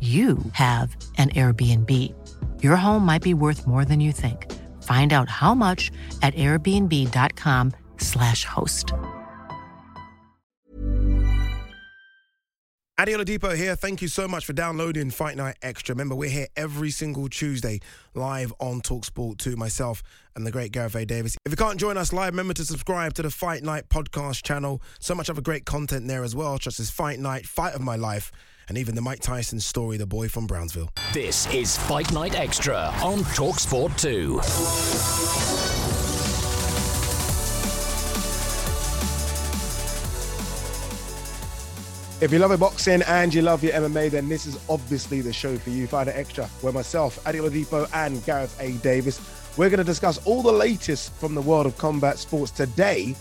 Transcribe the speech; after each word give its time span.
you 0.00 0.38
have 0.52 0.96
an 1.18 1.28
Airbnb. 1.30 2.14
Your 2.62 2.76
home 2.76 3.04
might 3.04 3.22
be 3.22 3.34
worth 3.34 3.66
more 3.66 3.84
than 3.84 4.00
you 4.00 4.12
think. 4.12 4.50
Find 4.84 5.12
out 5.12 5.28
how 5.28 5.54
much 5.54 5.90
at 6.22 6.34
airbnb.com/slash 6.34 8.46
host. 8.46 8.94
Ade 13.00 13.16
Oladipo 13.16 13.56
here. 13.56 13.76
Thank 13.76 14.02
you 14.02 14.08
so 14.08 14.28
much 14.28 14.44
for 14.44 14.52
downloading 14.52 15.10
Fight 15.10 15.34
Night 15.34 15.56
Extra. 15.62 15.94
Remember, 15.94 16.14
we're 16.14 16.28
here 16.28 16.48
every 16.54 16.90
single 16.90 17.30
Tuesday 17.30 17.80
live 18.12 18.52
on 18.60 18.82
Talksport 18.82 19.38
2, 19.38 19.56
myself 19.56 20.02
and 20.36 20.46
the 20.46 20.50
great 20.50 20.70
Gareth 20.70 20.94
A. 20.94 21.06
Davis. 21.06 21.34
If 21.46 21.52
you 21.52 21.56
can't 21.56 21.80
join 21.80 21.96
us 21.96 22.12
live, 22.12 22.34
remember 22.34 22.52
to 22.52 22.64
subscribe 22.64 23.14
to 23.14 23.22
the 23.22 23.30
Fight 23.30 23.62
Night 23.62 23.88
podcast 23.88 24.42
channel. 24.42 24.82
So 24.98 25.14
much 25.14 25.30
other 25.30 25.40
great 25.40 25.64
content 25.64 26.08
there 26.08 26.22
as 26.22 26.36
well, 26.36 26.60
such 26.60 26.78
as 26.78 26.90
Fight 26.90 27.18
Night, 27.18 27.46
Fight 27.46 27.74
of 27.74 27.80
My 27.80 27.96
Life, 27.96 28.30
and 28.70 28.78
even 28.78 28.94
the 28.94 29.02
Mike 29.02 29.18
Tyson 29.18 29.58
story, 29.58 29.96
The 29.96 30.06
Boy 30.06 30.28
from 30.28 30.46
Brownsville. 30.46 30.90
This 31.12 31.52
is 31.52 31.76
Fight 31.76 32.12
Night 32.12 32.36
Extra 32.36 32.94
on 33.02 33.18
Talksport 33.34 34.00
2. 34.00 34.38
If 42.24 42.30
you 42.32 42.38
love 42.38 42.52
your 42.52 42.58
boxing 42.58 43.02
and 43.08 43.34
you 43.34 43.42
love 43.42 43.64
your 43.64 43.72
MMA, 43.72 44.12
then 44.12 44.28
this 44.28 44.46
is 44.46 44.56
obviously 44.68 45.20
the 45.20 45.32
show 45.32 45.56
for 45.56 45.70
you. 45.70 45.88
Fight 45.88 46.06
Night 46.06 46.14
Extra, 46.14 46.46
where 46.60 46.72
myself, 46.72 47.18
Ade 47.26 47.40
Oladipo, 47.40 47.90
and 47.92 48.24
Gareth 48.24 48.56
A. 48.60 48.74
Davis, 48.74 49.20
we're 49.56 49.68
going 49.68 49.78
to 49.78 49.84
discuss 49.84 50.24
all 50.24 50.42
the 50.42 50.52
latest 50.52 51.12
from 51.14 51.34
the 51.34 51.42
world 51.42 51.66
of 51.66 51.76
combat 51.76 52.18
sports. 52.18 52.52
Today, 52.52 53.16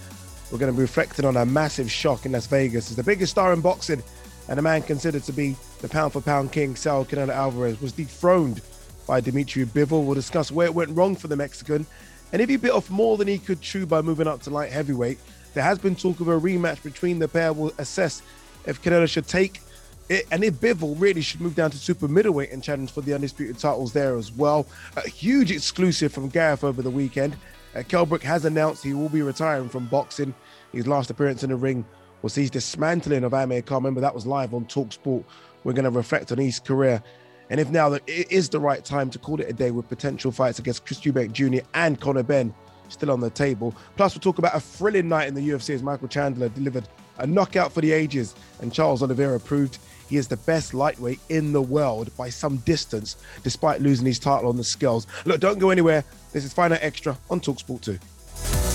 we're 0.51 0.59
going 0.59 0.71
to 0.71 0.77
be 0.77 0.83
reflecting 0.83 1.25
on 1.25 1.37
a 1.37 1.45
massive 1.45 1.89
shock 1.89 2.27
in 2.27 2.33
Las 2.33 2.45
Vegas. 2.45 2.89
It's 2.89 2.95
the 2.95 3.03
biggest 3.03 3.31
star 3.31 3.51
in 3.51 3.61
boxing 3.61 4.03
and 4.49 4.59
a 4.59 4.61
man 4.61 4.81
considered 4.81 5.23
to 5.23 5.31
be 5.31 5.55
the 5.81 5.87
pound 5.87 6.11
for 6.11 6.21
pound 6.21 6.51
king, 6.51 6.75
Saul 6.75 7.05
Canelo 7.05 7.33
Alvarez, 7.33 7.79
was 7.79 7.93
dethroned 7.93 8.61
by 9.07 9.21
Dmitry 9.21 9.65
Bivol. 9.65 10.03
We'll 10.03 10.15
discuss 10.15 10.51
where 10.51 10.65
it 10.65 10.73
went 10.73 10.89
wrong 10.89 11.15
for 11.15 11.27
the 11.27 11.35
Mexican 11.35 11.85
and 12.31 12.41
if 12.41 12.49
he 12.49 12.57
bit 12.57 12.71
off 12.71 12.89
more 12.89 13.17
than 13.17 13.27
he 13.27 13.37
could 13.37 13.61
chew 13.61 13.85
by 13.85 14.01
moving 14.01 14.27
up 14.27 14.41
to 14.43 14.49
light 14.49 14.71
heavyweight. 14.71 15.19
There 15.53 15.63
has 15.63 15.79
been 15.79 15.95
talk 15.95 16.19
of 16.19 16.27
a 16.27 16.39
rematch 16.39 16.83
between 16.83 17.19
the 17.19 17.27
pair. 17.27 17.53
We'll 17.53 17.71
assess 17.77 18.21
if 18.65 18.81
Canelo 18.81 19.09
should 19.09 19.27
take 19.27 19.61
it, 20.09 20.27
and 20.31 20.43
if 20.43 20.55
Bivol 20.55 20.95
really 20.99 21.21
should 21.21 21.41
move 21.41 21.55
down 21.55 21.71
to 21.71 21.77
super 21.77 22.07
middleweight 22.07 22.51
and 22.51 22.63
challenge 22.63 22.91
for 22.91 23.01
the 23.01 23.13
undisputed 23.13 23.57
titles 23.57 23.93
there 23.93 24.15
as 24.15 24.31
well. 24.31 24.67
A 24.95 25.07
huge 25.07 25.51
exclusive 25.51 26.11
from 26.11 26.29
Gareth 26.29 26.63
over 26.63 26.81
the 26.81 26.89
weekend. 26.89 27.35
Uh, 27.75 27.83
Kell 27.87 28.05
Brook 28.05 28.23
has 28.23 28.45
announced 28.45 28.83
he 28.83 28.93
will 28.93 29.09
be 29.09 29.21
retiring 29.21 29.69
from 29.69 29.87
boxing. 29.87 30.33
His 30.71 30.87
last 30.87 31.09
appearance 31.09 31.43
in 31.43 31.49
the 31.49 31.55
ring 31.55 31.85
was 32.21 32.35
his 32.35 32.49
dismantling 32.49 33.23
of 33.23 33.33
Amir 33.33 33.61
Khan. 33.61 33.83
Remember, 33.83 34.01
that 34.01 34.13
was 34.13 34.25
live 34.25 34.53
on 34.53 34.65
Talk 34.65 34.93
Sport. 34.93 35.23
We're 35.63 35.73
going 35.73 35.85
to 35.85 35.89
reflect 35.89 36.31
on 36.31 36.37
his 36.37 36.59
career. 36.59 37.01
And 37.49 37.59
if 37.59 37.69
now 37.69 37.93
it 37.93 38.03
is 38.07 38.49
the 38.49 38.59
right 38.59 38.83
time 38.83 39.09
to 39.09 39.19
call 39.19 39.41
it 39.41 39.49
a 39.49 39.53
day 39.53 39.71
with 39.71 39.89
potential 39.89 40.31
fights 40.31 40.59
against 40.59 40.85
Chris 40.85 40.99
Eubank 41.01 41.31
Jr. 41.31 41.65
and 41.73 41.99
Conor 41.99 42.23
Benn 42.23 42.53
still 42.89 43.11
on 43.11 43.19
the 43.19 43.29
table. 43.29 43.75
Plus, 43.95 44.15
we'll 44.15 44.21
talk 44.21 44.37
about 44.37 44.55
a 44.55 44.59
thrilling 44.59 45.09
night 45.09 45.27
in 45.27 45.33
the 45.33 45.49
UFC 45.49 45.73
as 45.73 45.83
Michael 45.83 46.07
Chandler 46.07 46.49
delivered 46.49 46.87
a 47.17 47.27
knockout 47.27 47.71
for 47.71 47.81
the 47.81 47.91
ages 47.91 48.35
and 48.61 48.73
Charles 48.73 49.03
Oliveira 49.03 49.39
proved 49.39 49.79
he 50.09 50.17
is 50.17 50.27
the 50.27 50.37
best 50.37 50.73
lightweight 50.73 51.19
in 51.29 51.53
the 51.53 51.61
world 51.61 52.15
by 52.17 52.29
some 52.29 52.57
distance, 52.57 53.17
despite 53.43 53.81
losing 53.81 54.07
his 54.07 54.17
title 54.17 54.49
on 54.49 54.57
the 54.57 54.63
scales. 54.63 55.05
Look, 55.25 55.39
don't 55.39 55.59
go 55.59 55.69
anywhere. 55.69 56.03
This 56.33 56.45
is 56.45 56.53
Final 56.53 56.79
Extra 56.81 57.15
on 57.29 57.39
Talksport 57.39 57.81
2. 57.81 58.68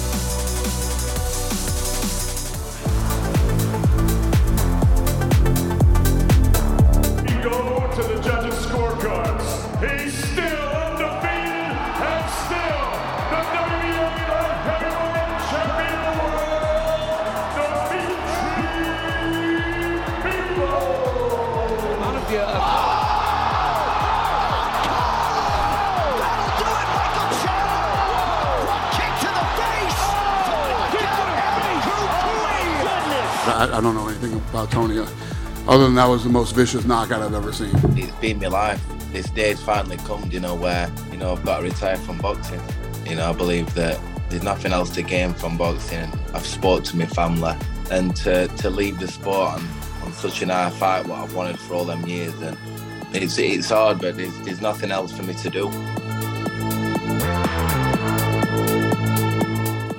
I, 33.54 33.78
I, 33.78 33.80
don't 33.80 33.94
know 33.94 34.08
anything 34.08 34.32
about 34.34 34.70
Tony. 34.72 34.98
Other 35.68 35.84
than 35.84 35.94
that 35.94 36.08
was 36.08 36.24
the 36.24 36.30
most 36.30 36.56
vicious 36.56 36.84
knockout 36.84 37.22
I've 37.22 37.34
ever 37.34 37.52
seen. 37.52 37.70
It's 37.96 38.10
been 38.16 38.40
my 38.40 38.48
life. 38.48 38.84
This 39.12 39.30
day's 39.30 39.62
finally 39.62 39.96
come, 39.98 40.28
you 40.30 40.40
know, 40.40 40.56
where, 40.56 40.90
you 41.12 41.18
know, 41.18 41.32
I've 41.32 41.44
got 41.44 41.58
to 41.58 41.62
retire 41.62 41.96
from 41.96 42.18
boxing. 42.18 42.60
You 43.06 43.14
know, 43.14 43.30
I 43.30 43.32
believe 43.32 43.72
that 43.74 44.00
there's 44.28 44.42
nothing 44.42 44.72
else 44.72 44.90
to 44.90 45.02
gain 45.02 45.34
from 45.34 45.56
boxing. 45.56 46.10
I've 46.34 46.44
spoke 46.44 46.82
to 46.84 46.96
my 46.96 47.06
family 47.06 47.54
and 47.92 48.16
to, 48.16 48.48
to 48.48 48.70
leave 48.70 48.98
the 48.98 49.06
sport 49.06 49.52
on, 49.52 49.68
on 50.02 50.12
such 50.12 50.42
an 50.42 50.48
high 50.48 50.70
fight, 50.70 51.06
what 51.06 51.20
I've 51.20 51.34
wanted 51.34 51.60
for 51.60 51.74
all 51.74 51.84
them 51.84 52.04
years. 52.08 52.34
And 52.42 52.58
it's, 53.12 53.38
it's 53.38 53.70
hard, 53.70 54.00
but 54.00 54.16
there's, 54.16 54.36
there's 54.40 54.60
nothing 54.60 54.90
else 54.90 55.16
for 55.16 55.22
me 55.22 55.34
to 55.34 55.50
do. 55.50 55.70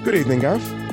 Good 0.03 0.15
evening, 0.15 0.39
Gareth. 0.39 0.84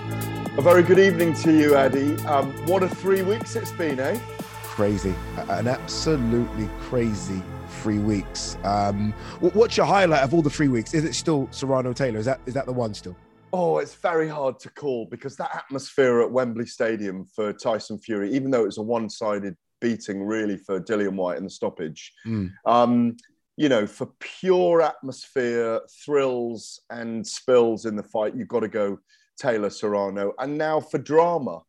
A 0.59 0.61
very 0.61 0.83
good 0.83 0.99
evening 0.99 1.33
to 1.37 1.51
you, 1.51 1.79
Ade. 1.79 2.21
Um, 2.27 2.53
what 2.67 2.83
a 2.83 2.89
three 2.89 3.23
weeks 3.23 3.57
it's 3.57 3.73
been, 3.73 3.99
eh? 3.99 4.21
Crazy, 4.65 5.15
an 5.49 5.67
absolutely 5.67 6.69
crazy 6.79 7.43
three 7.81 7.99
weeks. 7.99 8.59
Um, 8.63 9.13
what's 9.41 9.79
your 9.79 9.87
highlight 9.87 10.23
of 10.23 10.35
all 10.35 10.43
the 10.43 10.51
three 10.51 10.69
weeks? 10.69 10.93
Is 10.93 11.05
it 11.05 11.15
still 11.15 11.49
Serrano 11.53 11.95
Taylor? 11.95 12.19
Is 12.19 12.27
that 12.27 12.39
is 12.45 12.53
that 12.53 12.67
the 12.67 12.73
one 12.73 12.93
still? 12.93 13.17
Oh, 13.55 13.79
it's 13.79 13.95
very 13.95 14.29
hard 14.29 14.59
to 14.59 14.69
call 14.69 15.07
because 15.07 15.39
that 15.39 15.57
atmosphere 15.57 16.21
at 16.21 16.31
Wembley 16.31 16.67
Stadium 16.67 17.25
for 17.25 17.55
Tyson 17.55 17.99
Fury, 17.99 18.31
even 18.35 18.51
though 18.51 18.65
it 18.65 18.67
was 18.67 18.79
a 18.79 18.83
one-sided 18.83 19.57
beating, 19.81 20.23
really 20.23 20.59
for 20.59 20.79
Dillian 20.79 21.15
Whyte 21.15 21.39
in 21.39 21.45
the 21.45 21.51
stoppage. 21.51 22.13
Mm. 22.27 22.53
Um, 22.67 23.17
you 23.57 23.71
know, 23.71 23.87
for 23.87 24.11
pure 24.21 24.83
atmosphere, 24.83 25.81
thrills, 26.05 26.83
and 26.91 27.27
spills 27.27 27.87
in 27.87 27.97
the 27.97 28.03
fight, 28.03 28.37
you've 28.37 28.49
got 28.49 28.61
to 28.61 28.69
go 28.69 28.99
Taylor 29.43 29.71
Serrano. 29.71 30.33
And 30.39 30.57
now 30.57 30.81
for 30.81 30.99
drama, 30.99 31.63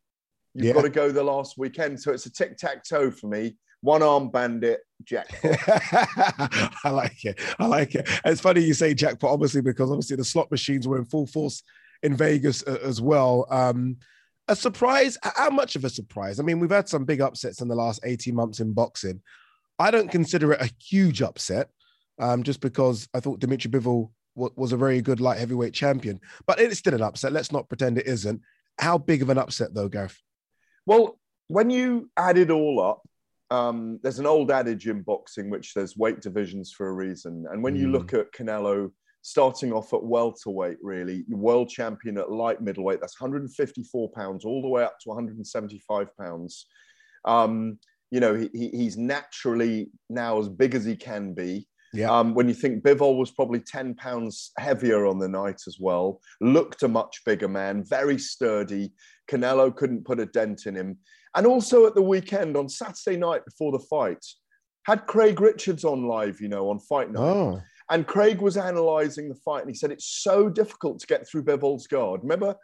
you've 0.54 0.68
yeah. 0.68 0.74
got 0.74 0.84
to 0.84 0.90
go 0.90 1.12
the 1.12 1.24
last 1.24 1.58
weekend. 1.58 2.00
So 2.00 2.12
it's 2.12 2.28
a 2.28 2.32
tic 2.32 2.58
tac 2.58 2.84
toe 2.84 3.10
for 3.10 3.28
me. 3.28 3.58
One 3.82 4.04
arm 4.04 4.30
bandit, 4.30 4.82
jackpot. 5.04 5.58
I 6.86 6.90
like 6.90 7.26
it. 7.26 7.40
I 7.60 7.66
like 7.66 7.96
it. 7.96 8.08
And 8.24 8.32
it's 8.32 8.40
funny 8.40 8.62
you 8.62 8.74
say 8.74 8.94
jackpot, 8.94 9.32
obviously, 9.32 9.62
because 9.62 9.90
obviously 9.90 10.16
the 10.16 10.24
slot 10.24 10.50
machines 10.52 10.88
were 10.88 10.98
in 10.98 11.06
full 11.06 11.28
force 11.28 11.64
in 12.02 12.16
Vegas 12.16 12.64
uh, 12.66 12.78
as 12.84 13.02
well. 13.02 13.46
Um, 13.50 13.98
a 14.48 14.56
surprise? 14.56 15.18
How 15.24 15.50
much 15.50 15.76
of 15.76 15.84
a 15.84 15.90
surprise? 15.90 16.40
I 16.40 16.44
mean, 16.44 16.60
we've 16.60 16.70
had 16.70 16.88
some 16.88 17.04
big 17.04 17.20
upsets 17.20 17.60
in 17.60 17.68
the 17.68 17.76
last 17.76 18.02
18 18.06 18.36
months 18.36 18.60
in 18.60 18.72
boxing. 18.72 19.22
I 19.80 19.92
don't 19.92 20.12
consider 20.12 20.54
it 20.54 20.62
a 20.62 20.72
huge 20.82 21.22
upset 21.22 21.70
um, 22.20 22.44
just 22.44 22.62
because 22.62 23.10
I 23.14 23.20
thought 23.20 23.40
Dimitri 23.40 23.72
Bivol 23.72 24.12
was 24.36 24.72
a 24.72 24.78
very 24.78 25.02
good 25.02 25.20
light 25.22 25.40
heavyweight 25.40 25.74
champion. 25.74 26.20
But 26.48 26.60
it's 26.60 26.80
still 26.80 26.94
an 26.94 27.02
upset. 27.02 27.34
Let's 27.34 27.52
not 27.52 27.70
pretend 27.70 27.98
it 27.98 28.08
isn't. 28.08 28.42
How 28.80 28.98
big 28.98 29.22
of 29.22 29.30
an 29.30 29.38
upset, 29.38 29.74
though, 29.74 29.90
Gareth? 29.90 30.20
Well, 30.86 31.20
when 31.48 31.70
you 31.70 32.10
add 32.18 32.38
it 32.38 32.50
all 32.50 32.82
up, 32.82 33.08
um, 33.52 34.00
there's 34.02 34.20
an 34.20 34.26
old 34.26 34.50
adage 34.50 34.88
in 34.88 35.02
boxing 35.02 35.50
which 35.50 35.74
there's 35.74 35.96
weight 35.96 36.22
divisions 36.22 36.72
for 36.72 36.88
a 36.88 36.94
reason. 36.94 37.46
And 37.52 37.64
when 37.64 37.76
you 37.76 37.88
Mm. 37.88 37.92
look 37.92 38.14
at 38.14 38.32
Canelo 38.34 38.92
starting 39.22 39.72
off 39.72 39.94
at 39.94 40.04
welterweight, 40.04 40.78
really, 40.82 41.24
world 41.30 41.70
champion 41.70 42.18
at 42.18 42.32
light 42.32 42.62
middleweight, 42.62 43.00
that's 43.00 43.22
154 43.22 44.10
pounds, 44.12 44.44
all 44.44 44.62
the 44.62 44.68
way 44.68 44.84
up 44.84 45.00
to 45.00 45.10
175 45.10 46.08
pounds. 46.18 46.66
Um, 47.26 47.80
you 48.12 48.20
know, 48.20 48.34
he- 48.34 48.70
he's 48.70 48.98
naturally 48.98 49.92
now 50.10 50.40
as 50.40 50.50
big 50.50 50.76
as 50.76 50.84
he 50.84 50.96
can 50.96 51.34
be. 51.34 51.68
Yeah. 51.94 52.12
Um, 52.12 52.34
when 52.34 52.48
you 52.48 52.56
think 52.56 52.84
Bivol 52.84 53.18
was 53.18 53.32
probably 53.32 53.60
10 53.60 53.94
pounds 53.96 54.52
heavier 54.58 55.06
on 55.06 55.20
the 55.20 55.28
night 55.28 55.62
as 55.68 55.78
well, 55.80 56.20
looked 56.42 56.82
a 56.84 56.88
much 56.88 57.22
bigger 57.24 57.48
man, 57.48 57.84
very 57.84 58.18
sturdy. 58.18 58.94
Canelo 59.30 59.74
couldn't 59.74 60.06
put 60.06 60.20
a 60.20 60.26
dent 60.26 60.66
in 60.66 60.76
him. 60.76 60.98
And 61.36 61.46
also 61.46 61.86
at 61.86 61.96
the 61.96 62.02
weekend 62.02 62.58
on 62.58 62.68
Saturday 62.68 63.18
night 63.18 63.46
before 63.46 63.72
the 63.72 63.80
fight, 63.80 64.26
had 64.86 65.06
Craig 65.06 65.40
Richards 65.40 65.86
on 65.86 66.08
live, 66.08 66.42
you 66.42 66.50
know, 66.50 66.70
on 66.70 66.80
Fight 66.80 67.12
Night. 67.12 67.22
Oh, 67.22 67.62
And 67.90 68.08
Craig 68.08 68.42
was 68.42 68.58
analysing 68.58 69.30
the 69.30 69.36
fight 69.36 69.62
and 69.62 69.70
he 69.70 69.76
said 69.76 69.92
it's 69.92 70.22
so 70.24 70.50
difficult 70.50 71.00
to 71.00 71.08
get 71.08 71.28
through 71.28 71.44
Bivol's 71.44 71.88
guard. 71.88 72.22
Remember, 72.24 72.56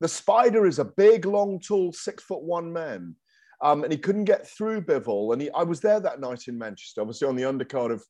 the 0.00 0.08
Spider 0.08 0.66
is 0.66 0.78
a 0.78 0.84
big, 0.84 1.26
long, 1.26 1.60
tall, 1.60 1.92
six 1.92 2.22
foot 2.24 2.42
one 2.42 2.72
man. 2.72 3.14
Um, 3.62 3.82
and 3.82 3.92
he 3.92 3.98
couldn't 3.98 4.24
get 4.24 4.46
through 4.46 4.82
Bivol. 4.82 5.32
And 5.32 5.40
he, 5.40 5.50
I 5.52 5.62
was 5.62 5.80
there 5.80 6.00
that 6.00 6.20
night 6.20 6.48
in 6.48 6.58
Manchester, 6.58 7.00
obviously 7.00 7.28
on 7.28 7.36
the 7.36 7.44
undercard 7.44 7.92
of 7.92 8.04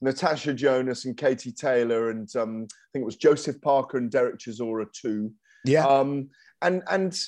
Natasha 0.00 0.52
Jonas 0.52 1.04
and 1.04 1.16
Katie 1.16 1.52
Taylor, 1.52 2.10
and 2.10 2.28
um, 2.36 2.66
I 2.70 2.88
think 2.92 3.02
it 3.02 3.06
was 3.06 3.16
Joseph 3.16 3.60
Parker 3.60 3.98
and 3.98 4.10
Derek 4.10 4.38
Chisora 4.38 4.86
too. 4.92 5.32
yeah. 5.64 5.86
Um, 5.86 6.28
and 6.62 6.82
and 6.90 7.18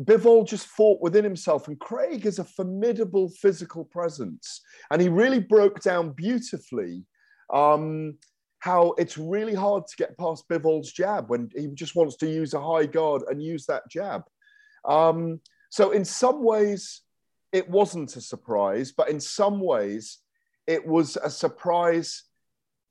Bivol 0.00 0.46
just 0.46 0.66
fought 0.66 1.00
within 1.00 1.24
himself, 1.24 1.68
and 1.68 1.78
Craig 1.78 2.26
is 2.26 2.38
a 2.38 2.44
formidable 2.44 3.28
physical 3.28 3.84
presence, 3.84 4.60
and 4.90 5.00
he 5.00 5.08
really 5.08 5.40
broke 5.40 5.80
down 5.80 6.12
beautifully 6.12 7.04
um, 7.52 8.16
how 8.60 8.94
it's 8.98 9.18
really 9.18 9.54
hard 9.54 9.86
to 9.86 9.96
get 9.96 10.16
past 10.18 10.48
Bivol's 10.48 10.92
jab 10.92 11.28
when 11.28 11.50
he 11.54 11.68
just 11.74 11.96
wants 11.96 12.16
to 12.16 12.28
use 12.28 12.54
a 12.54 12.62
high 12.62 12.86
guard 12.86 13.22
and 13.28 13.42
use 13.42 13.66
that 13.66 13.82
jab. 13.90 14.22
Um, 14.84 15.40
so 15.70 15.90
in 15.90 16.04
some 16.04 16.42
ways, 16.42 17.02
it 17.52 17.68
wasn't 17.68 18.16
a 18.16 18.20
surprise, 18.20 18.92
but 18.92 19.10
in 19.10 19.20
some 19.20 19.60
ways, 19.60 20.18
it 20.66 20.86
was 20.86 21.16
a 21.16 21.30
surprise. 21.30 22.24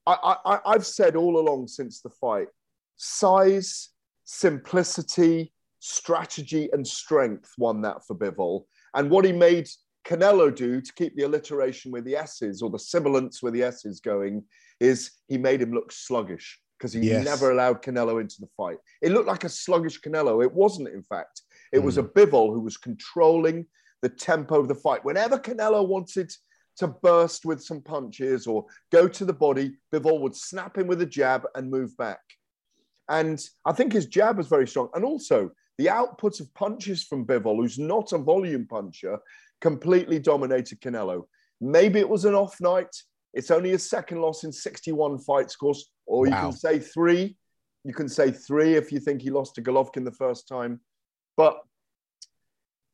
I, 0.06 0.36
I, 0.46 0.60
I've 0.66 0.86
said 0.86 1.16
all 1.16 1.40
along 1.40 1.68
since 1.68 2.02
the 2.02 2.10
fight, 2.10 2.48
size, 2.98 3.90
simplicity, 4.24 5.54
strategy, 5.80 6.70
and 6.74 6.86
strength 6.86 7.52
won 7.58 7.82
that 7.82 8.06
for 8.06 8.16
Bivol. 8.16 8.66
And 8.94 9.10
what 9.10 9.26
he 9.26 9.32
made 9.32 9.68
Canelo 10.06 10.54
do 10.54 10.82
to 10.82 10.94
keep 10.94 11.16
the 11.16 11.24
alliteration 11.24 11.92
with 11.92 12.06
the 12.06 12.16
S's 12.16 12.62
or 12.62 12.70
the 12.70 12.80
sibilance 12.80 13.44
with 13.44 13.54
the 13.54 13.64
S's 13.64 14.00
going 14.00 14.44
is 14.80 15.12
he 15.28 15.38
made 15.38 15.62
him 15.62 15.72
look 15.72 15.92
sluggish 15.92 16.60
because 16.78 16.94
he 16.94 17.02
Yes. 17.02 17.24
never 17.24 17.52
allowed 17.52 17.84
Canelo 17.84 18.20
into 18.20 18.42
the 18.42 18.50
fight. 18.58 18.78
It 19.02 19.12
looked 19.12 19.28
like 19.28 19.44
a 19.44 19.50
sluggish 19.50 20.02
Canelo. 20.02 20.44
It 20.44 20.52
wasn't, 20.52 20.90
in 20.90 21.04
fact. 21.04 21.44
It 21.72 21.80
was 21.80 21.96
hmm. 21.96 22.02
a 22.02 22.04
Bivol 22.08 22.54
who 22.54 22.62
was 22.62 22.78
controlling 22.78 23.68
the 24.02 24.10
tempo 24.10 24.60
of 24.60 24.68
the 24.68 24.76
fight. 24.76 25.06
Whenever 25.06 25.38
Canelo 25.38 25.88
wanted 25.88 26.32
to 26.78 26.88
burst 26.88 27.46
with 27.46 27.62
some 27.64 27.82
punches 27.82 28.48
or 28.48 28.66
go 28.92 29.08
to 29.08 29.26
the 29.26 29.34
body, 29.34 29.74
Bivol 29.94 30.22
would 30.22 30.36
snap 30.36 30.78
him 30.78 30.88
with 30.88 31.02
a 31.02 31.06
jab 31.06 31.46
and 31.56 31.70
move 31.70 31.96
back. 31.98 32.20
And 33.10 33.44
I 33.66 33.74
think 33.74 33.94
his 33.94 34.06
jab 34.06 34.38
was 34.38 34.48
very 34.48 34.68
strong. 34.68 34.90
And 34.94 35.04
also 35.04 35.52
the 35.78 35.90
output 35.90 36.40
of 36.40 36.54
punches 36.54 37.04
from 37.04 37.26
Bivol, 37.26 37.58
who's 37.58 37.78
not 37.80 38.14
a 38.14 38.18
volume 38.18 38.68
puncher, 38.68 39.20
completely 39.60 40.20
dominated 40.20 40.80
Canelo. 40.82 41.24
Maybe 41.60 42.00
it 42.00 42.10
was 42.10 42.26
an 42.26 42.36
off 42.36 42.60
night. 42.62 42.96
It's 43.34 43.52
only 43.52 43.70
his 43.72 43.88
second 43.90 44.22
loss 44.22 44.44
in 44.44 44.52
61 44.52 45.20
fights, 45.20 45.54
of 45.56 45.60
course. 45.60 45.92
Or 46.06 46.26
you 46.26 46.32
Wow. 46.32 46.42
can 46.50 46.52
say 46.54 46.80
three. 46.80 47.38
You 47.84 47.94
can 47.94 48.10
say 48.10 48.32
three 48.32 48.76
if 48.76 48.92
you 48.92 49.00
think 49.00 49.22
he 49.22 49.30
lost 49.30 49.56
to 49.56 49.62
Golovkin 49.62 50.06
the 50.06 50.12
first 50.12 50.48
time. 50.48 50.82
But 51.38 51.60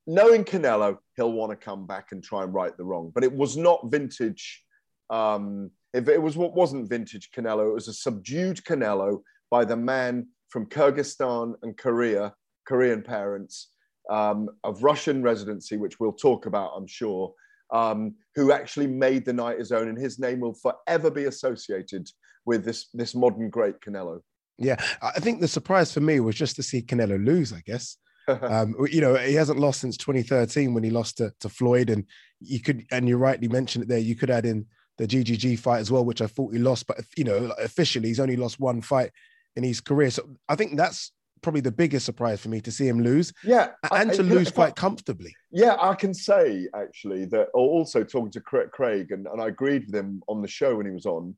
knowing 0.08 0.46
Canelo, 0.46 0.98
he'll 1.16 1.34
want 1.34 1.52
to 1.52 1.58
come 1.58 1.86
back 1.86 2.08
and 2.12 2.24
try 2.24 2.44
and 2.44 2.54
right 2.54 2.76
the 2.78 2.86
wrong. 2.86 3.12
But 3.14 3.24
it 3.24 3.34
was 3.34 3.58
not 3.58 3.92
vintage. 3.92 4.64
Um, 5.10 5.70
if 5.94 6.08
it 6.08 6.22
was 6.22 6.38
what 6.38 6.56
wasn't 6.56 6.90
vintage 6.90 7.30
Canelo, 7.36 7.70
it 7.70 7.74
was 7.74 7.88
a 7.88 7.94
subdued 7.94 8.64
Canelo 8.64 9.22
by 9.52 9.66
the 9.66 9.76
man 9.76 10.28
from 10.50 10.66
Kyrgyzstan 10.66 11.54
and 11.62 11.78
Korea, 11.78 12.34
Korean 12.66 13.02
parents 13.02 13.70
um, 14.10 14.50
of 14.64 14.84
Russian 14.84 15.22
residency, 15.22 15.78
which 15.78 16.00
we'll 16.00 16.14
talk 16.14 16.46
about, 16.46 16.74
I'm 16.76 16.88
sure, 16.88 17.34
um, 17.74 18.16
who 18.36 18.52
actually 18.52 18.88
made 18.88 19.26
the 19.26 19.34
night 19.34 19.60
his 19.60 19.72
own, 19.72 19.90
and 19.90 19.98
his 19.98 20.20
name 20.20 20.40
will 20.40 20.54
forever 20.54 21.12
be 21.12 21.26
associated 21.26 22.10
with 22.46 22.64
this 22.64 22.88
this 22.94 23.14
modern 23.14 23.50
great 23.50 23.82
Canelo. 23.82 24.22
Yeah, 24.58 24.78
I 25.02 25.20
think 25.20 25.42
the 25.42 25.48
surprise 25.48 25.94
for 25.94 26.00
me 26.00 26.20
was 26.20 26.36
just 26.36 26.56
to 26.56 26.64
see 26.64 26.82
Canelo 26.82 27.24
lose. 27.24 27.52
I 27.52 27.62
guess 27.66 27.98
um, 28.42 28.76
you 28.90 29.02
know 29.02 29.16
he 29.16 29.34
hasn't 29.34 29.60
lost 29.60 29.82
since 29.82 29.98
2013 29.98 30.74
when 30.74 30.84
he 30.84 30.90
lost 30.90 31.18
to, 31.18 31.34
to 31.40 31.50
Floyd, 31.50 31.90
and 31.90 32.06
you 32.40 32.60
could 32.60 32.86
and 32.92 33.08
you 33.08 33.18
rightly 33.18 33.48
mentioned 33.48 33.84
it 33.84 33.88
there. 33.88 34.00
You 34.00 34.16
could 34.16 34.30
add 34.30 34.46
in 34.46 34.66
the 34.98 35.08
GGG 35.08 35.60
fight 35.60 35.80
as 35.80 35.92
well, 35.92 36.04
which 36.06 36.22
I 36.22 36.28
thought 36.28 36.54
he 36.54 36.60
lost, 36.60 36.88
but 36.88 37.00
you 37.16 37.24
know 37.24 37.54
officially 37.60 38.08
he's 38.10 38.20
only 38.20 38.36
lost 38.36 38.60
one 38.60 38.82
fight 38.82 39.12
in 39.56 39.64
his 39.64 39.80
career. 39.82 40.10
So 40.12 40.28
I 40.50 40.56
think 40.56 40.78
that's 40.78 41.12
probably 41.42 41.62
the 41.62 41.72
biggest 41.72 42.06
surprise 42.06 42.42
for 42.42 42.50
me 42.50 42.60
to 42.60 42.72
see 42.72 42.88
him 42.88 43.00
lose 43.02 43.32
yeah, 43.44 43.70
and 43.92 44.12
I- 44.12 44.16
to 44.16 44.24
I- 44.24 44.26
lose 44.26 44.48
I- 44.50 44.52
quite 44.52 44.76
comfortably. 44.76 45.34
Yeah, 45.52 45.78
I 45.80 45.94
can 45.96 46.14
say 46.14 46.68
actually 46.76 47.26
that 47.26 47.50
also 47.54 48.04
talking 48.04 48.32
to 48.32 48.42
Craig, 48.42 49.12
and, 49.12 49.28
and 49.28 49.42
I 49.42 49.48
agreed 49.48 49.86
with 49.86 49.96
him 49.96 50.22
on 50.28 50.42
the 50.42 50.48
show 50.48 50.76
when 50.76 50.86
he 50.88 50.92
was 50.92 51.06
on. 51.06 51.36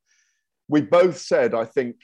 We 0.67 0.81
both 0.81 1.17
said, 1.17 1.53
I 1.53 1.65
think 1.65 1.97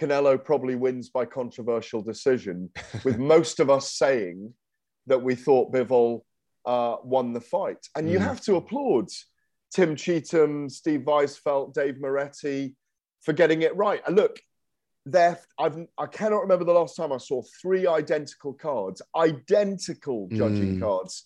Canelo 0.00 0.42
probably 0.42 0.76
wins 0.76 1.10
by 1.10 1.24
controversial 1.26 2.00
decision, 2.02 2.70
with 3.04 3.18
most 3.18 3.60
of 3.60 3.68
us 3.68 3.92
saying 3.92 4.54
that 5.06 5.22
we 5.22 5.34
thought 5.34 5.72
Bivol 5.72 6.22
uh, 6.64 6.96
won 7.02 7.32
the 7.32 7.40
fight. 7.40 7.86
And 7.96 8.08
you 8.10 8.18
Mm. 8.18 8.22
have 8.22 8.40
to 8.42 8.56
applaud 8.56 9.08
Tim 9.74 9.94
Cheatham, 9.96 10.68
Steve 10.70 11.00
Weisfeld, 11.02 11.74
Dave 11.74 12.00
Moretti 12.00 12.74
for 13.22 13.32
getting 13.32 13.62
it 13.62 13.76
right. 13.76 14.02
And 14.06 14.16
look, 14.16 14.40
there, 15.06 15.38
I've, 15.58 15.76
I 15.98 16.06
cannot 16.06 16.42
remember 16.42 16.64
the 16.64 16.72
last 16.72 16.96
time 16.96 17.12
I 17.12 17.18
saw 17.18 17.42
three 17.60 17.86
identical 17.86 18.52
cards, 18.52 19.00
identical 19.16 20.28
judging 20.32 20.76
Mm. 20.76 20.80
cards. 20.80 21.24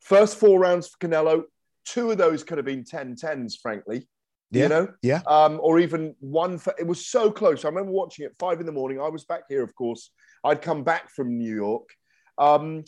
First 0.00 0.36
four 0.36 0.58
rounds 0.58 0.88
for 0.88 0.98
Canelo, 0.98 1.44
two 1.84 2.10
of 2.10 2.18
those 2.18 2.44
could 2.44 2.58
have 2.58 2.66
been 2.66 2.84
10 2.84 3.16
10s, 3.16 3.54
frankly. 3.60 4.06
Yeah, 4.54 4.62
You 4.62 4.68
know? 4.68 4.88
yeah. 5.02 5.20
Um, 5.26 5.58
or 5.62 5.78
even 5.80 6.14
one 6.20 6.58
for 6.58 6.74
it 6.78 6.86
was 6.86 7.06
so 7.06 7.30
close. 7.30 7.64
I 7.64 7.68
remember 7.68 7.92
watching 7.92 8.24
it 8.24 8.34
five 8.38 8.60
in 8.60 8.66
the 8.66 8.72
morning. 8.72 9.00
I 9.00 9.08
was 9.08 9.24
back 9.24 9.42
here, 9.48 9.62
of 9.62 9.74
course. 9.74 10.10
I'd 10.44 10.62
come 10.62 10.84
back 10.84 11.10
from 11.10 11.36
New 11.38 11.54
York. 11.54 11.88
Um, 12.38 12.84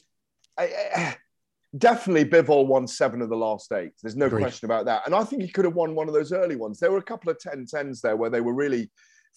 I, 0.59 0.65
I- 0.95 1.17
definitely 1.77 2.25
Bivol 2.25 2.67
won 2.67 2.87
seven 2.87 3.21
of 3.21 3.29
the 3.29 3.37
last 3.37 3.71
eight. 3.73 3.93
There's 4.03 4.17
no 4.17 4.27
Agreed. 4.27 4.43
question 4.43 4.67
about 4.67 4.87
that. 4.87 5.03
And 5.05 5.15
I 5.15 5.25
think 5.25 5.43
he 5.43 5.49
could 5.49 5.65
have 5.67 5.75
won 5.75 5.95
one 5.95 6.09
of 6.09 6.15
those 6.15 6.33
early 6.33 6.57
ones. 6.57 6.79
There 6.79 6.91
were 6.93 6.99
a 6.99 7.03
couple 7.03 7.31
of 7.31 7.39
10 7.39 7.67
10s 7.67 8.01
there 8.01 8.17
where 8.17 8.31
they 8.31 8.41
were 8.41 8.55
really 8.55 8.91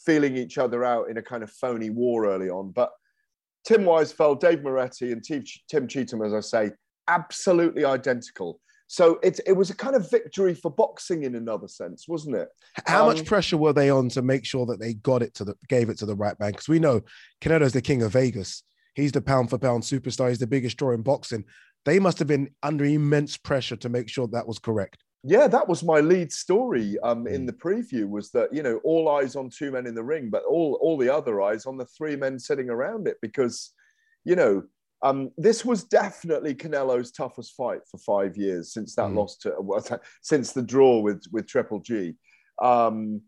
feeling 0.06 0.38
each 0.38 0.58
other 0.58 0.86
out 0.86 1.10
in 1.10 1.18
a 1.18 1.22
kind 1.22 1.44
of 1.44 1.52
phony 1.52 1.90
war 1.90 2.28
early 2.28 2.50
on. 2.50 2.72
But 2.72 2.92
Tim 3.66 3.82
Weisfeld, 3.84 4.40
Dave 4.40 4.64
Moretti, 4.64 5.12
and 5.12 5.22
Tim, 5.22 5.44
Tim 5.70 5.88
Cheatham, 5.88 6.22
as 6.22 6.34
I 6.34 6.40
say, 6.40 6.72
absolutely 7.10 7.84
identical. 7.84 8.62
So 8.92 9.20
it, 9.22 9.40
it 9.46 9.54
was 9.54 9.70
a 9.70 9.76
kind 9.76 9.96
of 9.96 10.10
victory 10.10 10.56
for 10.56 10.72
boxing 10.72 11.22
in 11.22 11.36
another 11.36 11.68
sense, 11.68 12.08
wasn't 12.08 12.38
it? 12.38 12.50
How 12.88 13.06
much 13.06 13.20
Um, 13.20 13.26
pressure 13.26 13.56
were 13.56 13.72
they 13.72 13.92
on 13.92 14.10
to 14.10 14.24
make 14.24 14.46
sure 14.46 14.66
that 14.66 14.80
they 14.80 14.96
got 14.96 15.22
it 15.22 15.36
to 15.36 15.46
the 15.46 15.54
gave 15.68 15.90
it 15.90 16.00
to 16.00 16.08
the 16.08 16.16
right 16.16 16.38
man? 16.40 16.52
Because 16.54 16.68
we 16.68 16.80
know 16.80 17.02
Canelo's 17.40 17.74
the 17.74 17.84
king 17.84 18.02
of 18.02 18.14
Vegas. 18.14 18.64
He's 18.96 19.12
the 19.12 19.22
pound 19.22 19.52
for 19.52 19.60
pound 19.60 19.84
superstar. 19.84 20.30
He's 20.30 20.40
the 20.40 20.48
biggest 20.48 20.78
draw 20.78 20.92
in 20.92 21.04
boxing. 21.04 21.46
They 21.86 22.00
must 22.00 22.18
have 22.18 22.28
been 22.28 22.50
under 22.64 22.84
immense 22.84 23.38
pressure 23.38 23.76
to 23.76 23.90
make 23.90 24.10
sure 24.10 24.28
that 24.28 24.48
was 24.48 24.58
correct. 24.58 25.04
Yeah, 25.24 25.48
that 25.48 25.68
was 25.68 25.84
my 25.84 26.00
lead 26.00 26.32
story 26.32 26.98
um, 27.04 27.28
in 27.28 27.46
the 27.46 27.54
preview. 27.54 28.10
Was 28.10 28.32
that 28.32 28.52
you 28.52 28.64
know 28.64 28.82
all 28.84 29.08
eyes 29.08 29.36
on 29.36 29.52
two 29.52 29.72
men 29.72 29.86
in 29.86 29.94
the 29.94 30.04
ring, 30.04 30.32
but 30.32 30.44
all 30.46 30.80
all 30.82 30.98
the 30.98 31.14
other 31.14 31.42
eyes 31.42 31.68
on 31.68 31.78
the 31.78 31.86
three 31.86 32.16
men 32.16 32.40
sitting 32.40 32.72
around 32.72 33.08
it 33.08 33.18
because 33.22 33.72
you 34.26 34.36
know 34.36 34.64
um, 35.02 35.32
this 35.38 35.64
was 35.64 35.84
definitely 35.86 36.54
Canelo's 36.56 37.12
toughest 37.12 37.56
fight 37.56 37.80
for 37.90 37.98
five 38.00 38.36
years 38.38 38.74
since 38.74 38.96
that 38.96 39.10
Mm. 39.10 39.16
loss 39.16 39.38
to 39.38 39.56
well, 39.60 39.86
since 40.22 40.52
the 40.52 40.62
draw 40.62 41.00
with 41.00 41.24
with 41.32 41.48
Triple 41.48 41.80
G, 41.80 42.16
um, 42.62 43.22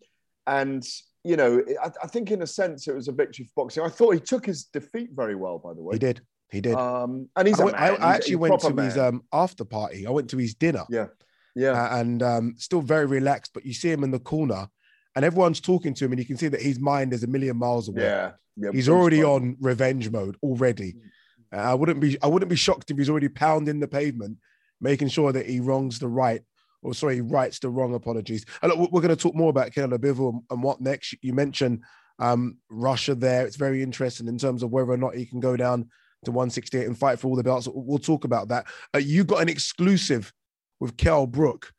and 0.48 0.86
you 1.24 1.38
know 1.38 1.64
I, 1.82 1.92
I 2.04 2.08
think 2.08 2.32
in 2.32 2.42
a 2.42 2.48
sense 2.48 2.88
it 2.88 2.96
was 2.96 3.08
a 3.08 3.12
victory 3.14 3.46
for 3.46 3.64
boxing. 3.64 3.84
I 3.84 3.90
thought 3.90 4.14
he 4.14 4.20
took 4.20 4.46
his 4.46 4.66
defeat 4.66 5.10
very 5.14 5.36
well, 5.36 5.60
by 5.60 5.74
the 5.74 5.82
way. 5.82 5.96
He 5.96 6.00
did. 6.00 6.22
He 6.52 6.60
did. 6.60 6.76
Um, 6.76 7.30
and 7.38 7.48
he's 7.48 7.60
I 7.60 7.64
a 7.64 7.66
went- 7.66 7.78
I, 7.80 7.92
man. 7.92 8.02
I 8.02 8.16
actually 8.16 8.32
he's 8.32 8.38
went 8.38 8.60
to 8.62 8.68
proper 8.68 8.84
his 8.84 8.98
um, 8.98 9.24
after 9.32 9.64
party. 9.64 10.06
I 10.06 10.10
went 10.12 10.30
to 10.32 10.38
his 10.38 10.54
dinner. 10.54 10.84
Yeah, 10.90 11.08
yeah. 11.56 11.72
Uh, 11.82 12.00
and 12.00 12.22
um, 12.22 12.56
still 12.58 12.82
very 12.82 13.06
relaxed. 13.06 13.52
But 13.54 13.66
you 13.66 13.74
see 13.74 13.90
him 13.90 14.04
in 14.04 14.12
the 14.12 14.20
corner, 14.20 14.68
and 15.16 15.24
everyone's 15.24 15.62
talking 15.62 15.94
to 15.94 16.04
him, 16.06 16.12
and 16.12 16.20
you 16.20 16.26
can 16.26 16.36
see 16.36 16.50
that 16.50 16.62
his 16.62 16.78
mind 16.80 17.14
is 17.14 17.24
a 17.24 17.28
million 17.28 17.56
miles 17.56 17.88
away. 17.88 18.04
Yeah, 18.04 18.32
yeah. 18.58 18.72
he's 18.74 18.90
already 18.90 19.22
spot. 19.22 19.42
on 19.44 19.58
revenge 19.62 20.10
mode 20.12 20.36
already. 20.44 20.96
Uh, 20.98 21.08
I 21.52 21.74
wouldn't 21.74 22.00
be 22.00 22.18
I 22.22 22.28
wouldn't 22.28 22.50
be 22.50 22.56
shocked 22.56 22.92
if 22.92 22.98
he's 22.98 23.10
already 23.10 23.30
pounding 23.30 23.80
the 23.80 23.88
pavement, 23.88 24.38
making 24.80 25.10
sure 25.10 25.32
that 25.32 25.48
he 25.48 25.60
wrongs 25.60 26.00
the 26.00 26.08
right 26.08 26.42
or 26.84 26.94
sorry, 26.94 27.16
he 27.16 27.22
rights 27.22 27.60
the 27.60 27.70
wrong 27.70 27.94
apologies. 27.94 28.46
And 28.62 28.72
look, 28.72 28.92
we're 28.92 29.02
going 29.02 29.16
to 29.16 29.22
talk 29.22 29.36
more 29.36 29.50
about 29.50 29.74
Kelly 29.74 29.98
Bivol 29.98 30.44
and 30.50 30.64
what 30.64 30.82
next. 30.82 31.16
You 31.22 31.34
mentioned 31.34 31.84
um, 32.20 32.58
Russia 32.70 33.16
there. 33.16 33.46
It's 33.46 33.56
very 33.56 33.84
interesting 33.84 34.28
in 34.28 34.38
terms 34.38 34.64
of 34.64 34.72
whether 34.72 34.92
or 34.92 34.98
not 34.98 35.16
he 35.16 35.26
can 35.26 35.40
go 35.40 35.56
down 35.56 35.90
to 36.26 36.32
168 36.32 36.86
and 36.86 36.98
fight 36.98 37.20
for 37.20 37.28
all 37.28 37.36
the 37.36 37.44
belts. 37.44 37.68
We'll 37.72 38.00
talk 38.00 38.26
about 38.26 38.48
that. 38.50 38.68
Uh, 38.94 39.00
you 39.00 39.24
got 39.24 39.42
an 39.42 39.50
exclusive 39.50 40.32
with 40.80 40.98
Kell 40.98 41.28
Brook 41.28 41.72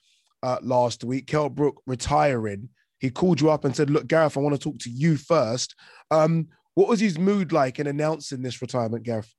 uh, 0.42 0.58
last 0.62 1.04
week. 1.04 1.26
Kell 1.26 1.48
Brook 1.48 1.82
retiring. 1.86 2.68
He 3.00 3.10
called 3.10 3.40
you 3.40 3.50
up 3.50 3.64
and 3.64 3.74
said, 3.74 3.90
"Look, 3.90 4.06
Gareth, 4.06 4.36
I 4.36 4.40
want 4.40 4.54
to 4.54 4.60
talk 4.60 4.78
to 4.80 4.90
you 4.90 5.16
first. 5.16 5.74
Um, 6.10 6.48
what 6.74 6.88
was 6.88 7.00
his 7.00 7.18
mood 7.18 7.52
like 7.52 7.78
in 7.78 7.86
announcing 7.86 8.42
this 8.42 8.62
retirement, 8.62 9.04
Gareth? 9.04 9.34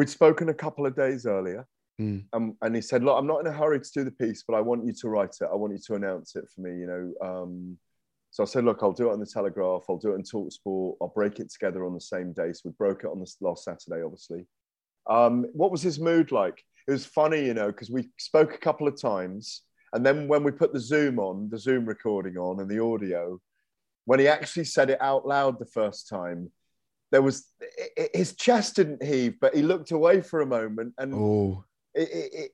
We'd 0.00 0.08
spoken 0.08 0.48
a 0.48 0.54
couple 0.54 0.86
of 0.86 0.96
days 0.96 1.26
earlier, 1.26 1.66
mm. 2.00 2.24
um, 2.32 2.56
and 2.62 2.74
he 2.74 2.80
said, 2.80 3.04
"Look, 3.04 3.18
I'm 3.18 3.26
not 3.26 3.40
in 3.40 3.46
a 3.46 3.52
hurry 3.52 3.78
to 3.78 3.90
do 3.92 4.02
the 4.02 4.10
piece, 4.10 4.42
but 4.48 4.56
I 4.56 4.60
want 4.62 4.86
you 4.86 4.94
to 4.94 5.10
write 5.10 5.36
it. 5.42 5.48
I 5.52 5.54
want 5.54 5.74
you 5.74 5.78
to 5.88 5.94
announce 5.94 6.36
it 6.36 6.48
for 6.54 6.62
me. 6.62 6.70
You 6.70 6.86
know." 6.86 7.28
Um, 7.28 7.78
so 8.30 8.42
I 8.42 8.46
said, 8.46 8.64
"Look, 8.64 8.78
I'll 8.80 8.92
do 8.92 9.10
it 9.10 9.12
on 9.12 9.20
the 9.20 9.26
Telegraph. 9.26 9.82
I'll 9.90 9.98
do 9.98 10.12
it 10.12 10.14
in 10.14 10.22
Talksport. 10.22 10.96
I'll 11.02 11.12
break 11.14 11.38
it 11.38 11.50
together 11.50 11.84
on 11.84 11.92
the 11.92 12.00
same 12.00 12.32
day." 12.32 12.50
So 12.54 12.62
we 12.64 12.70
broke 12.78 13.04
it 13.04 13.08
on 13.08 13.20
this 13.20 13.36
last 13.42 13.64
Saturday, 13.64 14.02
obviously. 14.02 14.46
Um, 15.06 15.44
what 15.52 15.70
was 15.70 15.82
his 15.82 16.00
mood 16.00 16.32
like? 16.32 16.64
It 16.88 16.92
was 16.92 17.04
funny, 17.04 17.44
you 17.44 17.52
know, 17.52 17.66
because 17.66 17.90
we 17.90 18.08
spoke 18.16 18.54
a 18.54 18.58
couple 18.58 18.88
of 18.88 18.98
times, 18.98 19.64
and 19.92 20.06
then 20.06 20.28
when 20.28 20.44
we 20.44 20.50
put 20.50 20.72
the 20.72 20.80
Zoom 20.80 21.18
on, 21.18 21.50
the 21.50 21.58
Zoom 21.58 21.84
recording 21.84 22.38
on, 22.38 22.58
and 22.58 22.70
the 22.70 22.82
audio, 22.82 23.38
when 24.06 24.18
he 24.18 24.28
actually 24.28 24.64
said 24.64 24.88
it 24.88 25.02
out 25.02 25.28
loud 25.28 25.58
the 25.58 25.66
first 25.66 26.08
time, 26.08 26.50
there 27.10 27.22
was 27.22 27.48
his 28.14 28.34
chest 28.34 28.76
didn't 28.76 29.02
heave, 29.02 29.38
but 29.40 29.54
he 29.54 29.62
looked 29.62 29.90
away 29.90 30.20
for 30.20 30.40
a 30.40 30.46
moment, 30.46 30.94
and 30.98 31.14
oh. 31.14 31.64
it, 31.94 32.08
it, 32.12 32.50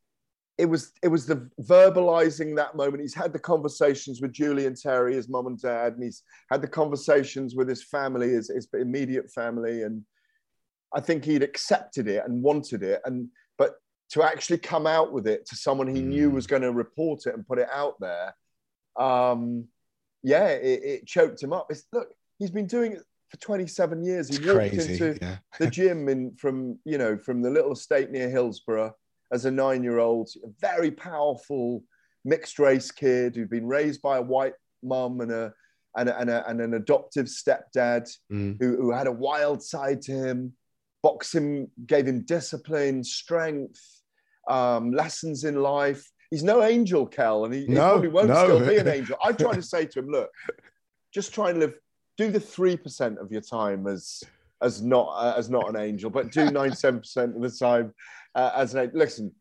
it 0.58 0.64
was 0.64 0.92
it 1.02 1.08
was 1.08 1.26
the 1.26 1.48
verbalizing 1.62 2.56
that 2.56 2.74
moment. 2.74 3.02
He's 3.02 3.14
had 3.14 3.32
the 3.32 3.38
conversations 3.38 4.22
with 4.22 4.32
Julie 4.32 4.66
and 4.66 4.76
Terry, 4.76 5.14
his 5.14 5.28
mom 5.28 5.46
and 5.46 5.60
dad, 5.60 5.94
and 5.94 6.02
he's 6.02 6.22
had 6.50 6.62
the 6.62 6.68
conversations 6.68 7.54
with 7.54 7.68
his 7.68 7.84
family, 7.84 8.30
his, 8.30 8.48
his 8.48 8.66
immediate 8.72 9.30
family, 9.30 9.82
and 9.82 10.02
I 10.94 11.00
think 11.00 11.24
he'd 11.24 11.42
accepted 11.42 12.08
it 12.08 12.22
and 12.26 12.42
wanted 12.42 12.82
it, 12.82 13.02
and 13.04 13.28
but 13.58 13.74
to 14.10 14.22
actually 14.22 14.58
come 14.58 14.86
out 14.86 15.12
with 15.12 15.26
it 15.26 15.44
to 15.46 15.56
someone 15.56 15.88
he 15.88 16.00
mm. 16.00 16.06
knew 16.06 16.30
was 16.30 16.46
going 16.46 16.62
to 16.62 16.72
report 16.72 17.26
it 17.26 17.34
and 17.34 17.46
put 17.46 17.58
it 17.58 17.68
out 17.72 17.96
there, 18.00 18.34
um, 18.98 19.66
yeah, 20.22 20.48
it, 20.48 20.82
it, 20.82 21.06
choked 21.06 21.42
him 21.42 21.52
up. 21.52 21.66
It's, 21.70 21.84
look, 21.92 22.08
he's 22.38 22.50
been 22.50 22.66
doing 22.66 22.92
it 22.92 23.02
for 23.30 23.36
27 23.38 24.04
years. 24.04 24.28
He 24.28 24.36
it's 24.36 24.46
walked 24.46 24.58
crazy, 24.58 24.92
into 24.92 25.18
yeah. 25.20 25.36
the 25.58 25.70
gym 25.70 26.08
in 26.08 26.34
from 26.36 26.78
you 26.84 26.98
know 26.98 27.18
from 27.18 27.42
the 27.42 27.50
little 27.50 27.72
estate 27.72 28.10
near 28.10 28.28
Hillsborough 28.28 28.94
as 29.32 29.44
a 29.44 29.50
nine-year-old, 29.50 30.28
a 30.44 30.48
very 30.60 30.90
powerful 30.90 31.82
mixed 32.24 32.58
race 32.58 32.90
kid 32.90 33.34
who'd 33.34 33.50
been 33.50 33.66
raised 33.66 34.00
by 34.00 34.18
a 34.18 34.22
white 34.22 34.54
mum 34.82 35.20
and 35.20 35.32
a 35.32 35.52
and, 35.96 36.08
a, 36.08 36.20
and, 36.20 36.30
a, 36.30 36.48
and 36.48 36.60
an 36.60 36.74
adoptive 36.74 37.26
stepdad 37.26 38.08
mm. 38.30 38.56
who, 38.60 38.76
who 38.76 38.92
had 38.92 39.06
a 39.06 39.12
wild 39.12 39.62
side 39.62 40.02
to 40.02 40.12
him. 40.12 40.52
Boxing 41.02 41.70
gave 41.86 42.06
him 42.06 42.22
discipline, 42.22 43.02
strength, 43.02 43.80
um, 44.48 44.90
lessons 44.92 45.44
in 45.44 45.56
life. 45.56 46.06
He's 46.30 46.42
no 46.42 46.62
angel, 46.62 47.06
Kell, 47.06 47.44
and 47.44 47.54
he, 47.54 47.66
he 47.66 47.74
probably 47.74 48.08
won't 48.08 48.28
no. 48.28 48.44
still 48.44 48.68
be 48.68 48.76
an 48.76 48.88
angel. 48.96 49.16
I 49.24 49.32
try 49.32 49.54
to 49.54 49.62
say 49.62 49.86
to 49.86 50.00
him, 50.00 50.08
look, 50.08 50.30
just 51.14 51.32
try 51.32 51.50
and 51.50 51.60
live, 51.60 51.74
do 52.16 52.30
the 52.30 52.40
three 52.40 52.76
percent 52.76 53.18
of 53.18 53.30
your 53.30 53.40
time 53.40 53.86
as 53.86 54.22
as 54.62 54.82
not 54.82 55.08
uh, 55.16 55.34
as 55.36 55.50
not 55.50 55.68
an 55.68 55.76
angel, 55.76 56.10
but 56.10 56.32
do 56.32 56.50
ninety 56.50 56.76
seven 56.76 57.00
percent 57.00 57.36
of 57.36 57.42
the 57.42 57.50
time 57.50 57.94
uh, 58.34 58.52
as 58.56 58.74
an 58.74 58.84
angel. 58.84 58.98
Listen, 58.98 59.32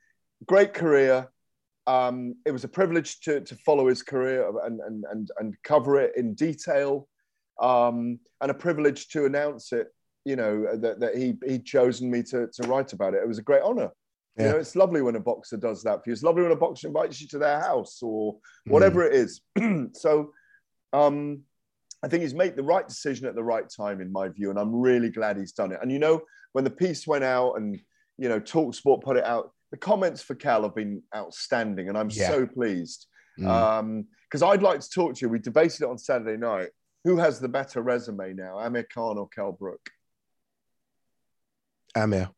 great 0.45 0.73
career. 0.73 1.29
Um, 1.87 2.35
it 2.45 2.51
was 2.51 2.63
a 2.63 2.67
privilege 2.67 3.19
to, 3.21 3.41
to 3.41 3.55
follow 3.57 3.87
his 3.87 4.01
career 4.01 4.51
and, 4.63 4.79
and, 4.79 5.03
and, 5.11 5.29
and 5.39 5.53
cover 5.63 6.01
it 6.01 6.13
in 6.17 6.33
detail, 6.33 7.07
um, 7.61 8.19
and 8.41 8.49
a 8.49 8.55
privilege 8.55 9.09
to 9.09 9.25
announce 9.25 9.71
it. 9.71 9.87
You 10.25 10.35
know 10.35 10.75
that, 10.77 10.99
that 10.99 11.15
he 11.15 11.35
he'd 11.45 11.65
chosen 11.65 12.09
me 12.09 12.23
to, 12.23 12.47
to 12.47 12.67
write 12.67 12.93
about 12.93 13.13
it. 13.13 13.21
It 13.21 13.27
was 13.27 13.37
a 13.37 13.43
great 13.43 13.61
honor. 13.61 13.91
You 14.37 14.43
know, 14.49 14.57
it's 14.57 14.75
lovely 14.75 15.01
when 15.01 15.15
a 15.15 15.19
boxer 15.19 15.55
does 15.55 15.81
that 15.83 16.03
for 16.03 16.09
you. 16.09 16.13
It's 16.13 16.23
lovely 16.23 16.43
when 16.43 16.51
a 16.51 16.57
boxer 16.57 16.87
invites 16.87 17.21
you 17.21 17.27
to 17.29 17.37
their 17.37 17.61
house 17.61 17.99
or 18.01 18.35
whatever 18.65 19.05
it 19.05 19.13
is. 19.13 19.39
so, 19.93 20.33
um, 20.91 21.43
I 22.03 22.07
think 22.07 22.21
he's 22.23 22.33
made 22.33 22.55
the 22.55 22.63
right 22.63 22.87
decision 22.87 23.25
at 23.27 23.35
the 23.35 23.43
right 23.43 23.65
time, 23.69 23.99
in 24.01 24.11
my 24.11 24.29
view, 24.29 24.49
and 24.49 24.59
I'm 24.59 24.75
really 24.75 25.09
glad 25.09 25.37
he's 25.37 25.53
done 25.53 25.71
it. 25.71 25.79
And 25.81 25.91
you 25.91 25.99
know, 25.99 26.21
when 26.53 26.63
the 26.63 26.69
piece 26.69 27.07
went 27.07 27.23
out 27.23 27.53
and 27.55 27.79
you 28.17 28.29
know, 28.29 28.39
Talksport 28.39 29.01
put 29.03 29.17
it 29.17 29.25
out, 29.25 29.51
the 29.71 29.77
comments 29.77 30.21
for 30.21 30.35
Kell 30.35 30.63
have 30.63 30.75
been 30.75 31.01
outstanding, 31.15 31.89
and 31.89 31.97
I'm 31.97 32.09
Yeah. 32.09 32.29
so 32.29 32.45
pleased. 32.47 33.07
Mm. 33.39 34.05
Because 34.29 34.41
I'd 34.41 34.61
like 34.63 34.79
to 34.79 34.89
talk 34.89 35.15
to 35.15 35.21
you. 35.25 35.29
We 35.29 35.39
debated 35.39 35.81
it 35.81 35.89
on 35.89 35.97
Saturday 35.97 36.37
night. 36.37 36.69
Who 37.03 37.17
has 37.17 37.39
the 37.39 37.49
better 37.49 37.81
resume 37.81 38.33
now, 38.33 38.57
Amir 38.59 38.85
Khan 38.93 39.17
or 39.17 39.27
Kell 39.27 39.51
Brook? 39.51 39.89
Amir. 41.95 42.29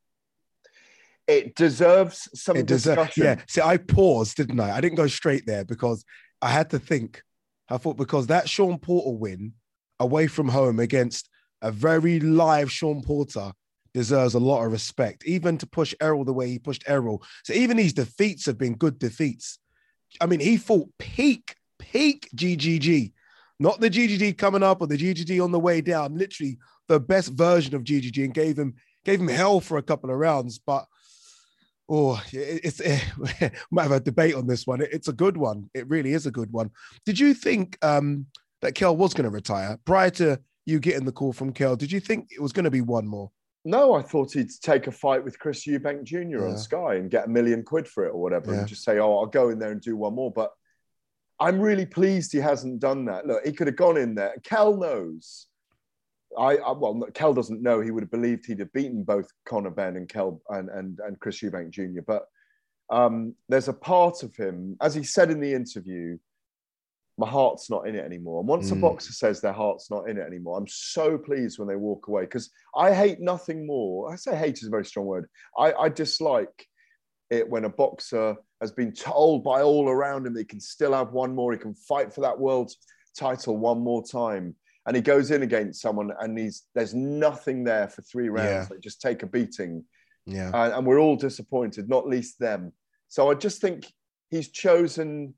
It 1.27 1.55
deserves 1.55 2.29
some 2.33 2.57
It 2.57 2.65
deserves. 2.65 2.97
discussion. 3.07 3.23
Yeah. 3.23 3.41
See, 3.47 3.61
I 3.61 3.77
paused, 3.77 4.37
didn't 4.37 4.59
I? 4.59 4.71
I 4.75 4.81
didn't 4.81 4.95
go 4.97 5.07
straight 5.07 5.45
there 5.45 5.65
because 5.65 6.05
I 6.41 6.49
had 6.51 6.69
to 6.71 6.79
think. 6.79 7.21
I 7.69 7.77
thought 7.77 7.97
because 7.97 8.27
that 8.27 8.49
Sean 8.49 8.77
Porter 8.77 9.17
win 9.17 9.53
away 9.99 10.27
from 10.27 10.49
home 10.49 10.79
against 10.79 11.29
a 11.61 11.71
very 11.71 12.19
live 12.19 12.71
Sean 12.71 13.01
Porter 13.01 13.51
deserves 13.93 14.35
a 14.35 14.39
lot 14.39 14.63
of 14.63 14.71
respect, 14.71 15.25
even 15.25 15.57
to 15.57 15.67
push 15.67 15.93
Errol 15.99 16.23
the 16.23 16.33
way 16.33 16.47
he 16.49 16.59
pushed 16.59 16.83
Errol. 16.87 17.23
So 17.43 17.53
even 17.53 17.77
these 17.77 17.93
defeats 17.93 18.45
have 18.45 18.57
been 18.57 18.75
good 18.75 18.99
defeats. 18.99 19.57
I 20.21 20.27
mean, 20.27 20.39
he 20.39 20.57
fought 20.57 20.89
peak, 20.99 21.55
peak 21.79 22.29
GGG, 22.35 23.13
not 23.59 23.79
the 23.79 23.89
GGG 23.89 24.37
coming 24.37 24.63
up 24.63 24.81
or 24.81 24.87
the 24.87 24.97
GGG 24.97 25.43
on 25.43 25.51
the 25.51 25.59
way 25.59 25.81
down. 25.81 26.17
Literally 26.17 26.57
the 26.87 26.99
best 26.99 27.29
version 27.33 27.75
of 27.75 27.83
GGG 27.83 28.23
and 28.23 28.33
gave 28.33 28.57
him 28.57 28.75
gave 29.03 29.19
him 29.19 29.27
hell 29.27 29.59
for 29.59 29.77
a 29.77 29.83
couple 29.83 30.09
of 30.09 30.17
rounds. 30.17 30.59
But 30.59 30.85
oh, 31.89 32.21
it- 32.31 32.61
it's 32.63 32.81
eh, 32.81 32.99
might 33.71 33.83
have 33.83 33.91
a 33.91 33.99
debate 33.99 34.35
on 34.35 34.47
this 34.47 34.65
one. 34.67 34.81
It- 34.81 34.89
It's 34.93 35.07
a 35.07 35.13
good 35.13 35.37
one. 35.37 35.69
It 35.73 35.87
really 35.89 36.13
is 36.13 36.25
a 36.25 36.31
good 36.31 36.51
one. 36.51 36.71
Did 37.05 37.19
you 37.19 37.33
think 37.33 37.77
um, 37.83 38.25
that 38.61 38.75
Kell 38.75 38.95
was 38.95 39.13
going 39.13 39.25
to 39.25 39.29
retire 39.29 39.77
prior 39.85 40.09
to 40.11 40.39
you 40.65 40.79
getting 40.79 41.05
the 41.05 41.11
call 41.11 41.33
from 41.33 41.53
Kell? 41.53 41.75
Did 41.75 41.91
you 41.91 41.99
think 41.99 42.27
it 42.31 42.41
was 42.41 42.51
going 42.53 42.65
to 42.65 42.71
be 42.71 42.81
one 42.81 43.07
more? 43.07 43.31
No, 43.65 43.93
I 43.93 44.01
thought 44.01 44.31
he'd 44.33 44.49
take 44.61 44.87
a 44.87 44.91
fight 44.91 45.23
with 45.23 45.39
Chris 45.39 45.65
Eubank 45.65 46.03
Jr. 46.03 46.17
Yeah. 46.17 46.37
on 46.43 46.57
Sky 46.57 46.95
and 46.95 47.09
get 47.11 47.25
a 47.25 47.29
million 47.29 47.63
quid 47.63 47.85
for 47.87 48.05
it 48.05 48.11
or 48.11 48.21
whatever, 48.21 48.53
Yeah. 48.53 48.59
and 48.59 48.67
just 48.67 48.83
say, 48.83 48.97
"Oh, 48.99 49.17
I'll 49.17 49.25
go 49.25 49.49
in 49.49 49.59
there 49.59 49.71
and 49.71 49.81
do 49.81 49.97
one 49.97 50.15
more." 50.15 50.31
But 50.31 50.51
I'm 51.39 51.59
really 51.59 51.85
pleased 51.85 52.31
he 52.31 52.37
hasn't 52.39 52.79
done 52.79 53.05
that. 53.05 53.27
Look, 53.27 53.45
he 53.45 53.51
could 53.51 53.67
have 53.67 53.75
gone 53.75 53.97
in 53.97 54.15
there. 54.15 54.35
Kell 54.43 54.77
knows. 54.77 55.46
I, 56.37 56.57
I 56.57 56.71
well, 56.71 57.01
Kell 57.13 57.33
doesn't 57.33 57.61
know. 57.61 57.81
He 57.81 57.91
would 57.91 58.03
have 58.03 58.11
believed 58.11 58.45
he'd 58.45 58.59
have 58.59 58.73
beaten 58.73 59.03
both 59.03 59.27
Conor 59.45 59.71
Benn 59.71 59.97
and 59.97 60.07
Kell 60.07 60.41
and 60.49 60.69
and, 60.69 60.99
and 61.05 61.19
Chris 61.19 61.41
Eubank 61.41 61.71
Jr. 61.71 62.01
But 62.05 62.25
um, 62.89 63.35
there's 63.49 63.67
a 63.67 63.73
part 63.73 64.23
of 64.23 64.35
him, 64.35 64.77
as 64.81 64.95
he 64.95 65.03
said 65.03 65.29
in 65.31 65.39
the 65.39 65.53
interview, 65.53 66.17
my 67.17 67.27
heart's 67.27 67.69
not 67.69 67.87
in 67.87 67.95
it 67.95 68.05
anymore. 68.05 68.39
And 68.39 68.47
once 68.47 68.71
a 68.71 68.75
Mm. 68.75 68.81
boxer 68.81 69.11
says 69.11 69.41
their 69.41 69.53
heart's 69.53 69.89
not 69.89 70.07
in 70.07 70.17
it 70.17 70.27
anymore, 70.27 70.57
I'm 70.57 70.67
so 70.67 71.17
pleased 71.17 71.57
when 71.57 71.67
they 71.67 71.75
walk 71.75 72.07
away 72.07 72.21
because 72.21 72.51
I 72.75 72.93
hate 72.93 73.19
nothing 73.19 73.65
more. 73.65 74.11
I 74.11 74.15
say 74.15 74.35
hate 74.35 74.59
is 74.59 74.67
a 74.67 74.69
very 74.69 74.85
strong 74.85 75.07
word. 75.07 75.27
I, 75.57 75.73
I 75.73 75.89
dislike 75.89 76.67
it 77.29 77.49
when 77.49 77.65
a 77.65 77.69
boxer 77.69 78.35
has 78.61 78.71
been 78.71 78.93
told 78.93 79.43
by 79.43 79.61
all 79.63 79.89
around 79.89 80.27
him 80.27 80.33
that 80.33 80.41
he 80.41 80.45
can 80.45 80.61
still 80.61 80.93
have 80.93 81.11
one 81.11 81.33
more, 81.33 81.51
he 81.51 81.57
can 81.57 81.73
fight 81.73 82.13
for 82.13 82.21
that 82.21 82.39
world 82.39 82.71
title 83.17 83.57
one 83.57 83.79
more 83.79 84.03
time. 84.05 84.55
And 84.87 84.95
he 84.95 85.01
goes 85.01 85.31
in 85.31 85.43
against 85.43 85.81
someone 85.81 86.11
and 86.21 86.37
he's 86.39 86.63
there's 86.73 86.93
nothing 86.95 87.63
there 87.65 87.87
for 87.89 88.01
three 88.03 88.29
rounds. 88.29 88.47
Yeah. 88.47 88.65
They 88.71 88.79
just 88.79 89.01
take 89.01 89.21
a 89.21 89.27
beating 89.27 89.83
Yeah. 90.25 90.49
and, 90.53 90.73
and 90.73 90.87
we're 90.87 90.99
all 90.99 91.17
disappointed, 91.17 91.89
not 91.89 92.07
least 92.07 92.39
them. 92.39 92.71
So 93.09 93.29
I 93.29 93.33
just 93.35 93.59
think 93.61 93.85
he's 94.31 94.49
chosen 94.49 95.33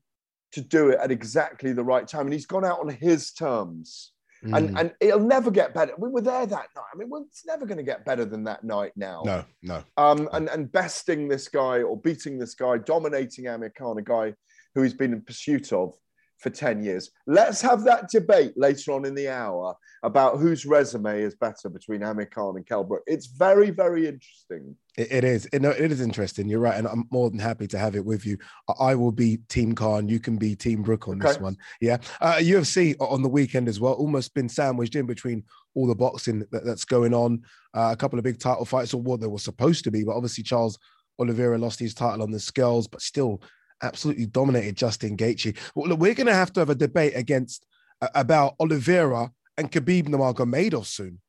to 0.52 0.60
do 0.60 0.90
it 0.90 0.98
at 1.00 1.10
exactly 1.12 1.72
the 1.72 1.84
right 1.84 2.06
time, 2.08 2.26
and 2.26 2.32
he's 2.32 2.46
gone 2.46 2.64
out 2.64 2.80
on 2.80 2.88
his 2.88 3.32
terms. 3.32 4.12
And 4.42 4.70
Mm. 4.70 4.80
and 4.80 4.94
it'll 5.00 5.20
never 5.20 5.50
get 5.50 5.74
better. 5.74 5.92
We 5.98 6.08
were 6.08 6.22
there 6.22 6.46
that 6.46 6.68
night. 6.74 6.84
I 6.94 6.96
mean, 6.96 7.10
well, 7.10 7.24
it's 7.28 7.44
never 7.44 7.66
going 7.66 7.76
to 7.76 7.84
get 7.84 8.06
better 8.06 8.24
than 8.24 8.42
that 8.44 8.64
night 8.64 8.92
now. 8.96 9.22
no, 9.24 9.44
no. 9.62 9.82
Um, 9.98 10.28
and 10.32 10.48
and 10.48 10.72
besting 10.72 11.28
this 11.28 11.46
guy 11.48 11.82
or 11.82 11.94
beating 12.00 12.38
this 12.38 12.54
guy, 12.54 12.78
dominating 12.78 13.48
Amir 13.48 13.70
Khan, 13.78 13.98
a 13.98 14.02
guy 14.02 14.32
who 14.74 14.80
he's 14.82 14.94
been 14.94 15.12
in 15.12 15.20
pursuit 15.20 15.72
of 15.74 15.94
for 16.40 16.50
10 16.50 16.82
years. 16.82 17.10
Let's 17.26 17.60
have 17.60 17.84
that 17.84 18.08
debate 18.08 18.54
later 18.56 18.92
on 18.92 19.04
in 19.04 19.14
the 19.14 19.28
hour 19.28 19.76
about 20.02 20.38
whose 20.38 20.64
resume 20.64 21.20
is 21.20 21.34
better 21.34 21.68
between 21.68 22.02
Amir 22.02 22.26
Khan 22.26 22.56
and 22.56 22.66
Kell 22.66 22.82
Brook. 22.82 23.02
It's 23.06 23.26
very, 23.26 23.70
very 23.70 24.06
interesting. 24.06 24.74
It, 24.96 25.12
it 25.12 25.24
is. 25.24 25.46
It, 25.52 25.60
no, 25.60 25.70
it 25.70 25.92
is 25.92 26.00
interesting. 26.00 26.48
You're 26.48 26.60
right, 26.60 26.76
and 26.76 26.88
I'm 26.88 27.06
more 27.10 27.28
than 27.28 27.38
happy 27.38 27.66
to 27.68 27.78
have 27.78 27.94
it 27.94 28.04
with 28.04 28.24
you. 28.24 28.38
I, 28.68 28.90
I 28.90 28.94
will 28.94 29.12
be 29.12 29.38
Team 29.48 29.74
Khan. 29.74 30.08
You 30.08 30.18
can 30.18 30.38
be 30.38 30.56
Team 30.56 30.82
Brook 30.82 31.08
on 31.08 31.18
this 31.18 31.38
one. 31.38 31.56
Yeah. 31.80 31.98
Uh, 32.20 32.36
UFC 32.36 32.96
on 32.98 33.22
the 33.22 33.28
weekend 33.28 33.68
as 33.68 33.78
well. 33.78 33.92
Almost 33.92 34.34
been 34.34 34.48
sandwiched 34.48 34.96
in 34.96 35.06
between 35.06 35.44
all 35.74 35.86
the 35.86 35.94
boxing 35.94 36.40
that, 36.50 36.64
that's 36.64 36.86
going 36.86 37.12
on. 37.12 37.42
Uh, 37.74 37.90
a 37.92 37.96
couple 37.96 38.18
of 38.18 38.24
big 38.24 38.40
title 38.40 38.64
fights, 38.64 38.94
or 38.94 39.02
what 39.02 39.20
there 39.20 39.28
was 39.28 39.42
supposed 39.42 39.84
to 39.84 39.90
be, 39.90 40.04
but 40.04 40.16
obviously 40.16 40.42
Charles 40.42 40.78
Oliveira 41.18 41.58
lost 41.58 41.78
his 41.78 41.92
title 41.92 42.22
on 42.22 42.30
the 42.30 42.40
scales, 42.40 42.88
but 42.88 43.02
still 43.02 43.42
absolutely 43.82 44.26
dominated 44.26 44.76
Justin 44.76 45.16
Gaethje. 45.16 45.56
Well, 45.74 45.88
look, 45.88 46.00
we're 46.00 46.14
going 46.14 46.26
to 46.26 46.34
have 46.34 46.52
to 46.54 46.60
have 46.60 46.70
a 46.70 46.74
debate 46.74 47.12
against 47.16 47.66
uh, 48.02 48.08
about 48.14 48.54
Oliveira 48.60 49.30
and 49.56 49.70
Khabib 49.70 50.08
Nurmagomedov 50.08 50.86
soon. 50.86 51.20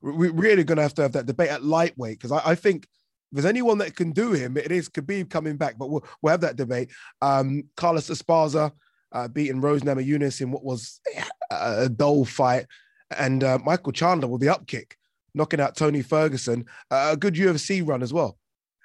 We're 0.00 0.32
really 0.32 0.64
going 0.64 0.76
to 0.76 0.82
have 0.82 0.94
to 0.94 1.02
have 1.02 1.12
that 1.12 1.26
debate 1.26 1.50
at 1.50 1.64
lightweight 1.64 2.18
because 2.18 2.32
I, 2.32 2.50
I, 2.50 2.54
think 2.56 2.84
if 2.84 2.88
there's 3.32 3.46
anyone 3.46 3.78
that 3.78 3.94
can 3.94 4.10
do 4.10 4.32
him, 4.32 4.56
it 4.56 4.72
is 4.72 4.88
Khabib 4.88 5.30
coming 5.30 5.56
back. 5.56 5.78
But 5.78 5.90
we'll, 5.90 6.04
we'll 6.20 6.32
have 6.32 6.40
that 6.40 6.56
debate. 6.56 6.90
Um, 7.20 7.64
Carlos 7.76 8.08
Esparza 8.08 8.72
uh, 9.12 9.28
beating 9.28 9.60
Rose 9.60 9.82
Namajunas 9.82 10.40
in 10.40 10.50
what 10.50 10.64
was 10.64 11.00
a 11.50 11.88
dull 11.88 12.24
fight, 12.24 12.66
and 13.16 13.44
uh, 13.44 13.58
Michael 13.64 13.92
Chandler 13.92 14.28
with 14.28 14.40
the 14.40 14.48
upkick, 14.48 14.92
knocking 15.34 15.60
out 15.60 15.76
Tony 15.76 16.02
Ferguson. 16.02 16.66
Uh, 16.90 17.10
a 17.12 17.16
good 17.16 17.34
UFC 17.34 17.86
run 17.86 18.02
as 18.02 18.12
well. 18.12 18.38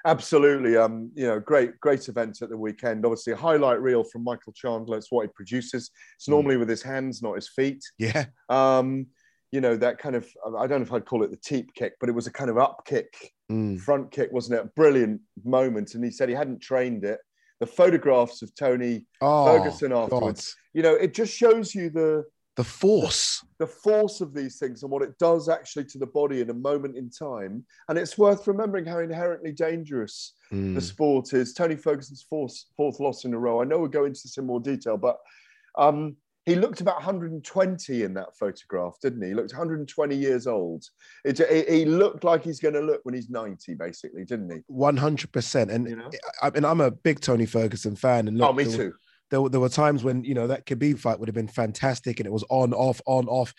Absolutely. 0.06 0.78
Um, 0.78 1.12
you 1.16 1.28
know, 1.28 1.40
great, 1.40 1.80
great 1.80 2.08
event 2.08 2.42
at 2.42 2.50
the 2.50 2.58
weekend. 2.58 3.06
Obviously, 3.06 3.34
a 3.34 3.38
highlight 3.38 3.82
reel 3.82 4.04
from 4.04 4.24
Michael 4.24 4.54
Chandler. 4.54 4.98
It's 4.98 5.12
what 5.12 5.26
he 5.26 5.32
produces. 5.34 5.92
It's 6.16 6.26
hmm. 6.26 6.32
normally 6.32 6.58
with 6.58 6.70
his 6.70 6.84
hands, 6.84 7.22
not 7.22 7.36
his 7.36 7.50
feet. 7.50 7.84
Yeah. 7.98 8.26
Um, 8.50 9.08
you 9.52 9.62
know, 9.62 9.78
that 9.78 9.98
kind 9.98 10.16
of, 10.16 10.28
I 10.58 10.68
don't 10.68 10.80
know 10.80 10.86
if 10.86 10.94
I'd 10.94 11.06
call 11.06 11.24
it 11.24 11.32
the 11.32 11.38
teep 11.38 11.74
kick, 11.74 11.94
but 12.00 12.10
it 12.10 12.12
was 12.12 12.28
a 12.28 12.32
kind 12.32 12.50
of 12.50 12.58
up 12.58 12.84
kick, 12.86 13.32
mm. 13.50 13.80
front 13.80 14.12
kick, 14.12 14.30
wasn't 14.32 14.60
it? 14.60 14.66
A 14.66 14.70
brilliant 14.76 15.22
moment. 15.46 15.96
And 15.96 16.04
he 16.04 16.12
said 16.12 16.28
he 16.28 16.36
hadn't 16.36 16.62
trained 16.62 17.06
it. 17.06 17.20
The 17.60 17.66
photographs 17.66 18.42
of 18.42 18.54
Tony 18.56 19.06
oh, 19.22 19.46
Ferguson 19.46 19.94
afterwards, 19.94 20.54
God. 20.54 20.78
you 20.78 20.84
know, 20.84 20.94
it 20.96 21.14
just 21.14 21.34
shows 21.34 21.74
you 21.74 21.90
the, 21.90 22.26
the 22.58 22.64
force. 22.64 23.46
The 23.60 23.68
force 23.68 24.20
of 24.20 24.34
these 24.34 24.58
things 24.58 24.82
and 24.82 24.92
what 24.92 25.04
it 25.04 25.18
does 25.20 25.48
actually 25.48 25.86
to 25.86 26.00
the 26.00 26.08
body 26.08 26.42
in 26.42 26.50
a 26.50 26.56
moment 26.56 26.98
in 26.98 27.10
time. 27.10 27.64
And 27.88 27.98
it's 27.98 28.18
worth 28.18 28.48
remembering 28.48 28.86
how 28.86 29.00
inherently 29.00 29.52
dangerous 29.52 30.34
mm. 30.52 30.74
the 30.74 30.82
sport 30.82 31.34
is. 31.34 31.54
Tony 31.54 31.76
ferguson's 31.76 32.26
fourth, 32.28 32.58
fourth 32.76 33.00
loss 33.00 33.26
in 33.26 33.34
a 33.36 33.40
row. 33.40 33.62
I 33.62 33.66
know 33.66 33.78
we'll 33.78 33.88
go 33.90 34.06
into 34.06 34.20
this 34.24 34.38
in 34.38 34.46
more 34.46 34.60
detail 34.60 34.98
but 34.98 35.18
um, 35.78 36.18
he 36.48 36.56
looked 36.56 36.82
about 36.82 36.96
120 36.96 38.04
in 38.04 38.14
that 38.16 38.36
photograph 38.36 38.96
didn't 39.04 39.22
he? 39.22 39.30
He 39.30 39.34
looked 39.36 39.54
120 39.54 40.16
years 40.16 40.48
old. 40.48 40.84
It, 41.26 41.40
it, 41.40 41.70
he 41.70 41.86
looked 41.86 42.24
like 42.24 42.44
he's 42.44 42.60
going 42.60 42.74
to 42.74 42.82
look 42.82 43.02
when 43.04 43.14
he's 43.14 43.30
90 43.30 43.76
basically 43.76 44.26
didn't 44.26 44.52
he? 44.52 44.62
100% 44.74 45.70
and 45.70 45.88
you 45.88 45.96
know? 45.96 46.10
I, 46.42 46.50
mean 46.50 46.66
i'm 46.66 46.82
a 46.82 46.90
big 46.90 47.20
tony 47.20 47.46
ferguson 47.46 47.96
fan 47.96 48.28
and 48.28 48.40
look, 48.40 48.50
oh 48.50 48.54
me 48.54 48.66
too 48.66 48.94
there, 49.30 49.48
there 49.50 49.60
were 49.60 49.70
times 49.70 50.04
when 50.04 50.24
you 50.24 50.34
know 50.34 50.48
that 50.48 50.66
Khabib 50.66 51.00
fight 51.00 51.20
would 51.20 51.28
have 51.28 51.36
been 51.36 51.48
fantastic, 51.48 52.20
and 52.20 52.28
it 52.28 52.32
was 52.32 52.46
on, 52.50 52.74
off, 52.74 53.02
on, 53.06 53.28
off. 53.28 53.54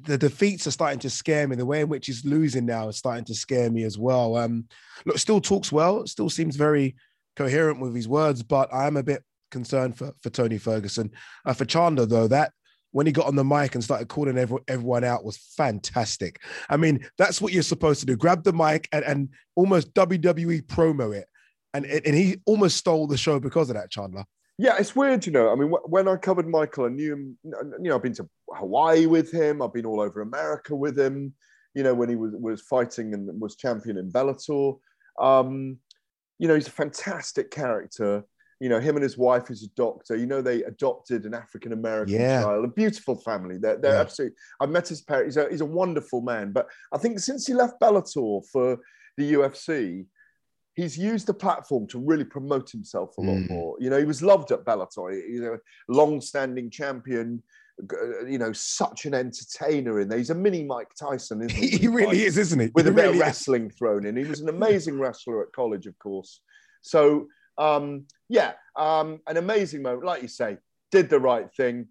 The 0.00 0.18
defeats 0.18 0.66
are 0.66 0.72
starting 0.72 0.98
to 1.00 1.10
scare 1.10 1.48
me. 1.48 1.56
The 1.56 1.66
way 1.66 1.80
in 1.80 1.88
which 1.88 2.06
he's 2.06 2.24
losing 2.24 2.66
now 2.66 2.88
is 2.88 2.96
starting 2.96 3.24
to 3.26 3.34
scare 3.34 3.70
me 3.70 3.84
as 3.84 3.98
well. 3.98 4.36
Um, 4.36 4.66
look, 5.06 5.18
still 5.18 5.40
talks 5.40 5.72
well, 5.72 6.06
still 6.06 6.28
seems 6.28 6.56
very 6.56 6.96
coherent 7.36 7.80
with 7.80 7.94
his 7.94 8.06
words, 8.06 8.42
but 8.42 8.72
I 8.72 8.86
am 8.86 8.96
a 8.96 9.02
bit 9.02 9.24
concerned 9.50 9.96
for 9.96 10.12
for 10.20 10.30
Tony 10.30 10.58
Ferguson. 10.58 11.10
Uh, 11.44 11.54
for 11.54 11.64
Chandler, 11.64 12.06
though, 12.06 12.28
that 12.28 12.52
when 12.92 13.06
he 13.06 13.12
got 13.12 13.26
on 13.26 13.36
the 13.36 13.44
mic 13.44 13.74
and 13.74 13.84
started 13.84 14.08
calling 14.08 14.36
every, 14.36 14.58
everyone 14.68 15.04
out 15.04 15.24
was 15.24 15.36
fantastic. 15.56 16.42
I 16.68 16.76
mean, 16.76 17.06
that's 17.18 17.40
what 17.40 17.52
you're 17.52 17.62
supposed 17.62 18.00
to 18.00 18.06
do: 18.06 18.16
grab 18.16 18.44
the 18.44 18.52
mic 18.52 18.88
and, 18.92 19.04
and 19.04 19.28
almost 19.56 19.94
WWE 19.94 20.62
promo 20.62 21.16
it. 21.16 21.26
And, 21.72 21.86
and 21.86 22.16
he 22.16 22.40
almost 22.46 22.76
stole 22.76 23.06
the 23.06 23.16
show 23.16 23.38
because 23.38 23.70
of 23.70 23.76
that, 23.76 23.90
Chandler. 23.90 24.24
Yeah, 24.60 24.76
it's 24.78 24.94
weird, 24.94 25.24
you 25.24 25.32
know. 25.32 25.50
I 25.50 25.54
mean, 25.54 25.70
when 25.70 26.06
I 26.06 26.16
covered 26.16 26.46
Michael, 26.46 26.84
I 26.84 26.88
knew 26.90 27.14
him. 27.14 27.38
You 27.42 27.78
know, 27.78 27.94
I've 27.94 28.02
been 28.02 28.12
to 28.14 28.28
Hawaii 28.52 29.06
with 29.06 29.32
him. 29.32 29.62
I've 29.62 29.72
been 29.72 29.86
all 29.86 30.02
over 30.02 30.20
America 30.20 30.76
with 30.76 30.98
him. 30.98 31.32
You 31.74 31.82
know, 31.82 31.94
when 31.94 32.10
he 32.10 32.16
was 32.16 32.32
was 32.34 32.60
fighting 32.60 33.14
and 33.14 33.40
was 33.40 33.56
champion 33.56 33.96
in 33.96 34.12
Bellator. 34.12 34.78
Um, 35.18 35.78
you 36.38 36.46
know, 36.46 36.54
he's 36.54 36.68
a 36.68 36.72
fantastic 36.72 37.50
character. 37.50 38.22
You 38.60 38.68
know, 38.68 38.80
him 38.80 38.96
and 38.96 39.02
his 39.02 39.16
wife, 39.16 39.48
who's 39.48 39.62
a 39.62 39.68
doctor. 39.68 40.14
You 40.14 40.26
know, 40.26 40.42
they 40.42 40.62
adopted 40.64 41.24
an 41.24 41.32
African 41.32 41.72
American 41.72 42.16
yeah. 42.16 42.42
child. 42.42 42.62
A 42.66 42.68
beautiful 42.68 43.16
family. 43.16 43.56
They're, 43.56 43.78
they're 43.78 43.94
yeah. 43.94 44.00
absolutely. 44.00 44.36
I've 44.60 44.68
met 44.68 44.88
his 44.88 45.00
parents. 45.00 45.36
He's 45.36 45.42
a, 45.42 45.48
he's 45.48 45.60
a 45.62 45.64
wonderful 45.64 46.20
man. 46.20 46.52
But 46.52 46.68
I 46.92 46.98
think 46.98 47.18
since 47.18 47.46
he 47.46 47.54
left 47.54 47.80
Bellator 47.80 48.44
for 48.52 48.78
the 49.16 49.32
UFC, 49.32 50.04
he's 50.74 50.96
used 50.96 51.26
the 51.26 51.34
platform 51.34 51.86
to 51.88 51.98
really 51.98 52.24
promote 52.24 52.70
himself 52.70 53.16
a 53.18 53.20
lot 53.20 53.36
mm. 53.36 53.50
more. 53.50 53.76
You 53.80 53.90
know, 53.90 53.98
he 53.98 54.04
was 54.04 54.22
loved 54.22 54.52
at 54.52 54.64
Bellator. 54.64 55.12
You 55.28 55.40
know, 55.42 55.58
long-standing 55.88 56.70
champion. 56.70 57.42
You 58.28 58.38
know, 58.38 58.52
such 58.52 59.06
an 59.06 59.14
entertainer 59.14 60.00
in 60.00 60.08
there. 60.08 60.18
He's 60.18 60.30
a 60.30 60.34
mini 60.34 60.64
Mike 60.64 60.94
Tyson, 60.98 61.40
isn't 61.42 61.56
he? 61.56 61.68
he 61.78 61.88
really 61.88 62.24
is, 62.24 62.36
isn't 62.36 62.60
he? 62.60 62.70
With 62.74 62.86
he 62.86 62.92
a 62.92 62.94
bit 62.94 63.08
of 63.10 63.18
wrestling 63.18 63.68
is. 63.68 63.76
thrown 63.76 64.04
in. 64.04 64.16
He 64.16 64.24
was 64.24 64.40
an 64.40 64.50
amazing 64.50 64.98
wrestler 65.00 65.42
at 65.42 65.52
college, 65.52 65.86
of 65.86 65.98
course. 65.98 66.40
So, 66.82 67.28
um, 67.56 68.06
yeah, 68.28 68.52
um, 68.76 69.20
an 69.26 69.38
amazing 69.38 69.82
moment. 69.82 70.04
Like 70.04 70.22
you 70.22 70.28
say, 70.28 70.58
did 70.90 71.08
the 71.08 71.20
right 71.20 71.50
thing. 71.54 71.86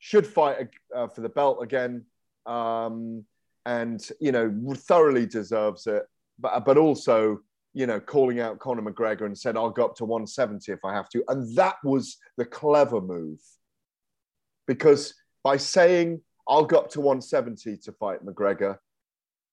Should 0.00 0.26
fight 0.26 0.68
uh, 0.94 1.08
for 1.08 1.20
the 1.22 1.28
belt 1.28 1.58
again, 1.60 2.04
um, 2.46 3.24
and 3.66 4.00
you 4.20 4.30
know, 4.30 4.52
thoroughly 4.74 5.26
deserves 5.26 5.88
it. 5.88 6.04
But 6.38 6.64
but 6.64 6.78
also 6.78 7.40
you 7.78 7.86
know, 7.86 8.00
calling 8.00 8.40
out 8.40 8.58
Conor 8.58 8.82
McGregor 8.82 9.24
and 9.24 9.38
said, 9.38 9.56
I'll 9.56 9.70
go 9.70 9.84
up 9.84 9.94
to 9.98 10.04
170 10.04 10.72
if 10.72 10.84
I 10.84 10.92
have 10.92 11.08
to. 11.10 11.22
And 11.28 11.54
that 11.54 11.76
was 11.84 12.16
the 12.36 12.44
clever 12.44 13.00
move. 13.00 13.38
Because 14.66 15.14
by 15.44 15.58
saying, 15.58 16.20
I'll 16.48 16.64
go 16.64 16.78
up 16.78 16.90
to 16.90 17.00
170 17.00 17.76
to 17.76 17.92
fight 17.92 18.26
McGregor, 18.26 18.78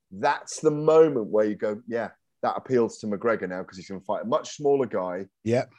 that's 0.09 0.59
the 0.59 0.71
moment 0.71 1.27
where 1.27 1.45
you 1.45 1.53
go, 1.53 1.79
yeah, 1.87 2.09
that 2.41 2.55
appeals 2.57 2.97
to 2.99 3.07
McGregor 3.07 3.47
now 3.47 3.61
because 3.61 3.77
he's 3.77 3.87
going 3.87 4.01
to 4.01 4.05
fight 4.05 4.23
a 4.23 4.27
much 4.27 4.55
smaller 4.55 4.87
guy 4.87 5.27
yep. 5.43 5.69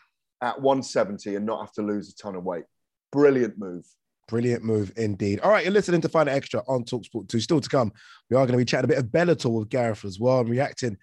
at 0.40 0.60
170 0.60 1.34
and 1.34 1.44
not 1.44 1.58
have 1.58 1.72
to 1.72 1.82
lose 1.82 2.10
a 2.10 2.22
ton 2.22 2.36
of 2.36 2.44
weight. 2.44 2.64
Brilliant 3.10 3.58
move. 3.58 3.84
Brilliant 4.28 4.62
move 4.62 4.92
indeed. 4.96 5.40
All 5.40 5.50
right, 5.50 5.64
you're 5.64 5.72
listening 5.72 6.00
to 6.02 6.08
Fight 6.08 6.28
Extra 6.28 6.62
on 6.68 6.84
Talksport 6.84 7.28
2. 7.28 7.40
Still 7.40 7.60
to 7.60 7.68
come, 7.68 7.90
we 8.30 8.36
are 8.36 8.46
going 8.46 8.52
to 8.52 8.58
be 8.58 8.64
chatting 8.64 8.84
a 8.84 8.94
bit 8.94 8.98
of 8.98 9.06
Bellator 9.06 9.50
with 9.50 9.68
Gareth 9.68 10.04
as 10.04 10.20
well 10.20 10.38
and 10.38 10.48
reacting 10.48 10.96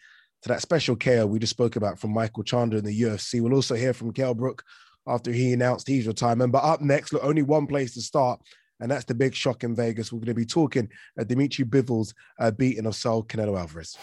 to 0.43 0.49
that 0.49 0.62
special 0.62 0.95
KO 0.95 1.25
we 1.25 1.39
just 1.39 1.51
spoke 1.51 1.75
about 1.75 1.97
from 1.97 2.13
Michael 2.13 2.43
Chandler 2.43 2.77
in 2.77 2.86
the 2.86 3.01
UFC. 3.01 3.41
We'll 3.41 3.53
also 3.53 3.75
hear 3.75 3.93
from 3.93 4.13
Kell 4.13 4.34
Brook 4.34 4.63
after 5.08 5.32
he 5.32 5.53
announced 5.53 5.88
his 5.88 6.06
retirement. 6.06 6.51
But 6.51 6.63
up 6.63 6.82
next, 6.82 7.13
look, 7.13 7.23
only 7.23 7.41
one 7.41 7.65
place 7.65 7.93
to 7.95 8.01
start, 8.01 8.41
and 8.79 8.91
that's 8.91 9.06
the 9.06 9.15
big 9.15 9.34
shock 9.34 9.63
in 9.63 9.75
Vegas. 9.75 10.12
We're 10.12 10.19
going 10.19 10.27
to 10.27 10.34
be 10.34 10.45
talking 10.45 10.89
at 11.17 11.27
Dmitry 11.27 11.65
Bivol's 11.65 12.13
uh, 12.39 12.51
beating 12.51 12.86
of 12.86 12.95
Saul 12.95 13.23
Canelo 13.23 13.58
Alvarez. 13.58 13.97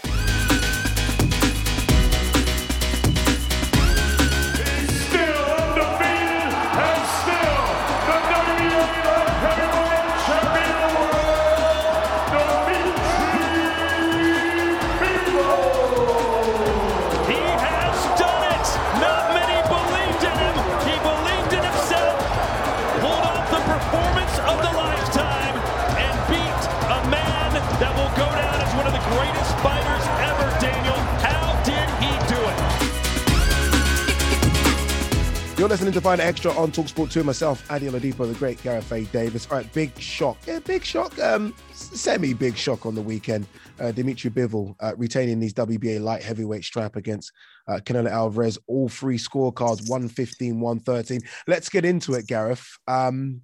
Find 36.11 36.21
Extra 36.21 36.51
on 36.55 36.73
Talksport 36.73 37.13
2. 37.13 37.23
Myself, 37.23 37.71
Ade 37.71 37.83
Oladipo, 37.83 38.27
the 38.27 38.35
great 38.37 38.61
Gareth 38.65 38.91
A. 38.91 39.05
Davis. 39.05 39.47
All 39.49 39.59
right, 39.59 39.73
big 39.73 39.97
shock. 39.97 40.39
Yeah, 40.45 40.59
big 40.59 40.85
shock. 40.85 41.17
Um, 41.21 41.55
semi 41.73 42.35
big 42.35 42.57
shock 42.57 42.85
on 42.85 42.97
the 42.97 43.01
weekend. 43.01 43.47
Uh, 43.79 43.93
Dmitry 43.93 44.29
Bivol 44.29 44.75
uh, 44.81 44.93
retaining 44.97 45.41
his 45.41 45.55
WBA 45.55 46.01
light 46.01 46.25
heavyweight 46.25 46.65
strap 46.65 46.97
against 46.97 47.31
uh, 47.69 47.79
Canelo 47.85 48.11
Alvarez. 48.11 48.59
All 48.67 48.89
three 48.89 49.19
scorecards 49.19 49.89
115, 49.89 50.59
113. 50.59 51.21
Let's 51.47 51.69
get 51.69 51.85
into 51.85 52.15
it, 52.15 52.27
Gareth. 52.27 52.67
Um, 52.89 53.43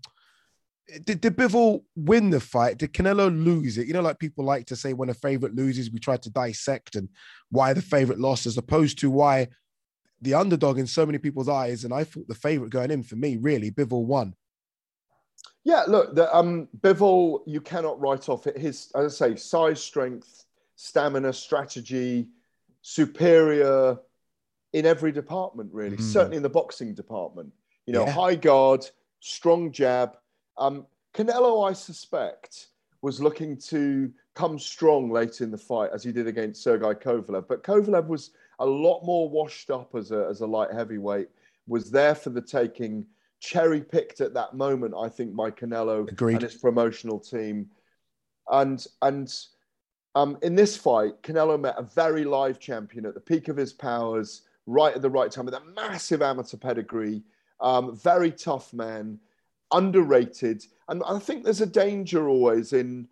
did, 1.05 1.21
did 1.21 1.37
Bivol 1.37 1.85
win 1.95 2.31
the 2.31 2.41
fight? 2.41 2.79
Did 2.79 2.93
Canelo 2.93 3.29
lose 3.29 3.79
it? 3.79 3.87
You 3.87 3.93
know, 3.93 4.03
like 4.03 4.19
people 4.19 4.45
like 4.45 4.67
to 4.67 4.75
say 4.75 4.93
when 4.93 5.11
a 5.11 5.15
favorite 5.15 5.55
loses, 5.55 5.93
we 5.93 6.01
try 6.01 6.17
to 6.17 6.31
dissect 6.31 6.97
and 6.97 7.11
why 7.49 7.75
the 7.75 7.83
favorite 7.83 8.19
lost, 8.19 8.45
as 8.45 8.59
opposed 8.59 8.99
to 8.99 9.09
why 9.09 9.47
the 10.23 10.35
underdog 10.35 10.79
in 10.79 10.87
so 10.87 11.05
many 11.05 11.19
people's 11.19 11.49
eyes, 11.49 11.85
and 11.85 11.93
I 11.93 12.05
thought 12.05 12.29
the 12.29 12.35
favorite 12.35 12.71
going 12.71 12.91
in 12.91 13.03
for 13.03 13.17
me, 13.17 13.37
really, 13.37 13.71
Bivol 13.71 14.05
won. 14.05 14.35
Yeah, 15.65 15.85
look, 15.89 16.15
the, 16.15 16.35
um, 16.35 16.69
Bivol, 16.81 17.41
you 17.47 17.61
cannot 17.61 18.01
write 18.01 18.29
off 18.29 18.47
it. 18.47 18.57
His, 18.57 18.91
as 18.95 19.21
I 19.21 19.31
say, 19.31 19.37
size, 19.37 19.83
strength, 19.83 20.45
stamina, 20.77 21.33
strategy, 21.33 22.29
superior 22.83 23.99
in 24.73 24.87
every 24.87 25.11
department, 25.11 25.71
really. 25.73 25.97
Mm. 25.97 26.03
Certainly 26.03 26.37
in 26.37 26.43
the 26.43 26.49
boxing 26.49 26.95
department. 26.95 27.53
You 27.87 27.95
know, 27.95 28.07
yeah. 28.07 28.13
high 28.13 28.37
guard, 28.37 28.87
strong 29.21 29.73
jab. 29.73 30.17
Um, 30.57 30.87
Canelo, 31.15 31.69
I 31.69 31.73
suspect, 31.73 32.69
was 33.03 33.21
looking 33.21 33.57
to 33.57 34.13
come 34.35 34.59
strong 34.59 35.11
late 35.11 35.41
in 35.41 35.51
the 35.51 35.59
fight 35.59 35.91
as 35.93 36.05
he 36.05 36.13
did 36.13 36.27
against 36.27 36.63
Sergey 36.63 36.95
Kovalev. 36.95 37.49
But 37.49 37.65
Kovalev 37.65 38.07
was 38.07 38.31
a 38.59 38.67
lot 38.67 39.05
more 39.05 39.29
washed 39.29 39.71
up 39.71 39.95
as 39.95 40.11
a, 40.11 40.27
as 40.31 40.41
a 40.41 40.47
light 40.47 40.73
heavyweight, 40.73 41.29
was 41.67 41.91
there 41.91 42.15
for 42.15 42.31
the 42.31 42.41
taking, 42.41 43.07
cherry 43.41 43.81
picked 43.81 44.21
at 44.21 44.35
that 44.35 44.55
moment, 44.55 44.95
I 44.99 45.09
think, 45.09 45.35
by 45.35 45.51
Canelo 45.51 46.09
Agreed. 46.11 46.35
and 46.35 46.43
his 46.43 46.55
promotional 46.55 47.19
team. 47.19 47.69
And 48.51 48.85
and 49.03 49.33
um, 50.15 50.39
in 50.43 50.55
this 50.55 50.77
fight, 50.77 51.23
Canelo 51.23 51.61
met 51.61 51.75
a 51.77 51.83
very 51.83 52.25
live 52.25 52.59
champion 52.59 53.05
at 53.05 53.15
the 53.15 53.21
peak 53.21 53.49
of 53.49 53.57
his 53.57 53.73
powers, 53.73 54.43
right 54.67 54.95
at 54.95 55.03
the 55.03 55.11
right 55.11 55.31
time, 55.31 55.45
with 55.45 55.55
a 55.55 55.65
massive 55.75 56.23
amateur 56.23 56.57
pedigree, 56.57 57.23
um, 57.61 57.95
very 57.97 58.31
tough 58.31 58.73
man, 58.73 59.19
underrated. 59.73 60.65
And 60.89 61.03
I 61.07 61.19
think 61.19 61.45
there's 61.45 61.61
a 61.61 61.67
danger 61.67 62.29
always 62.29 62.73
in 62.73 63.09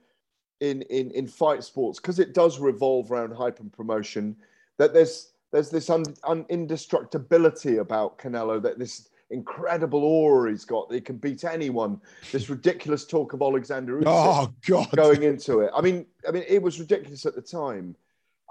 in 0.60 0.82
in, 0.82 1.10
in 1.10 1.26
fight 1.26 1.62
sports 1.64 2.00
because 2.00 2.18
it 2.18 2.32
does 2.32 2.58
revolve 2.58 3.12
around 3.12 3.32
hype 3.34 3.60
and 3.60 3.72
promotion. 3.72 4.36
That 4.78 4.94
there's 4.94 5.33
there's 5.54 5.70
this 5.70 5.88
un, 5.88 6.02
un, 6.24 6.44
indestructibility 6.50 7.76
about 7.80 8.18
Canelo. 8.18 8.60
That 8.60 8.76
this 8.76 9.08
incredible 9.30 10.02
aura 10.02 10.50
he's 10.50 10.64
got. 10.64 10.88
That 10.88 10.96
he 10.96 11.00
can 11.00 11.16
beat 11.16 11.44
anyone. 11.44 12.00
This 12.32 12.50
ridiculous 12.50 13.04
talk 13.06 13.34
of 13.34 13.40
Alexander 13.40 14.00
Usyk 14.00 14.04
Oh 14.06 14.52
God. 14.66 14.90
going 14.96 15.22
into 15.22 15.60
it. 15.60 15.70
I 15.74 15.80
mean, 15.80 16.06
I 16.28 16.32
mean, 16.32 16.42
it 16.48 16.60
was 16.60 16.80
ridiculous 16.80 17.24
at 17.24 17.36
the 17.36 17.40
time. 17.40 17.94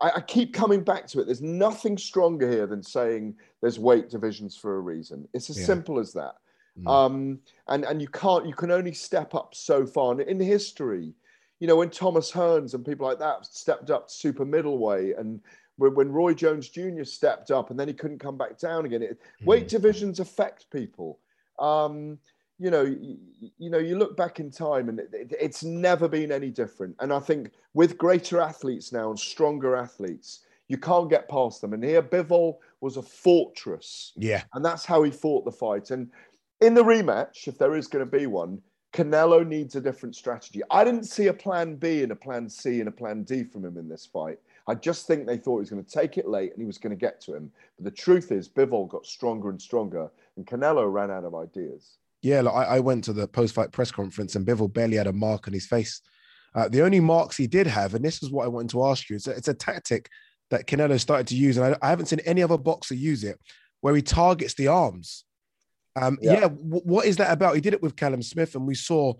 I, 0.01 0.11
I 0.15 0.21
keep 0.21 0.53
coming 0.53 0.81
back 0.81 1.05
to 1.07 1.19
it. 1.19 1.25
There's 1.25 1.41
nothing 1.41 1.97
stronger 1.97 2.49
here 2.49 2.67
than 2.67 2.81
saying 2.81 3.35
there's 3.61 3.79
weight 3.79 4.09
divisions 4.09 4.55
for 4.55 4.77
a 4.77 4.79
reason. 4.79 5.27
It's 5.33 5.49
as 5.49 5.59
Yeah. 5.59 5.65
simple 5.65 5.99
as 5.99 6.13
that. 6.13 6.35
Mm. 6.79 6.87
Um, 6.87 7.39
and 7.67 7.83
and 7.83 8.01
you 8.01 8.07
can't. 8.07 8.47
You 8.47 8.53
can 8.53 8.71
only 8.71 8.93
step 8.93 9.35
up 9.35 9.53
so 9.55 9.85
far. 9.85 10.13
And 10.13 10.21
in 10.21 10.39
history, 10.39 11.13
you 11.59 11.67
know, 11.67 11.75
when 11.75 11.89
Thomas 11.89 12.31
Hearns 12.31 12.73
and 12.73 12.85
people 12.85 13.05
like 13.05 13.19
that 13.19 13.45
stepped 13.45 13.89
up 13.91 14.07
to 14.07 14.13
super 14.13 14.45
middleweight, 14.45 15.17
and 15.17 15.41
when, 15.77 15.95
when 15.95 16.11
Roy 16.11 16.33
Jones 16.33 16.69
Jr. 16.69 17.03
stepped 17.03 17.51
up, 17.51 17.69
and 17.69 17.79
then 17.79 17.87
he 17.87 17.93
couldn't 17.93 18.19
come 18.19 18.37
back 18.37 18.57
down 18.57 18.85
again. 18.85 19.01
It, 19.01 19.19
Mm. 19.41 19.45
Weight 19.47 19.67
divisions 19.67 20.19
affect 20.19 20.69
people. 20.71 21.19
Um, 21.59 22.17
you 22.59 22.69
know, 22.71 22.83
you, 22.83 23.17
you 23.57 23.69
know, 23.69 23.79
you 23.79 23.97
look 23.97 24.15
back 24.15 24.39
in 24.39 24.51
time, 24.51 24.89
and 24.89 24.99
it, 24.99 25.09
it- 25.13 25.35
it's 25.39 25.63
never 25.63 26.07
been 26.07 26.31
any 26.31 26.49
different. 26.49 26.95
And 26.99 27.11
I 27.11 27.19
think 27.19 27.51
with 27.73 27.97
greater 27.97 28.39
athletes 28.39 28.91
now 28.91 29.09
and 29.09 29.19
stronger 29.19 29.75
athletes, 29.75 30.45
you 30.69 30.77
can't 30.77 31.09
get 31.09 31.27
past 31.27 31.61
them. 31.61 31.73
And 31.73 31.83
here, 31.83 32.01
Bivol 32.01 32.57
was 32.79 32.97
a 32.97 33.01
fortress, 33.01 34.13
Yeah. 34.15 34.43
and 34.53 34.63
that's 34.63 34.85
how 34.85 35.03
he 35.03 35.11
fought 35.11 35.45
the 35.45 35.51
fight. 35.51 35.91
And 35.91 36.09
in 36.61 36.73
the 36.73 36.83
rematch, 36.83 37.47
if 37.47 37.57
there 37.57 37.75
is 37.75 37.87
going 37.87 38.05
to 38.05 38.17
be 38.19 38.27
one, 38.27 38.61
Canelo 38.93 39.45
needs 39.45 39.75
a 39.75 39.81
different 39.81 40.15
strategy. 40.15 40.61
I 40.69 40.83
didn't 40.83 41.05
see 41.05 41.27
a 41.27 41.33
plan 41.33 41.75
B 41.75 42.03
and 42.03 42.11
a 42.11 42.15
plan 42.15 42.47
C 42.47 42.79
and 42.79 42.87
a 42.87 42.91
plan 42.91 43.23
D 43.23 43.43
from 43.43 43.65
him 43.65 43.77
in 43.77 43.89
this 43.89 44.05
fight. 44.05 44.37
I 44.67 44.75
just 44.75 45.07
think 45.07 45.27
they 45.27 45.37
thought 45.37 45.57
he 45.57 45.61
was 45.61 45.69
going 45.69 45.83
to 45.83 45.89
take 45.89 46.17
it 46.17 46.27
late 46.27 46.51
and 46.51 46.61
he 46.61 46.65
was 46.65 46.77
going 46.77 46.91
to 46.91 46.99
get 46.99 47.19
to 47.21 47.35
him. 47.35 47.51
But 47.77 47.85
the 47.85 47.91
truth 47.91 48.31
is, 48.31 48.47
Bivol 48.47 48.87
got 48.87 49.05
stronger 49.05 49.49
and 49.49 49.61
stronger, 49.61 50.09
and 50.37 50.45
Canelo 50.45 50.91
ran 50.91 51.11
out 51.11 51.25
of 51.25 51.35
ideas. 51.35 51.97
Yeah, 52.21 52.41
like 52.41 52.55
I, 52.55 52.77
I 52.77 52.79
went 52.79 53.03
to 53.05 53.13
the 53.13 53.27
post-fight 53.27 53.73
press 53.73 53.91
conference 53.91 54.35
and 54.35 54.47
Bivol 54.47 54.73
barely 54.73 54.95
had 54.95 55.07
a 55.07 55.13
mark 55.13 55.47
on 55.47 55.53
his 55.53 55.67
face. 55.67 56.01
Uh, 56.55 56.69
the 56.69 56.81
only 56.81 56.99
marks 56.99 57.35
he 57.35 57.47
did 57.47 57.67
have, 57.67 57.93
and 57.93 58.05
this 58.05 58.23
is 58.23 58.31
what 58.31 58.45
I 58.45 58.47
wanted 58.47 58.69
to 58.69 58.85
ask 58.85 59.09
you, 59.09 59.17
it's 59.17 59.27
a, 59.27 59.31
it's 59.31 59.47
a 59.47 59.53
tactic 59.53 60.07
that 60.49 60.67
Canelo 60.67 60.99
started 60.99 61.27
to 61.27 61.35
use, 61.35 61.57
and 61.57 61.75
I, 61.75 61.85
I 61.85 61.89
haven't 61.89 62.05
seen 62.05 62.19
any 62.21 62.43
other 62.43 62.57
boxer 62.57 62.95
use 62.95 63.23
it, 63.23 63.39
where 63.81 63.95
he 63.95 64.01
targets 64.01 64.53
the 64.53 64.67
arms. 64.67 65.25
Um, 65.95 66.17
Yeah. 66.21 66.33
yeah, 66.33 66.47
wh- 66.47 66.85
what 66.85 67.05
is 67.05 67.17
that 67.17 67.31
about? 67.31 67.55
He 67.55 67.61
did 67.61 67.73
it 67.73 67.81
with 67.81 67.95
Callum 67.95 68.21
Smith, 68.21 68.55
and 68.55 68.65
we 68.65 68.75
saw 68.75 69.13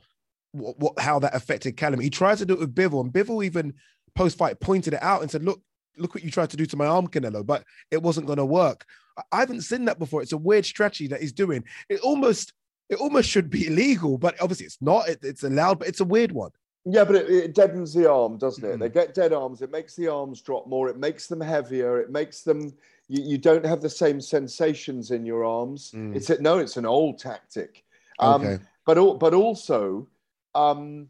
what, 0.51 0.79
what 0.79 0.99
how 0.99 1.19
that 1.19 1.36
affected 1.36 1.75
Callum. 1.75 1.99
He 1.99 2.10
tried 2.10 2.38
to 2.38 2.45
do 2.45 2.53
it 2.53 2.60
with 2.60 2.75
Bivol, 2.75 3.01
and 3.01 3.12
Bivol 3.12 3.43
even 3.43 3.73
post-fight 4.15 4.60
pointed 4.60 4.93
it 4.93 5.04
out 5.04 5.21
and 5.21 5.32
said, 5.32 5.43
"Look, 5.43 5.62
look 5.97 6.13
what 6.13 6.23
you 6.23 6.32
tried 6.32 6.49
to 6.52 6.58
do 6.58 6.65
to 6.65 6.78
my 6.78 6.86
arm, 6.86 7.08
Canelo," 7.08 7.45
but 7.45 7.63
it 7.91 8.02
wasn't 8.02 8.28
going 8.28 8.38
to 8.38 8.45
work. 8.45 8.86
I- 9.32 9.39
haven't 9.39 9.62
seen 9.62 9.86
that 9.86 9.99
before. 9.99 10.21
It's 10.21 10.32
a 10.32 10.38
weird 10.38 10.65
strategy 10.65 11.08
that 11.08 11.21
he's 11.21 11.34
doing. 11.34 11.63
It 11.89 11.99
almost 12.02 12.54
it 12.89 12.95
almost 12.99 13.30
should 13.30 13.49
be 13.49 13.67
illegal, 13.71 14.17
but 14.17 14.36
obviously 14.41 14.65
it's 14.65 14.82
not. 14.82 15.08
It, 15.10 15.19
it's 15.23 15.43
allowed, 15.43 15.80
but 15.80 15.88
it's 15.88 16.02
a 16.02 16.06
weird 16.06 16.32
one. 16.32 16.52
Yeah, 16.86 17.06
but 17.06 17.15
it, 17.15 17.30
it 17.30 17.56
deadens 17.56 17.93
the 17.93 18.12
arm, 18.12 18.38
doesn't 18.38 18.63
it? 18.63 18.76
Mm. 18.76 18.80
They 18.80 18.89
get 18.89 19.13
dead 19.13 19.32
arms. 19.32 19.62
It 19.62 19.71
makes 19.71 19.95
the 19.95 20.10
arms 20.10 20.41
drop 20.41 20.67
more. 20.67 20.89
It 20.89 20.97
makes 20.97 21.28
them 21.28 21.39
heavier. 21.39 21.99
It 21.99 22.12
makes 22.12 22.41
them. 22.41 22.73
You, 23.08 23.23
you 23.23 23.38
don't 23.38 23.65
have 23.65 23.82
the 23.82 23.89
same 23.89 24.19
sensations 24.19 25.12
in 25.12 25.26
your 25.26 25.45
arms. 25.45 25.91
Mm. 25.91 26.15
It's 26.15 26.30
a, 26.30 26.41
no, 26.41 26.60
it's 26.60 26.78
an 26.78 26.86
old 26.86 27.19
tactic. 27.19 27.84
Um, 28.19 28.41
Okay. 28.45 28.63
But 28.86 29.17
but 29.19 29.34
also, 29.34 30.10
um, 30.56 31.08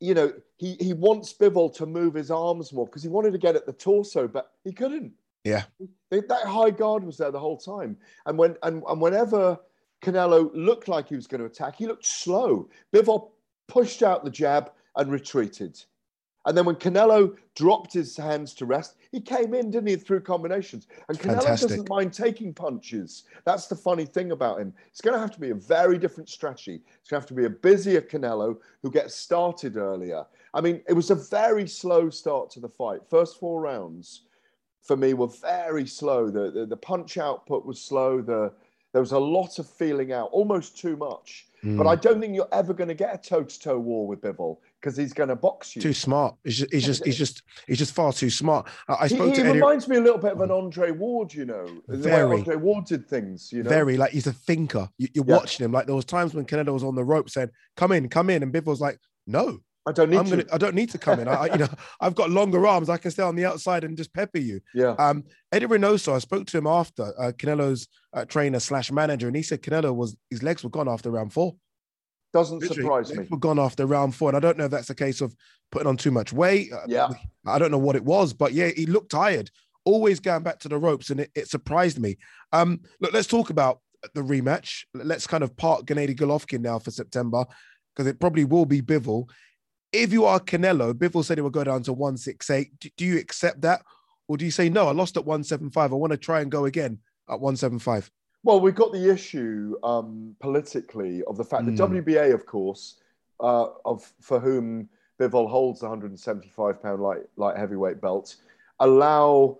you 0.00 0.14
know, 0.14 0.32
he 0.56 0.74
he 0.80 0.92
wants 0.92 1.32
Bivol 1.32 1.74
to 1.76 1.86
move 1.86 2.14
his 2.14 2.30
arms 2.30 2.72
more 2.72 2.86
because 2.86 3.02
he 3.02 3.08
wanted 3.08 3.32
to 3.32 3.38
get 3.38 3.56
at 3.56 3.66
the 3.66 3.72
torso, 3.72 4.28
but 4.28 4.52
he 4.64 4.72
couldn't. 4.72 5.12
Yeah. 5.44 5.64
That 6.10 6.28
that 6.28 6.46
high 6.46 6.70
guard 6.70 7.04
was 7.04 7.18
there 7.18 7.30
the 7.30 7.40
whole 7.40 7.56
time, 7.56 7.96
and 8.26 8.36
when 8.36 8.56
and, 8.62 8.82
and 8.88 9.00
whenever 9.00 9.58
Canelo 10.02 10.50
looked 10.54 10.88
like 10.88 11.08
he 11.08 11.16
was 11.16 11.26
going 11.26 11.40
to 11.40 11.46
attack, 11.46 11.76
he 11.76 11.86
looked 11.86 12.06
slow. 12.06 12.68
Bivol 12.92 13.30
pushed 13.68 14.02
out 14.02 14.24
the 14.24 14.30
jab 14.30 14.70
and 14.96 15.10
retreated. 15.10 15.82
And 16.46 16.56
then 16.56 16.64
when 16.64 16.76
Canelo 16.76 17.36
dropped 17.56 17.92
his 17.92 18.16
hands 18.16 18.54
to 18.54 18.66
rest, 18.66 18.94
he 19.10 19.20
came 19.20 19.52
in, 19.52 19.70
didn't 19.72 19.88
he, 19.88 19.96
through 19.96 20.20
combinations. 20.20 20.86
And 21.08 21.18
Canelo 21.18 21.42
Fantastic. 21.42 21.70
doesn't 21.70 21.88
mind 21.88 22.12
taking 22.12 22.54
punches. 22.54 23.24
That's 23.44 23.66
the 23.66 23.74
funny 23.74 24.06
thing 24.06 24.30
about 24.30 24.60
him. 24.60 24.72
It's 24.86 25.00
going 25.00 25.14
to 25.14 25.20
have 25.20 25.32
to 25.32 25.40
be 25.40 25.50
a 25.50 25.56
very 25.56 25.98
different 25.98 26.28
strategy. 26.28 26.82
It's 27.00 27.10
going 27.10 27.20
to 27.20 27.24
have 27.24 27.28
to 27.28 27.34
be 27.34 27.46
a 27.46 27.50
busier 27.50 28.00
Canelo 28.00 28.58
who 28.82 28.92
gets 28.92 29.16
started 29.16 29.76
earlier. 29.76 30.24
I 30.54 30.60
mean, 30.60 30.80
it 30.88 30.92
was 30.92 31.10
a 31.10 31.16
very 31.16 31.66
slow 31.66 32.10
start 32.10 32.50
to 32.52 32.60
the 32.60 32.68
fight. 32.68 33.00
First 33.10 33.40
four 33.40 33.60
rounds 33.60 34.22
for 34.82 34.96
me 34.96 35.14
were 35.14 35.26
very 35.26 35.86
slow. 35.86 36.30
The, 36.30 36.52
the, 36.52 36.66
the 36.66 36.76
punch 36.76 37.18
output 37.18 37.66
was 37.66 37.80
slow. 37.80 38.22
The, 38.22 38.52
there 38.92 39.02
was 39.02 39.12
a 39.12 39.18
lot 39.18 39.58
of 39.58 39.68
feeling 39.68 40.12
out, 40.12 40.30
almost 40.30 40.78
too 40.78 40.96
much. 40.96 41.48
Hmm. 41.62 41.76
But 41.76 41.88
I 41.88 41.96
don't 41.96 42.20
think 42.20 42.36
you're 42.36 42.48
ever 42.52 42.72
going 42.72 42.88
to 42.88 42.94
get 42.94 43.14
a 43.14 43.18
toe-to-toe 43.18 43.78
war 43.78 44.06
with 44.06 44.20
Bivol 44.20 44.58
because 44.80 44.96
he's 44.96 45.12
going 45.12 45.28
to 45.28 45.36
box 45.36 45.74
you. 45.74 45.82
Too 45.82 45.92
smart. 45.92 46.36
He's 46.44 46.58
just, 46.58 46.72
he's 46.72 46.84
just, 46.86 47.04
he's 47.04 47.16
just, 47.18 47.42
he's 47.66 47.78
just 47.78 47.92
far 47.94 48.12
too 48.12 48.30
smart. 48.30 48.68
I, 48.88 48.94
I 48.94 49.08
He, 49.08 49.14
spoke 49.14 49.34
he 49.34 49.40
Eddie. 49.42 49.52
reminds 49.52 49.88
me 49.88 49.96
a 49.96 50.00
little 50.00 50.18
bit 50.18 50.32
of 50.32 50.40
an 50.40 50.50
Andre 50.50 50.90
Ward, 50.90 51.32
you 51.34 51.44
know, 51.46 51.66
the 51.88 52.08
way 52.08 52.20
Andre 52.22 52.56
Ward 52.56 52.84
did 52.86 53.08
things. 53.08 53.50
You 53.52 53.62
know, 53.62 53.70
Very 53.70 53.96
like 53.96 54.12
he's 54.12 54.26
a 54.26 54.32
thinker. 54.32 54.88
You, 54.98 55.08
you're 55.14 55.24
Yeah. 55.26 55.36
watching 55.36 55.64
him. 55.64 55.72
Like 55.72 55.86
there 55.86 55.94
was 55.94 56.04
times 56.04 56.34
when 56.34 56.44
Canelo 56.44 56.72
was 56.72 56.84
on 56.84 56.94
the 56.94 57.04
rope 57.04 57.30
saying, 57.30 57.50
"Come 57.76 57.92
in, 57.92 58.08
come 58.08 58.30
in," 58.30 58.42
and 58.42 58.52
Bivol's 58.52 58.80
like, 58.80 58.98
"No, 59.26 59.58
I 59.86 59.92
don't 59.92 60.10
need 60.10 60.18
I'm 60.18 60.24
to. 60.26 60.30
gonna. 60.30 60.44
I 60.52 60.58
don't 60.58 60.74
need 60.74 60.90
to 60.90 60.98
come 60.98 61.20
in. 61.20 61.28
I, 61.28 61.32
I- 61.34 61.46
you 61.52 61.58
know, 61.58 61.68
I've 62.00 62.14
got 62.14 62.30
longer 62.30 62.66
arms. 62.66 62.88
I 62.88 62.96
can 62.98 63.10
stay 63.10 63.22
on 63.22 63.34
the 63.36 63.44
outside 63.46 63.82
and 63.84 63.96
just 63.96 64.12
pepper 64.12 64.38
you." 64.38 64.60
Yeah, 64.74 64.90
Um, 64.98 65.24
Eddie 65.52 65.66
Reynoso, 65.66 66.14
I 66.14 66.18
spoke 66.18 66.46
to 66.48 66.58
him 66.58 66.66
after 66.66 67.12
uh, 67.20 67.32
Canelo's 67.32 67.88
uh, 68.12 68.24
trainer 68.24 68.60
slash 68.60 68.92
manager, 68.92 69.26
and 69.26 69.36
he 69.36 69.42
said 69.42 69.62
Canelo 69.62 69.94
was 69.94 70.16
his 70.30 70.42
legs 70.42 70.62
were 70.62 70.70
gone 70.70 70.88
after 70.88 71.10
round 71.10 71.32
four. 71.32 71.56
Doesn't 72.36 72.58
Literally, 72.60 72.82
surprise 72.82 73.14
me. 73.14 73.26
Were 73.30 73.38
gone 73.38 73.58
after 73.58 73.86
round 73.86 74.14
four, 74.14 74.28
and 74.30 74.36
I 74.36 74.40
don't 74.40 74.58
know 74.58 74.64
if 74.66 74.70
that's 74.70 74.90
a 74.90 74.94
case 74.94 75.20
of 75.20 75.34
putting 75.70 75.88
on 75.88 75.96
too 75.96 76.10
much 76.10 76.32
weight. 76.32 76.72
uh, 76.72 76.80
Yeah. 76.86 77.08
I 77.46 77.58
don't 77.58 77.70
know 77.70 77.78
what 77.78 77.96
it 77.96 78.04
was, 78.04 78.32
but 78.32 78.52
yeah, 78.52 78.68
he 78.68 78.86
looked 78.86 79.10
tired. 79.10 79.50
Always 79.84 80.20
going 80.20 80.42
back 80.42 80.58
to 80.60 80.68
the 80.68 80.78
ropes, 80.78 81.10
and 81.10 81.20
it, 81.20 81.30
it 81.34 81.48
surprised 81.48 81.98
me. 81.98 82.16
Um, 82.52 82.80
look, 83.00 83.12
let's 83.12 83.28
talk 83.28 83.50
about 83.50 83.80
the 84.14 84.22
rematch. 84.22 84.84
Let's 84.94 85.26
kind 85.26 85.44
of 85.44 85.56
park 85.56 85.86
Gennady 85.86 86.16
Golovkin 86.16 86.60
now 86.60 86.78
for 86.78 86.90
September 86.90 87.44
because 87.94 88.06
it 88.06 88.20
probably 88.20 88.44
will 88.44 88.66
be 88.66 88.82
Bivol. 88.82 89.28
If 89.92 90.12
you 90.12 90.24
are 90.24 90.40
Canelo, 90.40 90.92
Bivol 90.92 91.24
said 91.24 91.38
it 91.38 91.42
will 91.42 91.50
go 91.50 91.64
down 91.64 91.82
to 91.84 91.92
168. 91.92 92.78
Do, 92.78 92.90
do 92.96 93.04
you 93.04 93.18
accept 93.18 93.62
that? 93.62 93.82
Or 94.28 94.36
do 94.36 94.44
you 94.44 94.50
say, 94.50 94.68
no, 94.68 94.88
I 94.88 94.92
lost 94.92 95.16
at 95.16 95.24
175. 95.24 95.92
I 95.92 95.96
want 95.96 96.10
to 96.10 96.16
try 96.16 96.40
and 96.40 96.50
go 96.50 96.64
again 96.64 96.98
at 97.28 97.40
175? 97.40 98.10
Well, 98.46 98.60
we've 98.60 98.76
got 98.76 98.92
the 98.92 99.10
issue 99.10 99.74
um, 99.82 100.36
politically 100.38 101.24
of 101.24 101.36
the 101.36 101.42
fact 101.42 101.64
that 101.64 101.74
Mm. 101.74 102.04
WBA, 102.04 102.32
of 102.32 102.46
course, 102.46 103.00
uh, 103.40 103.70
of 103.84 104.04
for 104.20 104.38
whom 104.38 104.88
Bivol 105.18 105.48
holds 105.50 105.80
the 105.80 105.86
175 105.86 106.80
pound 106.80 107.02
light 107.02 107.24
light 107.34 107.56
heavyweight 107.56 108.00
belt, 108.00 108.36
allow 108.78 109.58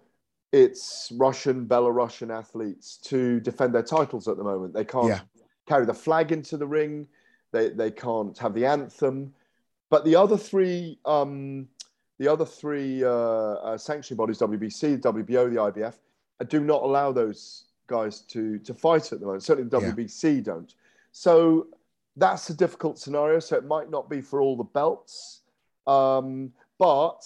its 0.53 1.13
Russian, 1.17 1.67
Belarusian 1.67 2.31
athletes 2.31 2.97
to 2.99 3.41
defend 3.41 3.75
their 3.75 3.83
titles 3.83 4.29
at 4.29 4.37
the 4.37 4.45
moment. 4.45 4.73
They 4.73 4.85
can't 4.85 5.09
Yeah. 5.09 5.21
carry 5.67 5.85
the 5.85 5.93
flag 5.93 6.31
into 6.31 6.57
the 6.57 6.69
ring. 6.69 7.09
They 7.51 7.71
they 7.71 7.91
can't 7.91 8.39
have 8.39 8.55
the 8.55 8.67
anthem. 8.67 9.35
But 9.91 10.05
the 10.05 10.15
other 10.15 10.37
three, 10.37 11.01
um, 11.05 11.69
the 12.19 12.29
other 12.29 12.47
three 12.47 13.03
uh, 13.03 13.11
uh, 13.11 13.79
sanctioning 13.79 14.17
bodies, 14.17 14.39
WBC, 14.39 14.99
WBO, 14.99 15.51
the 15.51 15.61
IBF, 15.61 15.99
do 16.49 16.61
not 16.61 16.85
allow 16.85 17.11
those 17.11 17.66
guys 17.87 18.21
to 18.21 18.59
to 18.61 18.75
fight 18.75 19.13
at 19.13 19.21
the 19.21 19.27
moment. 19.27 19.43
Certainly, 19.43 19.69
the 19.71 19.81
Yeah. 19.81 19.91
WBC 19.93 20.43
don't. 20.43 20.75
So 21.13 21.69
that's 22.17 22.49
a 22.51 22.55
difficult 22.55 22.99
scenario. 22.99 23.39
So 23.41 23.57
it 23.57 23.65
might 23.65 23.91
not 23.91 24.09
be 24.09 24.21
for 24.21 24.41
all 24.41 24.57
the 24.57 24.65
belts, 24.65 25.43
um, 25.87 26.53
but 26.79 27.21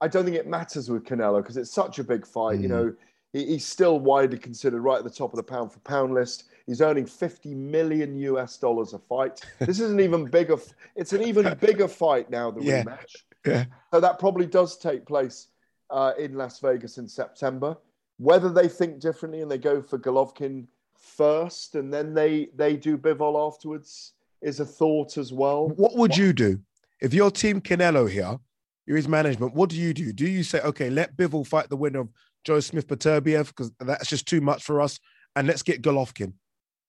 I 0.00 0.08
don't 0.08 0.24
think 0.24 0.36
it 0.36 0.46
matters 0.46 0.90
with 0.90 1.04
Canelo 1.04 1.42
because 1.42 1.56
it's 1.56 1.70
such 1.70 1.98
a 1.98 2.04
big 2.04 2.26
fight. 2.26 2.58
You 2.60 2.68
Mm. 2.68 2.70
know, 2.70 2.94
he, 3.32 3.46
he's 3.46 3.64
still 3.64 3.98
widely 4.00 4.38
considered 4.38 4.80
right 4.82 4.98
at 4.98 5.04
the 5.04 5.10
top 5.10 5.32
of 5.32 5.36
the 5.36 5.42
pound 5.42 5.72
for 5.72 5.78
pound 5.80 6.12
list. 6.14 6.44
He's 6.66 6.80
earning 6.80 7.06
50 7.06 7.54
million 7.54 8.16
US 8.16 8.56
dollars 8.56 8.92
a 8.94 8.98
fight. 8.98 9.40
This 9.60 9.80
is 9.80 9.90
an 9.90 10.00
even 10.00 10.24
bigger. 10.26 10.56
It's 10.96 11.12
an 11.12 11.22
even 11.22 11.54
bigger 11.60 11.88
fight 11.88 12.30
now. 12.30 12.50
The 12.50 12.62
Yeah. 12.62 12.84
rematch. 12.84 13.24
Yeah. 13.46 13.64
So 13.92 14.00
that 14.00 14.18
probably 14.18 14.46
does 14.46 14.78
take 14.78 15.04
place 15.06 15.48
uh, 15.90 16.12
in 16.18 16.34
Las 16.34 16.60
Vegas 16.60 16.96
in 16.98 17.06
September. 17.06 17.76
Whether 18.18 18.50
they 18.50 18.68
think 18.68 19.00
differently 19.00 19.40
and 19.40 19.50
they 19.50 19.58
go 19.58 19.82
for 19.82 19.98
Golovkin 19.98 20.66
first 20.96 21.74
and 21.74 21.92
then 21.92 22.14
they 22.14 22.48
they 22.54 22.76
do 22.76 22.96
Bivol 22.96 23.46
afterwards 23.46 24.12
is 24.40 24.60
a 24.60 24.64
thought 24.64 25.16
as 25.16 25.32
well. 25.32 25.68
What 25.68 25.96
would 25.96 26.16
you 26.16 26.32
do 26.32 26.60
if 27.00 27.12
you're 27.14 27.30
Team 27.30 27.60
Canelo 27.60 28.08
here? 28.08 28.38
You're 28.86 28.98
his 28.98 29.08
management. 29.08 29.54
What 29.54 29.70
do 29.70 29.76
you 29.76 29.94
do? 29.94 30.12
Do 30.12 30.26
you 30.26 30.42
say, 30.42 30.60
okay, 30.60 30.90
let 30.90 31.16
Bivol 31.16 31.46
fight 31.46 31.70
the 31.70 31.76
winner 31.76 32.00
of 32.00 32.08
Joe 32.44 32.60
Smith 32.60 32.86
Beterbiev 32.86 33.48
because 33.48 33.72
that's 33.80 34.08
just 34.08 34.26
too 34.26 34.42
much 34.42 34.62
for 34.62 34.80
us, 34.80 35.00
and 35.34 35.46
let's 35.46 35.62
get 35.62 35.80
Golovkin? 35.80 36.34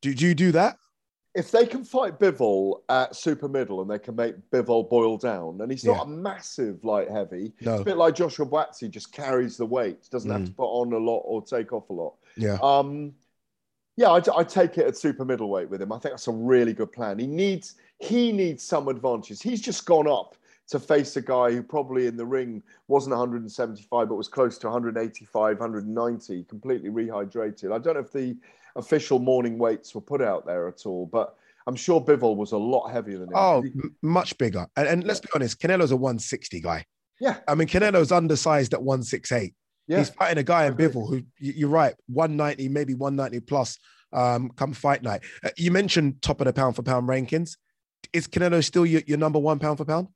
Do, 0.01 0.13
do 0.13 0.27
you 0.27 0.35
do 0.35 0.51
that? 0.51 0.77
If 1.35 1.51
they 1.51 1.65
can 1.65 1.83
fight 1.83 2.17
Bivol 2.17 2.81
at 2.87 3.13
super 3.13 3.49
middle 3.49 3.81
and 3.81 3.91
they 3.91 3.99
can 3.99 4.15
make 4.15 4.35
Bivol 4.51 4.89
boil 4.89 5.17
down, 5.17 5.59
and 5.59 5.69
he's 5.69 5.83
not 5.83 5.97
Yeah. 5.97 6.03
a 6.03 6.05
massive 6.07 6.83
light 6.85 7.09
heavy, 7.11 7.53
No. 7.59 7.73
it's 7.73 7.81
a 7.81 7.85
bit 7.85 7.97
like 7.97 8.15
Joshua 8.15 8.45
Buatsi, 8.45 8.89
just 8.89 9.11
carries 9.11 9.57
the 9.57 9.65
weight, 9.65 10.09
doesn't 10.09 10.31
have 10.31 10.41
Mm. 10.41 10.45
to 10.45 10.51
put 10.53 10.67
on 10.67 10.93
a 10.93 10.97
lot 10.97 11.23
or 11.25 11.41
take 11.41 11.73
off 11.73 11.89
a 11.89 11.93
lot. 11.93 12.13
Yeah. 12.37 12.57
Um, 12.63 13.13
yeah, 13.97 14.11
I, 14.11 14.21
I 14.33 14.43
take 14.45 14.77
it 14.77 14.87
at 14.87 14.95
super 14.95 15.25
middleweight 15.25 15.69
with 15.69 15.81
him. 15.81 15.91
I 15.91 15.99
think 15.99 16.13
that's 16.13 16.27
a 16.27 16.31
really 16.31 16.71
good 16.73 16.91
plan. 16.93 17.19
He 17.19 17.27
needs 17.27 17.75
he 17.99 18.33
needs 18.33 18.61
some 18.61 18.89
advantages. 18.89 19.41
He's 19.41 19.61
just 19.61 19.85
gone 19.85 20.05
up 20.05 20.35
to 20.67 20.79
face 20.81 21.15
a 21.15 21.21
guy 21.21 21.51
who 21.51 21.63
probably 21.63 22.07
in 22.07 22.17
the 22.17 22.25
ring 22.25 22.61
wasn't 22.89 23.15
175 23.15 24.09
but 24.09 24.15
was 24.15 24.27
close 24.27 24.57
to 24.57 24.67
185, 24.67 25.59
190, 25.61 26.43
completely 26.43 26.89
rehydrated. 26.89 27.71
I 27.71 27.77
don't 27.77 27.93
know 27.93 28.01
if 28.01 28.11
the 28.11 28.35
official 28.75 29.19
morning 29.19 29.57
weights 29.57 29.95
were 29.95 30.01
put 30.01 30.21
out 30.21 30.45
there 30.45 30.67
at 30.67 30.85
all, 30.85 31.05
but 31.05 31.35
I'm 31.67 31.75
sure 31.75 31.99
Bivol 32.03 32.35
was 32.35 32.51
a 32.51 32.57
lot 32.57 32.89
heavier 32.89 33.17
than 33.19 33.29
him. 33.29 33.35
Oh, 33.35 33.63
much 34.01 34.37
bigger. 34.37 34.67
And, 34.75 34.87
and 34.87 35.03
let's 35.03 35.19
be 35.19 35.29
honest, 35.33 35.59
Canelo's 35.59 35.91
a 35.91 35.95
160 35.95 36.61
guy. 36.61 36.85
yeah, 37.19 37.37
I 37.47 37.55
mean, 37.55 37.67
Canelo's 37.67 38.11
undersized 38.11 38.73
at 38.73 38.83
168. 38.83 39.53
yeah. 39.87 39.97
He's 39.97 40.09
fighting 40.09 40.37
a 40.37 40.43
guy 40.43 40.65
in. 40.65 40.75
Bivol 40.75 41.09
who, 41.09 41.21
you- 41.39 41.53
you're 41.55 41.69
right, 41.69 41.95
190, 42.07 42.69
maybe 42.69 42.93
190 42.93 43.39
plus 43.45 43.77
um, 44.13 44.49
come 44.55 44.73
fight 44.73 45.01
night. 45.03 45.21
Uh, 45.43 45.49
You 45.57 45.71
mentioned 45.71 46.21
top 46.21 46.39
of 46.41 46.45
the 46.45 46.53
pound 46.53 46.75
for 46.75 46.83
pound 46.83 47.07
rankings. 47.09 47.57
Is 48.13 48.27
Canelo 48.27 48.63
still 48.63 48.85
your, 48.85 49.01
your 49.07 49.17
number 49.17 49.39
one 49.39 49.57
pound 49.57 49.77
for 49.79 49.85
pound? 49.85 50.07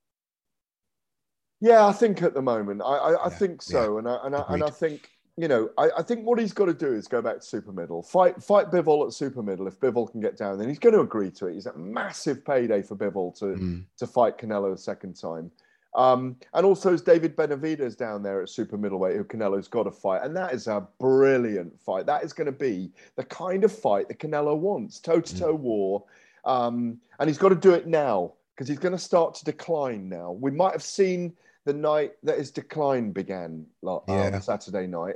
Yeah, 1.62 1.86
I 1.86 1.92
think 1.92 2.22
at 2.22 2.34
the 2.34 2.42
moment, 2.42 2.82
I 2.82 2.86
I, 2.86 3.12
I 3.14 3.24
Yeah, 3.30 3.30
think 3.30 3.62
so, 3.62 3.98
and 3.98 4.08
I 4.08 4.20
and 4.24 4.36
I, 4.36 4.44
and 4.50 4.64
I 4.64 4.70
think 4.70 5.10
you 5.42 5.48
know, 5.48 5.70
I, 5.78 5.90
I 6.00 6.02
think 6.04 6.26
what 6.26 6.38
he's 6.38 6.52
got 6.54 6.66
to 6.66 6.74
do 6.74 6.94
is 6.94 7.08
go 7.08 7.22
back 7.22 7.36
to 7.40 7.42
super 7.42 7.72
middle, 7.72 8.04
fight 8.04 8.44
fight 8.44 8.70
Bivol 8.72 9.08
at 9.08 9.14
super 9.14 9.42
middle. 9.42 9.68
If 9.68 9.80
Bivol 9.80 10.12
can 10.12 10.20
get 10.20 10.36
down, 10.38 10.58
then 10.60 10.68
he's 10.68 10.80
going 10.80 10.94
to 10.96 11.02
agree 11.02 11.32
to 11.32 11.48
it. 11.48 11.54
He's 11.54 11.66
a 11.66 11.74
massive 11.78 12.44
payday 12.44 12.82
for 12.82 12.96
Bivol 12.96 13.38
to 13.40 13.46
Mm. 13.46 13.84
to 13.98 14.08
fight 14.08 14.38
Canelo 14.38 14.74
a 14.74 14.78
second 14.78 15.14
time. 15.16 15.50
Um, 15.96 16.36
and 16.54 16.66
also 16.66 16.94
is 16.94 17.02
David 17.02 17.36
Benavidez 17.36 17.98
down 17.98 18.22
there 18.22 18.42
at 18.44 18.50
super 18.50 18.78
middleweight, 18.78 19.16
who 19.16 19.24
Canelo's 19.24 19.68
got 19.68 19.84
to 19.84 19.92
fight, 19.92 20.24
and 20.24 20.36
that 20.38 20.54
is 20.54 20.68
a 20.68 20.86
brilliant 21.00 21.80
fight. 21.82 22.06
That 22.06 22.24
is 22.24 22.32
going 22.34 22.46
to 22.46 22.52
be 22.52 22.92
the 23.16 23.24
kind 23.24 23.64
of 23.64 23.72
fight 23.72 24.08
that 24.10 24.20
Canelo 24.20 24.56
wants, 24.58 25.00
toe 25.00 25.20
to 25.22 25.38
toe 25.40 25.56
war, 25.56 26.04
um, 26.46 27.00
and 27.20 27.28
he's 27.30 27.40
got 27.40 27.50
to 27.50 27.56
do 27.56 27.74
it 27.74 27.88
now 27.88 28.34
because 28.56 28.68
he's 28.68 28.78
going 28.78 28.92
to 28.92 29.00
start 29.00 29.34
to 29.36 29.46
decline 29.46 30.08
now. 30.10 30.32
We 30.34 30.52
might 30.52 30.74
have 30.74 30.84
seen 30.84 31.34
the 31.66 31.74
night 31.74 32.14
that 32.24 32.38
his 32.38 32.52
decline 32.52 33.12
began 33.12 33.66
la- 33.82 34.04
Yeah. 34.08 34.28
um, 34.36 34.42
Saturday 34.42 34.86
night. 34.86 35.16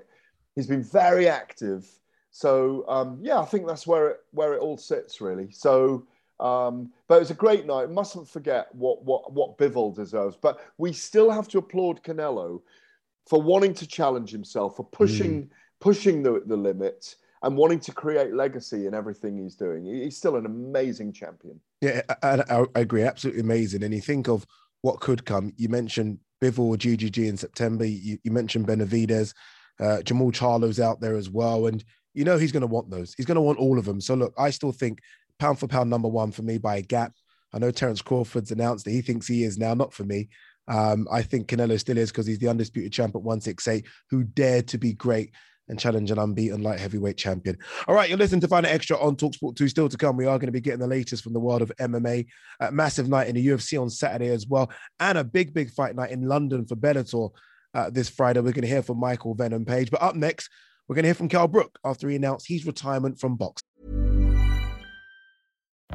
He's 0.55 0.67
been 0.67 0.83
very 0.83 1.27
active, 1.27 1.87
so 2.31 2.85
um, 2.87 3.19
yeah, 3.21 3.39
I 3.39 3.45
think 3.45 3.67
that's 3.67 3.87
where 3.87 4.09
it 4.09 4.19
where 4.31 4.53
it 4.53 4.59
all 4.59 4.77
sits 4.77 5.21
really. 5.21 5.51
So. 5.51 6.07
Um, 6.39 6.91
but 7.07 7.17
it 7.17 7.19
was 7.19 7.31
a 7.31 7.35
great 7.35 7.65
night. 7.65 7.91
Mustn't 7.91 8.27
forget 8.27 8.67
what 8.73 9.05
what 9.05 9.31
what 9.31 9.57
Bivol 9.57 9.95
deserves. 9.95 10.35
But 10.35 10.59
we 10.77 10.91
still 10.91 11.29
have 11.29 11.47
to 11.49 11.59
applaud 11.59 12.03
Canelo 12.03 12.61
for 13.27 13.41
wanting 13.41 13.73
to 13.75 13.87
challenge 13.87 14.31
himself, 14.31 14.75
for 14.75 14.83
pushing 14.83 15.49
pushing 15.79 16.23
the, 16.23 16.41
the 16.45 16.57
limit, 16.57 17.15
and 17.43 17.57
wanting 17.57 17.79
to 17.81 17.91
create 17.91 18.33
legacy 18.33 18.87
in 18.87 18.93
everything 18.93 19.37
he's 19.37 19.55
doing. 19.55 19.85
He's 19.85 20.17
still 20.17 20.37
an 20.37 20.45
amazing 20.45 21.13
champion. 21.13 21.59
Yeah, 21.81 22.01
I, 22.21 22.41
I, 22.49 22.65
I 22.75 22.79
agree. 22.79 23.03
Absolutely 23.03 23.41
amazing. 23.41 23.83
And 23.83 23.93
you 23.93 24.01
think 24.01 24.27
of 24.27 24.45
what 24.81 25.01
could 25.01 25.25
come. 25.25 25.53
You 25.57 25.69
mentioned 25.69 26.19
Bivol, 26.41 26.77
GGG 26.77 27.27
in 27.27 27.37
September. 27.37 27.85
You, 27.85 28.17
you 28.23 28.31
mentioned 28.31 28.65
Benavidez. 28.65 29.33
Uh, 29.79 30.01
Jermall 30.03 30.33
Charlo's 30.33 30.79
out 30.79 31.01
there 31.01 31.15
as 31.15 31.29
well. 31.29 31.67
And 31.67 31.83
you 32.13 32.23
know 32.23 32.37
he's 32.37 32.51
going 32.51 32.61
to 32.61 32.67
want 32.67 32.89
those. 32.89 33.13
He's 33.15 33.25
going 33.25 33.35
to 33.35 33.41
want 33.41 33.59
all 33.59 33.79
of 33.79 33.85
them. 33.85 33.99
So 34.01 34.13
look, 34.13 34.33
I 34.37 34.49
still 34.49 34.71
think 34.71 34.99
pound 35.39 35.59
for 35.59 35.67
pound 35.67 35.89
number 35.89 36.07
one 36.07 36.31
for 36.31 36.43
me 36.43 36.57
by 36.57 36.77
a 36.77 36.81
gap. 36.81 37.13
I 37.53 37.59
know 37.59 37.71
Terence 37.71 38.01
Crawford's 38.01 38.51
announced 38.51 38.85
that 38.85 38.91
he 38.91 39.01
thinks 39.01 39.27
he 39.27 39.43
is 39.43 39.57
now, 39.57 39.73
not 39.73 39.93
for 39.93 40.03
me. 40.03 40.29
Um, 40.67 41.07
I 41.11 41.21
think 41.21 41.47
Canelo 41.47 41.79
still 41.79 41.97
is 41.97 42.11
because 42.11 42.25
he's 42.25 42.39
the 42.39 42.47
undisputed 42.47 42.93
champ 42.93 43.15
at 43.15 43.21
168 43.21 43.85
who 44.09 44.23
dared 44.23 44.67
to 44.69 44.77
be 44.77 44.93
great 44.93 45.31
and 45.69 45.79
challenge 45.79 46.11
an 46.11 46.19
unbeaten 46.19 46.61
light 46.61 46.79
heavyweight 46.79 47.17
champion. 47.17 47.57
All 47.87 47.95
right, 47.95 48.09
you're 48.09 48.17
listening 48.17 48.41
to 48.41 48.47
Fight 48.47 48.63
Night 48.63 48.73
Extra 48.73 48.97
on 48.97 49.15
Talksport 49.15 49.55
2. 49.55 49.67
Still 49.69 49.89
to 49.89 49.97
come, 49.97 50.17
we 50.17 50.25
are 50.25 50.37
going 50.37 50.47
to 50.47 50.53
be 50.53 50.61
getting 50.61 50.79
the 50.79 50.87
latest 50.87 51.23
from 51.23 51.33
the 51.33 51.39
world 51.39 51.61
of 51.61 51.71
MMA. 51.79 52.25
A 52.59 52.71
massive 52.71 53.07
night 53.07 53.27
in 53.27 53.35
the 53.35 53.47
UFC 53.47 53.81
on 53.81 53.89
Saturday 53.89 54.29
as 54.29 54.47
well, 54.47 54.71
and 54.99 55.17
a 55.17 55.23
big, 55.23 55.53
big 55.53 55.71
fight 55.71 55.95
night 55.95 56.11
in 56.11 56.27
London 56.27 56.65
for 56.65 56.75
Bellator 56.75 57.31
uh, 57.73 57.89
this 57.89 58.09
Friday. 58.09 58.39
We're 58.39 58.51
going 58.51 58.63
to 58.63 58.67
hear 58.67 58.83
from 58.83 58.99
Michael 58.99 59.33
Venom 59.33 59.65
Page. 59.65 59.91
But 59.91 60.01
up 60.01 60.15
next, 60.15 60.49
we're 60.87 60.95
going 60.95 61.03
to 61.03 61.09
hear 61.09 61.15
from 61.15 61.29
Kell 61.29 61.47
Brook 61.47 61.79
after 61.83 62.09
he 62.09 62.15
announced 62.15 62.47
his 62.47 62.65
retirement 62.65 63.19
from 63.19 63.35
boxing. 63.35 63.67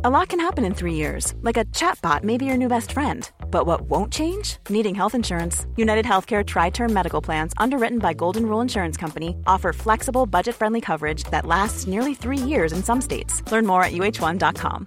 A 0.04 0.10
lot 0.10 0.28
can 0.28 0.38
happen 0.38 0.64
in 0.64 0.74
three 0.74 0.94
years, 0.94 1.34
like 1.42 1.56
a 1.56 1.64
chatbot 1.64 2.22
may 2.22 2.36
be 2.36 2.44
your 2.44 2.56
new 2.56 2.68
best 2.68 2.92
friend. 2.92 3.28
But 3.50 3.66
what 3.66 3.80
won't 3.80 4.12
change? 4.12 4.58
Needing 4.68 4.94
health 4.94 5.16
insurance. 5.16 5.66
United 5.74 6.04
Healthcare 6.04 6.46
Tri 6.46 6.70
Term 6.70 6.92
Medical 6.92 7.20
Plans, 7.20 7.52
underwritten 7.56 7.98
by 7.98 8.14
Golden 8.14 8.46
Rule 8.46 8.60
Insurance 8.60 8.96
Company, 8.96 9.36
offer 9.48 9.72
flexible, 9.72 10.24
budget 10.24 10.54
friendly 10.54 10.80
coverage 10.80 11.24
that 11.32 11.46
lasts 11.46 11.88
nearly 11.88 12.14
three 12.14 12.38
years 12.38 12.72
in 12.72 12.84
some 12.84 13.00
states. 13.00 13.42
Learn 13.50 13.66
more 13.66 13.82
at 13.82 13.92
uh1.com. 13.92 14.86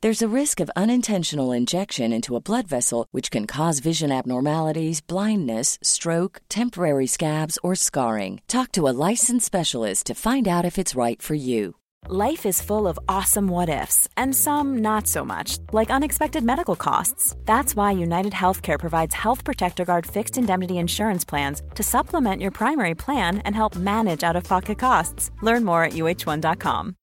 There's 0.00 0.22
a 0.22 0.28
risk 0.28 0.60
of 0.60 0.70
unintentional 0.76 1.50
injection 1.50 2.12
into 2.12 2.36
a 2.36 2.40
blood 2.40 2.68
vessel, 2.68 3.08
which 3.10 3.32
can 3.32 3.48
cause 3.48 3.80
vision 3.80 4.12
abnormalities, 4.12 5.00
blindness, 5.00 5.76
stroke, 5.82 6.40
temporary 6.48 7.08
scabs, 7.08 7.58
or 7.64 7.74
scarring. 7.74 8.40
Talk 8.46 8.70
to 8.72 8.86
a 8.86 8.94
licensed 9.10 9.46
specialist 9.46 10.06
to 10.06 10.14
find 10.14 10.46
out 10.46 10.64
if 10.64 10.78
it's 10.78 10.94
right 10.94 11.20
for 11.20 11.34
you. 11.34 11.74
Life 12.06 12.46
is 12.46 12.62
full 12.62 12.86
of 12.86 12.98
awesome 13.08 13.48
what 13.48 13.68
ifs, 13.68 14.06
and 14.16 14.36
some 14.36 14.78
not 14.78 15.08
so 15.08 15.24
much, 15.24 15.58
like 15.72 15.90
unexpected 15.90 16.44
medical 16.44 16.76
costs. 16.76 17.34
That's 17.44 17.74
why 17.74 17.90
United 17.90 18.32
Healthcare 18.32 18.78
provides 18.78 19.16
Health 19.16 19.42
Protector 19.42 19.84
Guard 19.84 20.06
fixed 20.06 20.38
indemnity 20.38 20.78
insurance 20.78 21.24
plans 21.24 21.60
to 21.74 21.82
supplement 21.82 22.40
your 22.40 22.52
primary 22.52 22.94
plan 22.94 23.38
and 23.38 23.52
help 23.52 23.74
manage 23.74 24.22
out 24.22 24.36
of 24.36 24.44
pocket 24.44 24.78
costs. 24.78 25.32
Learn 25.42 25.64
more 25.64 25.82
at 25.82 25.94
uh1.com. 25.94 26.94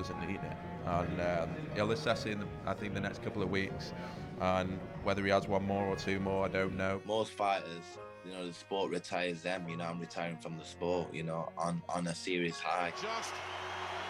doesn't 0.00 0.20
need 0.26 0.40
it, 0.42 0.56
and 0.86 1.20
um, 1.20 1.50
he'll 1.74 1.92
assess 1.92 2.24
it 2.26 2.32
in, 2.32 2.44
I 2.66 2.74
think, 2.74 2.94
the 2.94 3.00
next 3.00 3.22
couple 3.22 3.42
of 3.42 3.50
weeks. 3.50 3.92
And 4.40 4.78
whether 5.04 5.22
he 5.22 5.30
has 5.30 5.46
one 5.46 5.64
more 5.66 5.84
or 5.84 5.96
two 5.96 6.18
more, 6.18 6.46
I 6.46 6.48
don't 6.48 6.76
know. 6.76 7.02
Most 7.06 7.32
fighters, 7.32 7.84
you 8.24 8.32
know, 8.32 8.46
the 8.46 8.54
sport 8.54 8.90
retires 8.90 9.42
them. 9.42 9.68
You 9.68 9.76
know, 9.76 9.84
I'm 9.84 10.00
retiring 10.00 10.38
from 10.38 10.56
the 10.56 10.64
sport. 10.64 11.12
You 11.12 11.24
know, 11.24 11.52
on 11.58 11.82
on 11.88 12.06
a 12.06 12.14
serious 12.14 12.58
high. 12.58 12.90
Just 12.90 13.34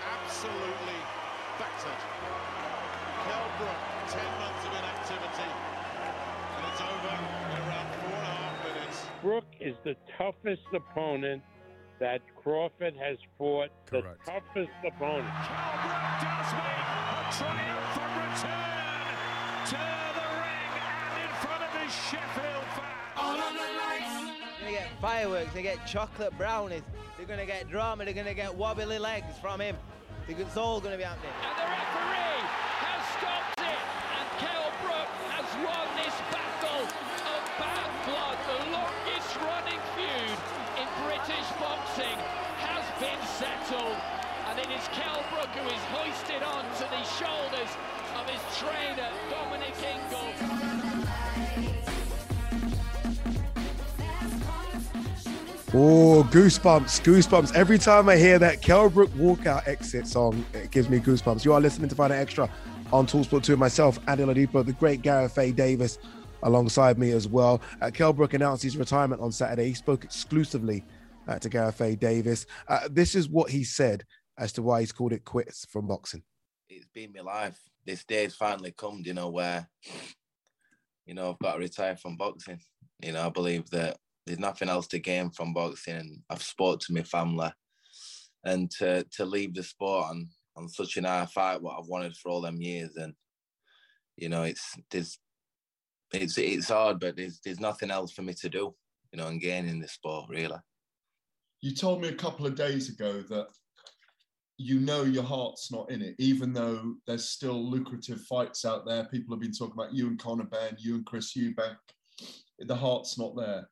absolutely 0.07 1.00
battered. 1.59 2.03
Kell 3.26 3.50
Brook, 3.59 3.81
10 4.09 4.24
months 4.38 4.64
of 4.64 4.72
inactivity, 4.72 5.50
and 6.57 6.66
it's 6.72 6.81
over 6.81 7.14
in 7.18 7.59
around 7.68 7.88
four 8.00 8.14
and 8.14 8.26
a 8.26 8.35
half 8.38 8.64
minutes. 8.64 9.07
Brook 9.22 9.44
is 9.61 9.74
the 9.85 9.96
toughest 10.16 10.62
opponent 10.72 11.42
that 12.00 12.22
Crawford 12.42 12.94
has 12.96 13.18
fought. 13.38 13.68
Correct. 13.86 14.24
The 14.24 14.32
toughest 14.32 14.72
opponent. 14.84 15.28
Kell 15.46 15.76
does 15.84 16.52
make 16.56 16.80
a 16.80 17.28
triumphant 17.36 18.10
return 18.16 19.14
to 19.66 19.78
the 20.16 20.26
ring, 20.40 20.72
and 21.20 21.86
is 21.86 21.94
Sheffield 21.94 22.66
fans. 22.74 23.16
All 23.16 23.36
on 23.36 23.54
the 23.54 23.60
lights. 23.60 24.16
They're 24.60 24.72
get 24.72 24.88
fireworks, 25.00 25.52
they 25.52 25.62
get 25.62 25.86
chocolate 25.86 26.36
brownies, 26.36 26.82
they're 27.16 27.26
gonna 27.26 27.46
get 27.46 27.68
drama, 27.68 28.04
they're 28.04 28.14
gonna 28.14 28.34
get 28.34 28.54
wobbly 28.54 28.98
legs 28.98 29.38
from 29.40 29.60
him. 29.60 29.76
It's 30.26 30.56
all 30.56 30.80
gonna 30.80 30.96
be 30.96 31.02
happening. 31.02 31.32
Boxing 41.61 42.16
has 42.64 42.85
been 42.99 43.20
settled, 43.37 43.96
and 44.49 44.59
it 44.59 44.70
is 44.70 44.88
Kell 44.96 45.23
Brook 45.29 45.51
who 45.53 45.68
is 45.68 45.83
hoisted 45.92 46.42
onto 46.42 46.88
the 46.88 47.05
shoulders 47.20 47.68
of 48.16 48.25
his 48.27 48.40
trainer, 48.57 49.11
Dominic 49.29 49.77
Ingle. 49.85 50.31
Oh, 55.75 56.27
goosebumps, 56.33 57.03
goosebumps. 57.03 57.55
Every 57.55 57.79
time 57.79 58.09
I 58.09 58.16
hear 58.16 58.38
that 58.38 58.62
Kell 58.62 58.88
Brook 58.88 59.11
walkout 59.11 59.68
exit 59.68 60.07
song, 60.07 60.46
it 60.55 60.70
gives 60.70 60.88
me 60.88 60.99
goosebumps. 60.99 61.44
You 61.44 61.53
are 61.53 61.61
listening 61.61 61.90
to 61.90 61.94
Find 61.94 62.11
Extra 62.11 62.49
on 62.90 63.07
Talksport 63.07 63.42
2 63.42 63.59
myself, 63.59 63.99
Ade 64.09 64.20
Oladipo, 64.20 64.64
the 64.64 64.73
great 64.73 65.03
Gareth 65.03 65.37
A. 65.37 65.53
Davis 65.53 65.99
alongside 66.42 66.99
me 66.99 67.11
as 67.11 67.29
well. 67.29 67.61
Uh, 67.83 67.90
Kell 67.92 68.14
Brook 68.14 68.33
announced 68.33 68.62
his 68.62 68.79
retirement 68.79 69.20
on 69.20 69.31
Saturday. 69.31 69.68
He 69.68 69.75
spoke 69.75 70.05
exclusively 70.05 70.83
uh, 71.30 71.38
to 71.38 71.48
Gareth 71.48 71.80
A. 71.80 71.94
Davis. 71.94 72.46
Uh, 72.68 72.88
this 72.90 73.14
is 73.14 73.28
what 73.28 73.50
he 73.50 73.64
said 73.64 74.04
as 74.38 74.52
to 74.52 74.62
why 74.62 74.80
he's 74.80 74.92
called 74.92 75.12
it 75.12 75.24
quits 75.24 75.66
from 75.70 75.86
boxing. 75.86 76.22
It's 76.68 76.88
been 76.92 77.12
my 77.14 77.22
life. 77.22 77.58
This 77.86 78.04
day's 78.04 78.34
finally 78.34 78.74
come, 78.76 79.02
you 79.04 79.14
know, 79.14 79.28
where, 79.28 79.68
you 81.06 81.14
know, 81.14 81.30
I've 81.30 81.38
got 81.38 81.54
to 81.54 81.58
retire 81.60 81.96
from 81.96 82.16
boxing. 82.16 82.60
You 83.00 83.12
know, 83.12 83.26
I 83.26 83.30
believe 83.30 83.70
that 83.70 83.96
there's 84.26 84.38
nothing 84.38 84.68
else 84.68 84.86
to 84.88 84.98
gain 84.98 85.30
from 85.30 85.54
boxing 85.54 85.96
and 85.96 86.18
I've 86.28 86.42
spoke 86.42 86.80
to 86.80 86.92
my 86.92 87.02
family 87.02 87.50
and 88.44 88.70
to 88.72 89.04
to 89.12 89.24
leave 89.24 89.54
the 89.54 89.62
sport 89.62 90.06
on 90.10 90.28
on 90.56 90.68
such 90.68 90.96
an 90.96 91.04
high 91.04 91.26
fight 91.26 91.62
what 91.62 91.78
I've 91.78 91.88
wanted 91.88 92.16
for 92.16 92.30
all 92.30 92.40
them 92.40 92.60
years 92.60 92.96
and 92.96 93.14
you 94.16 94.28
know 94.28 94.42
it's 94.42 94.76
there's 94.90 95.18
it's 96.12 96.38
it's 96.38 96.68
hard 96.68 97.00
but 97.00 97.16
there's 97.16 97.40
there's 97.44 97.60
nothing 97.60 97.90
else 97.90 98.12
for 98.12 98.22
me 98.22 98.34
to 98.34 98.48
do 98.48 98.74
you 99.12 99.18
know 99.18 99.28
and 99.28 99.40
gain 99.40 99.66
in 99.66 99.80
this 99.80 99.92
sport 99.92 100.26
really 100.28 100.56
You 101.62 101.75
told 101.75 102.01
me 102.01 102.09
a 102.09 102.14
couple 102.14 102.46
of 102.46 102.55
days 102.55 102.88
ago 102.88 103.23
that 103.29 103.49
you 104.57 104.79
know 104.81 105.05
your 105.05 105.23
heart's 105.23 105.73
not 105.73 105.90
in 105.90 106.03
it, 106.03 106.14
even 106.18 106.53
though 106.53 106.94
there's 107.07 107.29
still 107.29 107.70
lucrative 107.70 108.20
fights 108.23 108.64
out 108.64 108.87
there. 108.87 109.05
People 109.05 109.35
have 109.35 109.40
been 109.40 109.53
talking 109.53 109.75
about 109.75 109.94
you 109.94 110.07
and 110.07 110.18
Conor 110.18 110.44
Benn, 110.44 110.77
you 110.79 110.96
and 110.96 111.07
Chris 111.07 111.35
Eubank. 111.35 111.77
The 112.59 112.77
heart's 112.77 113.18
not 113.18 113.37
there. 113.37 113.68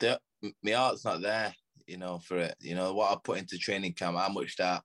the, 0.00 0.20
my 0.62 0.72
heart's 0.72 1.04
not 1.04 1.20
there, 1.20 1.54
you 1.86 1.98
know, 1.98 2.18
for 2.18 2.38
it. 2.38 2.54
You 2.60 2.74
know, 2.74 2.94
what 2.94 3.12
I 3.12 3.16
put 3.22 3.38
into 3.38 3.58
training 3.58 3.92
camp, 3.94 4.16
how 4.16 4.30
much 4.30 4.56
that 4.56 4.82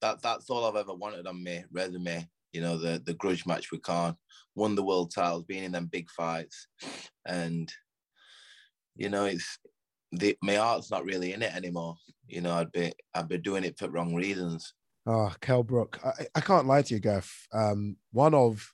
that 0.00 0.22
that's 0.22 0.50
all 0.50 0.64
I've 0.64 0.76
ever 0.76 0.94
wanted 0.94 1.26
on 1.26 1.42
my 1.42 1.64
resume. 1.72 2.28
You 2.52 2.60
know, 2.60 2.78
the 2.78 3.02
the 3.04 3.14
grudge 3.14 3.46
match 3.46 3.72
with 3.72 3.82
Khan, 3.82 4.16
won 4.54 4.74
the 4.76 4.84
world 4.84 5.12
titles, 5.12 5.44
being 5.44 5.64
in 5.64 5.72
them 5.72 5.86
big 5.86 6.08
fights. 6.10 6.68
And 7.26 7.72
you 8.96 9.08
know, 9.08 9.24
it's 9.24 9.58
the 10.18 10.36
my 10.42 10.54
heart's 10.54 10.90
not 10.90 11.04
really 11.04 11.32
in 11.32 11.42
it 11.42 11.54
anymore. 11.54 11.96
You 12.26 12.40
know, 12.40 12.54
I'd 12.54 12.72
be 12.72 12.92
I'd 13.14 13.28
be 13.28 13.38
doing 13.38 13.64
it 13.64 13.78
for 13.78 13.88
wrong 13.88 14.14
reasons. 14.14 14.72
Oh, 15.06 15.34
Kell 15.40 15.62
Brook. 15.62 16.00
I, 16.04 16.26
I 16.34 16.40
can't 16.40 16.66
lie 16.66 16.82
to 16.82 16.94
you, 16.94 17.00
Gaff. 17.00 17.46
Um, 17.52 17.96
one 18.12 18.32
of, 18.32 18.72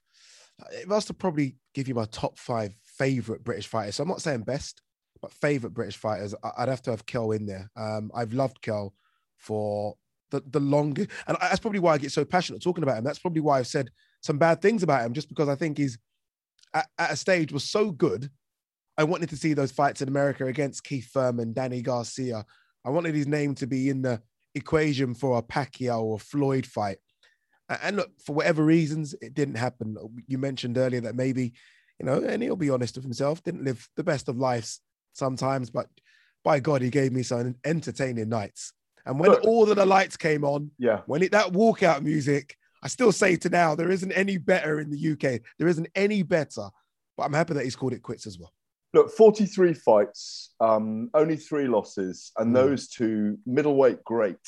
it 0.71 0.87
must 0.87 1.09
have 1.09 1.19
probably 1.19 1.57
give 1.75 1.89
you 1.89 1.95
my 1.95 2.05
top 2.05 2.39
five 2.39 2.73
favorite 2.85 3.43
British 3.43 3.67
fighters. 3.67 3.97
So 3.97 4.05
I'm 4.05 4.09
not 4.09 4.23
saying 4.23 4.43
best, 4.43 4.81
but 5.21 5.33
favorite 5.33 5.75
British 5.75 5.97
fighters. 5.97 6.33
I, 6.45 6.51
I'd 6.59 6.69
have 6.69 6.83
to 6.83 6.93
have 6.93 7.05
Kell 7.05 7.33
in 7.33 7.47
there. 7.47 7.69
Um, 7.77 8.13
I've 8.15 8.33
loved 8.33 8.63
Kell 8.63 8.95
for 9.39 9.97
the, 10.31 10.41
the 10.47 10.61
longest, 10.61 11.11
and 11.27 11.37
that's 11.41 11.59
probably 11.59 11.81
why 11.81 11.95
I 11.95 11.99
get 11.99 12.13
so 12.13 12.25
passionate 12.25 12.63
talking 12.63 12.85
about 12.85 12.99
him. 12.99 13.05
That's 13.05 13.19
probably 13.19 13.41
why 13.41 13.59
I've 13.59 13.67
said 13.67 13.91
some 14.23 14.39
bad 14.39 14.63
things 14.63 14.85
about 14.85 15.05
him, 15.05 15.13
just 15.13 15.29
because 15.29 15.49
I 15.49 15.57
think 15.57 15.79
he's 15.79 15.99
at, 16.73 16.87
at 16.97 17.11
a 17.11 17.17
stage 17.17 17.53
was 17.53 17.65
so 17.65 17.91
good. 17.91 18.31
I 19.01 19.05
wanted 19.05 19.31
to 19.31 19.37
see 19.39 19.55
those 19.55 19.73
fights 19.73 20.03
in 20.03 20.09
America 20.09 20.45
against 20.45 20.85
Keith 20.85 21.11
Thurman, 21.11 21.55
Danny 21.55 21.81
Garcia. 21.81 22.45
I 22.85 22.91
wanted 22.91 23.15
his 23.15 23.27
name 23.27 23.55
to 23.55 23.67
be 23.67 23.89
in 23.89 24.03
the 24.03 24.21
equation 24.55 25.15
for 25.15 25.39
a 25.39 25.43
Pacquiao 25.43 26.03
or 26.03 26.19
Floyd 26.19 26.67
fight. 26.67 26.99
And 27.83 27.97
look, 27.97 28.11
for 28.23 28.35
whatever 28.35 28.63
reasons, 28.63 29.15
it 29.23 29.33
didn't 29.33 29.55
happen. 29.55 29.97
You 30.27 30.37
mentioned 30.37 30.77
earlier 30.77 31.01
that 31.01 31.15
maybe, 31.15 31.55
you 31.99 32.05
know, 32.05 32.23
and 32.23 32.43
he'll 32.43 32.57
be 32.57 32.69
honest 32.69 32.95
with 32.97 33.05
himself, 33.05 33.43
didn't 33.43 33.65
live 33.65 33.89
the 33.97 34.05
best 34.05 34.29
of 34.29 34.37
lives 34.37 34.83
sometimes, 35.15 35.71
but 35.71 35.87
by 36.45 36.61
God, 36.61 36.83
he 36.83 36.91
gave 36.91 37.11
me 37.11 37.23
some 37.23 37.55
entertaining 37.65 38.29
nights. 38.29 38.75
And 39.07 39.19
when 39.19 39.31
Look- 39.31 39.45
all 39.45 39.71
of 39.71 39.77
the 39.77 39.87
lights 39.87 40.19
came 40.19 40.45
on, 40.45 40.73
Yeah. 40.77 41.01
when 41.07 41.23
it 41.23 41.33
that 41.33 41.53
walkout 41.53 42.03
music, 42.03 42.55
I 42.83 42.89
still 42.89 43.13
say 43.13 43.37
to 43.37 43.49
now, 43.49 43.75
there 43.75 43.91
isn't 43.91 44.13
any 44.13 44.37
better 44.37 44.79
in 44.79 44.91
the 44.91 44.99
UK. 44.99 45.41
There 45.59 45.69
isn't 45.69 45.89
any 45.95 46.23
better. 46.23 46.69
But 47.17 47.23
I'm 47.25 47.33
happy 47.33 47.55
that 47.55 47.65
he's 47.65 47.77
called 47.77 47.95
it 47.95 48.03
quits 48.03 48.27
as 48.27 48.39
well. 48.39 48.53
Look, 48.93 49.11
43 49.13 49.73
fights, 49.75 50.55
um, 50.61 51.11
only 51.15 51.37
three 51.37 51.69
losses, 51.69 52.33
and 52.37 52.51
Mm. 52.51 52.55
those 52.55 52.89
two 52.89 53.39
middleweight 53.47 54.03
great, 54.05 54.41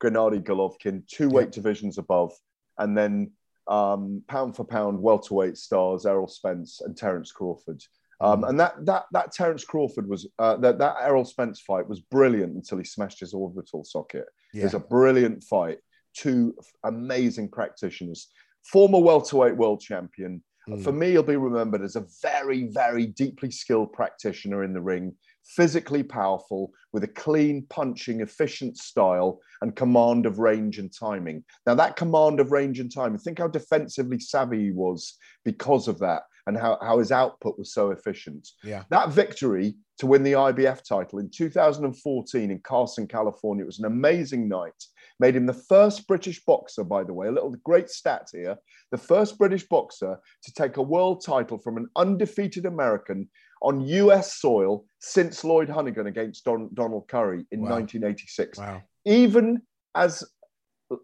Gennady 0.00 0.42
Golovkin, 0.42 1.06
two 1.08 1.28
weight 1.28 1.50
divisions 1.52 1.98
above, 1.98 2.32
and 2.78 2.96
then 2.96 3.32
um, 3.68 4.22
pound 4.26 4.56
for 4.56 4.64
pound 4.64 5.00
welterweight 5.00 5.56
stars 5.56 6.04
Errol 6.04 6.26
Spence 6.28 6.80
and 6.80 6.96
Terence 6.96 7.30
Crawford. 7.30 7.82
Um, 8.20 8.44
and 8.44 8.58
that 8.60 8.84
that 8.86 9.06
that 9.12 9.32
Terence 9.32 9.64
Crawford 9.64 10.08
was 10.08 10.28
uh, 10.38 10.56
that 10.58 10.78
that 10.78 10.96
Errol 11.00 11.24
Spence 11.24 11.60
fight 11.60 11.88
was 11.88 12.00
brilliant 12.00 12.54
until 12.54 12.78
he 12.78 12.84
smashed 12.84 13.18
his 13.20 13.34
orbital 13.34 13.84
socket. 13.84 14.26
It 14.52 14.64
was 14.64 14.74
a 14.74 14.80
brilliant 14.80 15.42
fight. 15.44 15.78
Two 16.14 16.54
amazing 16.84 17.48
practitioners, 17.50 18.28
former 18.64 18.98
welterweight 19.00 19.56
world 19.56 19.80
champion. 19.80 20.42
Mm. 20.68 20.82
For 20.82 20.92
me, 20.92 21.10
he'll 21.10 21.22
be 21.22 21.36
remembered 21.36 21.82
as 21.82 21.96
a 21.96 22.06
very, 22.22 22.64
very 22.64 23.06
deeply 23.06 23.50
skilled 23.50 23.92
practitioner 23.92 24.64
in 24.64 24.72
the 24.72 24.80
ring, 24.80 25.14
physically 25.44 26.02
powerful, 26.02 26.72
with 26.92 27.04
a 27.04 27.08
clean, 27.08 27.66
punching, 27.68 28.20
efficient 28.20 28.76
style 28.76 29.40
and 29.60 29.76
command 29.76 30.26
of 30.26 30.38
range 30.38 30.78
and 30.78 30.92
timing. 30.92 31.44
Now, 31.66 31.74
that 31.74 31.96
command 31.96 32.40
of 32.40 32.52
range 32.52 32.80
and 32.80 32.92
timing, 32.92 33.18
think 33.18 33.38
how 33.38 33.48
defensively 33.48 34.20
savvy 34.20 34.64
he 34.64 34.70
was 34.70 35.16
because 35.44 35.88
of 35.88 35.98
that 36.00 36.22
and 36.46 36.56
how, 36.56 36.78
how 36.82 36.98
his 36.98 37.12
output 37.12 37.58
was 37.58 37.72
so 37.72 37.90
efficient. 37.90 38.48
Yeah. 38.64 38.82
That 38.90 39.10
victory 39.10 39.74
to 39.98 40.06
win 40.06 40.22
the 40.22 40.32
IBF 40.32 40.82
title 40.84 41.20
in 41.20 41.30
2014 41.30 42.50
in 42.50 42.58
Carson, 42.60 43.06
California, 43.06 43.62
it 43.62 43.66
was 43.66 43.78
an 43.78 43.84
amazing 43.84 44.48
night. 44.48 44.84
Made 45.22 45.36
him 45.36 45.46
the 45.46 45.52
first 45.52 46.08
British 46.08 46.44
boxer, 46.44 46.82
by 46.82 47.04
the 47.04 47.14
way, 47.14 47.28
a 47.28 47.30
little 47.30 47.54
great 47.62 47.88
stat 47.88 48.26
here, 48.32 48.56
the 48.90 48.98
first 48.98 49.38
British 49.38 49.62
boxer 49.68 50.18
to 50.42 50.52
take 50.52 50.78
a 50.78 50.82
world 50.82 51.24
title 51.24 51.58
from 51.58 51.76
an 51.76 51.86
undefeated 51.94 52.66
American 52.66 53.28
on 53.62 53.82
US 53.82 54.34
soil 54.40 54.84
since 54.98 55.44
Lloyd 55.44 55.68
Honeyghan 55.68 56.08
against 56.08 56.44
Don, 56.44 56.70
Donald 56.74 57.06
Curry 57.06 57.46
in 57.52 57.60
Wow. 57.60 57.78
1986. 57.78 58.58
Wow. 58.58 58.82
Even 59.04 59.62
as 59.94 60.24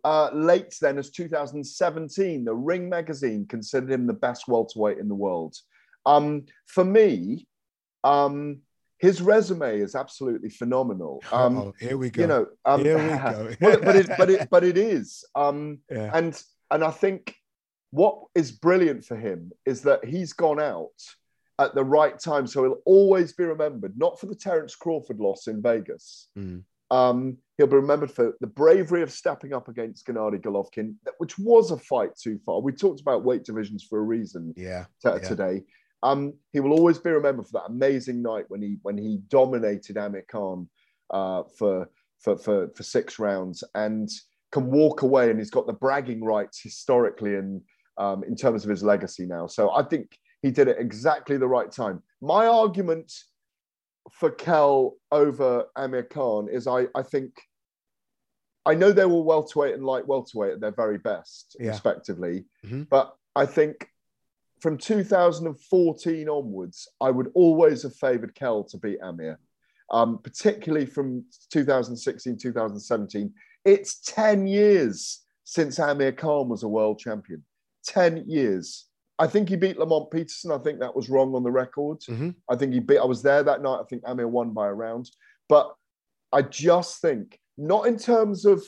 uh, 0.02 0.30
late 0.32 0.74
then 0.80 0.98
as 0.98 1.10
2017, 1.10 2.44
the 2.44 2.52
Ring 2.52 2.88
magazine 2.88 3.46
considered 3.48 3.92
him 3.92 4.08
the 4.08 4.14
best 4.14 4.48
welterweight 4.48 4.98
in 4.98 5.06
the 5.06 5.14
world. 5.14 5.54
Um, 6.06 6.46
for 6.66 6.84
me, 6.84 7.46
um, 8.02 8.62
his 8.98 9.20
resume 9.22 9.78
is 9.80 9.94
absolutely 9.94 10.50
phenomenal. 10.50 11.22
Um, 11.32 11.58
Uh-oh, 11.58 11.74
here 11.80 11.96
we 11.96 12.10
go. 12.10 12.20
You 12.22 12.26
know, 12.28 12.46
um, 12.64 12.84
Here 12.84 12.96
we 12.98 13.08
go. 13.32 13.56
well, 13.60 13.80
but 13.82 13.96
it, 13.96 14.08
but 14.18 14.30
it, 14.30 14.48
but 14.50 14.64
it 14.64 14.76
is. 14.96 15.24
Um, 15.34 15.78
Yeah. 15.90 16.10
And 16.14 16.40
and 16.70 16.84
I 16.84 16.90
think 16.90 17.34
what 17.90 18.18
is 18.34 18.52
brilliant 18.52 19.04
for 19.04 19.16
him 19.16 19.50
is 19.64 19.82
that 19.82 20.04
he's 20.04 20.32
gone 20.34 20.60
out 20.60 20.90
at 21.58 21.74
the 21.74 21.82
right 21.84 22.18
time, 22.18 22.46
so 22.46 22.62
he'll 22.62 22.82
always 22.84 23.32
be 23.32 23.44
remembered. 23.44 23.94
Not 23.96 24.20
for 24.20 24.26
the 24.26 24.34
Terence 24.34 24.74
Crawford 24.76 25.18
loss 25.18 25.46
in 25.46 25.62
Vegas. 25.62 26.28
Mm. 26.38 26.62
Um, 26.90 27.36
he'll 27.56 27.66
be 27.66 27.76
remembered 27.76 28.10
for 28.10 28.34
the 28.40 28.46
bravery 28.46 29.02
of 29.02 29.10
stepping 29.10 29.52
up 29.52 29.68
against 29.68 30.06
Gennady 30.06 30.40
Golovkin, 30.40 30.94
which 31.18 31.38
was 31.38 31.70
a 31.70 31.76
fight 31.76 32.10
too 32.16 32.38
far. 32.46 32.60
We 32.60 32.72
talked 32.72 33.00
about 33.00 33.24
weight 33.24 33.44
divisions 33.44 33.82
for 33.84 33.98
a 33.98 34.02
reason 34.02 34.54
Yeah. 34.56 34.84
t- 35.02 35.08
yeah. 35.10 35.18
today. 35.18 35.64
Um, 36.02 36.34
he 36.52 36.60
will 36.60 36.72
always 36.72 36.98
be 36.98 37.10
remembered 37.10 37.46
for 37.46 37.52
that 37.60 37.70
amazing 37.72 38.22
night 38.22 38.44
when 38.48 38.62
he 38.62 38.78
when 38.82 38.96
he 38.96 39.20
dominated 39.28 39.96
Amir 39.96 40.24
Khan 40.30 40.68
uh, 41.10 41.42
for, 41.58 41.88
for 42.20 42.38
for 42.38 42.68
for 42.74 42.82
six 42.82 43.18
rounds 43.18 43.64
and 43.74 44.08
can 44.52 44.70
walk 44.70 45.02
away 45.02 45.30
and 45.30 45.38
he's 45.38 45.50
got 45.50 45.66
the 45.66 45.72
bragging 45.72 46.22
rights 46.24 46.60
historically 46.62 47.34
and 47.34 47.60
um, 47.98 48.22
in 48.24 48.36
terms 48.36 48.64
of 48.64 48.70
his 48.70 48.82
legacy 48.82 49.26
now. 49.26 49.46
So 49.46 49.70
I 49.72 49.82
think 49.82 50.16
he 50.40 50.50
did 50.50 50.68
it 50.68 50.76
exactly 50.78 51.36
the 51.36 51.48
right 51.48 51.70
time. 51.70 52.02
My 52.22 52.46
argument 52.46 53.12
for 54.12 54.30
Kell 54.30 54.94
over 55.10 55.64
Amir 55.76 56.04
Khan 56.04 56.48
is 56.48 56.66
I 56.66 56.86
I 56.94 57.02
think 57.02 57.32
I 58.64 58.74
know 58.74 58.92
they 58.92 59.06
were 59.06 59.22
welterweight 59.22 59.74
and 59.74 59.84
light 59.84 60.06
welterweight 60.06 60.52
at 60.52 60.60
their 60.60 60.70
very 60.72 60.98
best, 60.98 61.56
Yeah. 61.58 61.70
respectively, 61.70 62.44
Mhm. 62.64 62.88
but 62.88 63.16
I 63.34 63.46
think 63.46 63.90
from 64.60 64.78
2014 64.78 66.28
onwards, 66.28 66.88
I 67.00 67.10
would 67.10 67.30
always 67.34 67.82
have 67.82 67.94
favoured 67.94 68.34
Kell 68.34 68.64
to 68.64 68.76
beat 68.76 68.98
Amir, 69.02 69.38
um, 69.90 70.18
particularly 70.22 70.86
from 70.86 71.24
2016, 71.50 72.36
2017. 72.38 73.32
It's 73.64 74.00
10 74.00 74.46
years 74.46 75.24
since 75.44 75.78
Amir 75.78 76.12
Khan 76.12 76.48
was 76.48 76.62
a 76.62 76.68
world 76.68 76.98
champion. 76.98 77.44
10 77.86 78.24
years. 78.28 78.86
I 79.18 79.26
think 79.26 79.48
he 79.48 79.56
beat 79.56 79.78
Lamont 79.78 80.10
Peterson. 80.10 80.52
I 80.52 80.58
think 80.58 80.78
that 80.80 80.94
was 80.94 81.08
wrong 81.08 81.34
on 81.34 81.42
the 81.42 81.50
record. 81.50 82.00
Mm-hmm. 82.00 82.30
I 82.48 82.56
think 82.56 82.72
he 82.72 82.80
beat, 82.80 82.98
I 82.98 83.04
was 83.04 83.22
there 83.22 83.42
that 83.42 83.62
night. 83.62 83.80
I 83.80 83.84
think 83.88 84.02
Amir 84.06 84.28
won 84.28 84.52
by 84.52 84.68
a 84.68 84.72
round. 84.72 85.10
But 85.48 85.74
I 86.32 86.42
just 86.42 87.00
think, 87.00 87.38
not 87.56 87.86
in 87.86 87.98
terms 87.98 88.44
of 88.44 88.62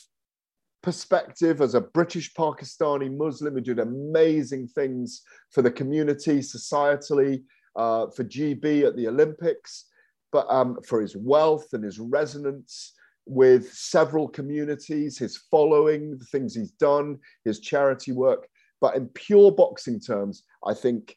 perspective 0.83 1.61
as 1.61 1.75
a 1.75 1.81
British 1.81 2.33
Pakistani 2.35 3.15
Muslim 3.15 3.55
who 3.55 3.61
did 3.61 3.79
amazing 3.79 4.67
things 4.69 5.23
for 5.51 5.63
the 5.63 5.71
community, 5.71 6.39
societally, 6.39 7.43
uh, 7.77 8.07
for 8.11 8.25
GB 8.25 8.87
at 8.87 8.97
the 8.97 9.09
Olympics, 9.09 9.87
but 10.33 10.47
um, 10.49 10.79
for 10.87 11.01
his 11.01 11.17
wealth 11.17 11.69
and 11.73 11.85
his 11.85 11.99
resonance 11.99 12.95
with 13.27 13.73
several 13.73 14.29
communities, 14.29 15.19
his 15.19 15.37
following, 15.37 16.19
the 16.19 16.25
things 16.25 16.55
he's 16.55 16.73
done, 16.73 17.19
his 17.45 17.61
charity 17.61 18.13
work. 18.13 18.49
But 18.81 18.97
in 18.97 19.09
pure 19.09 19.53
boxing 19.53 20.01
terms, 20.01 20.45
I 20.67 20.75
think 20.75 21.17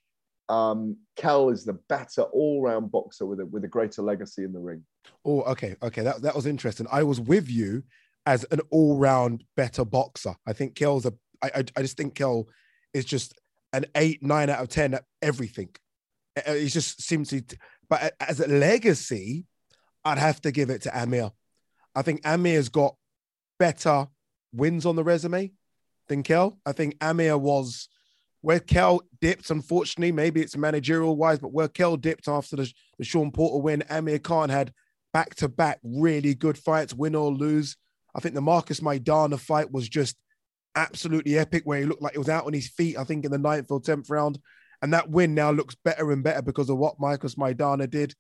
um, 0.50 0.98
Kell 1.16 1.50
is 1.50 1.64
the 1.64 1.80
better 1.90 2.24
all-round 2.24 2.92
boxer 2.92 3.26
with 3.26 3.40
a, 3.40 3.46
with 3.46 3.64
a 3.64 3.68
greater 3.68 4.02
legacy 4.02 4.44
in 4.44 4.52
the 4.52 4.60
ring. 4.60 4.84
Oh, 5.26 5.42
okay, 5.44 5.76
okay, 5.82 6.02
that 6.02 6.22
that 6.22 6.36
was 6.36 6.46
interesting. 6.46 6.88
I 6.92 7.04
was 7.04 7.20
with 7.20 7.50
you 7.50 7.84
as 8.26 8.46
an 8.52 8.60
all-round 8.70 9.44
better 9.56 9.86
boxer. 9.86 10.36
I 10.48 10.54
think 10.54 10.76
Kell's 10.76 11.06
a. 11.06 11.14
I 11.42 11.52
I, 11.56 11.64
I 11.78 11.82
just 11.82 11.98
think 11.98 12.16
Kell 12.16 12.48
is 12.94 13.06
just 13.06 13.34
an 13.74 13.86
eight, 13.96 14.24
nine 14.24 14.50
out 14.50 14.62
of 14.62 14.70
ten 14.70 14.94
at 14.94 15.04
everything. 15.22 15.70
Uh, 16.38 16.42
uh, 16.50 16.54
it 16.54 16.70
just 16.70 17.02
seems 17.02 17.30
to. 17.30 17.44
But 17.90 18.14
as 18.20 18.40
a 18.40 18.48
legacy, 18.48 19.46
I'd 20.06 20.18
have 20.18 20.42
to 20.42 20.52
give 20.52 20.70
it 20.70 20.84
to 20.84 20.98
Amir. 20.98 21.32
I 21.96 22.02
think 22.02 22.26
Amir's 22.26 22.70
got 22.70 22.96
better 23.60 24.08
wins 24.52 24.86
on 24.86 24.96
the 24.96 25.04
resume 25.04 25.52
than 26.08 26.24
Kell. 26.24 26.60
I 26.66 26.72
think 26.72 26.96
Amir 27.02 27.38
was 27.38 27.90
where 28.42 28.60
Kell 28.60 29.02
dipped, 29.22 29.50
unfortunately, 29.50 30.12
maybe 30.12 30.42
it's 30.42 30.58
managerial 30.58 31.16
wise, 31.16 31.40
but 31.40 31.54
where 31.54 31.70
Kell 31.70 31.96
dipped 31.96 32.28
after 32.28 32.58
the, 32.58 32.74
the 32.98 33.06
Shawn 33.06 33.32
Porter 33.32 33.62
win, 33.62 33.84
Amir 33.90 34.20
Khan 34.20 34.50
had 34.50 34.74
back 35.14 35.36
to 35.36 35.48
back 35.48 35.80
really 35.82 36.36
good 36.36 36.58
fights, 36.58 36.94
win 36.94 37.16
or 37.16 37.32
lose. 37.32 37.78
I 38.16 38.20
think 38.20 38.36
the 38.36 38.42
Marcos 38.42 38.80
Maidana 38.80 39.40
fight 39.40 39.72
was 39.72 39.90
just 39.90 40.16
absolutely 40.76 41.38
epic, 41.38 41.64
where 41.66 41.80
he 41.80 41.86
looked 41.86 42.02
like 42.02 42.14
he 42.14 42.20
was 42.20 42.30
out 42.30 42.46
on 42.46 42.54
his 42.54 42.68
feet, 42.70 42.98
I 42.98 43.04
think, 43.04 43.26
in 43.26 43.32
the 43.32 43.38
ninth 43.38 43.72
or 43.72 43.82
10th 43.82 44.10
round. 44.10 44.40
And 44.82 44.94
that 44.94 45.10
win 45.10 45.34
now 45.34 45.52
looks 45.52 45.76
better 45.76 46.12
and 46.12 46.24
better 46.24 46.42
because 46.42 46.70
of 46.70 46.78
what 46.78 47.00
Marcos 47.00 47.36
Maidana 47.36 47.90
did. 47.90 48.14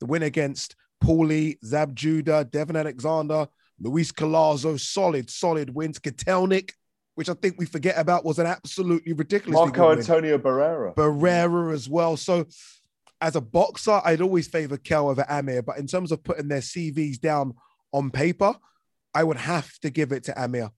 The 0.00 0.06
win 0.06 0.22
against 0.22 0.76
Paulie, 1.02 1.58
Zab 1.64 1.94
Judah, 1.94 2.44
Devon 2.44 2.76
Alexander, 2.76 3.48
Luis 3.80 4.12
Collazo, 4.12 4.78
solid, 4.78 5.30
solid 5.30 5.74
wins. 5.74 5.98
Kotelnik, 5.98 6.72
which 7.14 7.28
I 7.28 7.34
think 7.34 7.56
we 7.58 7.66
forget 7.66 7.98
about, 7.98 8.24
was 8.24 8.38
an 8.38 8.46
absolutely 8.46 9.12
ridiculous. 9.12 9.58
Marco 9.58 9.92
Antonio 9.92 10.38
Barrera. 10.38 10.94
Barrera 10.94 11.72
as 11.72 11.88
well. 11.88 12.16
So 12.16 12.46
as 13.20 13.36
a 13.36 13.40
boxer, 13.40 14.00
I'd 14.04 14.20
always 14.20 14.48
favor 14.48 14.76
Kell 14.76 15.08
over 15.08 15.24
Amir, 15.28 15.62
but 15.62 15.78
in 15.78 15.86
terms 15.86 16.12
of 16.12 16.22
putting 16.22 16.48
their 16.48 16.60
CVs 16.60 17.20
down 17.20 17.54
on 17.92 18.10
paper, 18.10 18.54
I 19.14 19.24
would 19.24 19.36
have 19.36 19.70
to 19.80 19.90
give 19.90 20.12
it 20.12 20.24
to 20.24 20.42
Amir. 20.42 20.70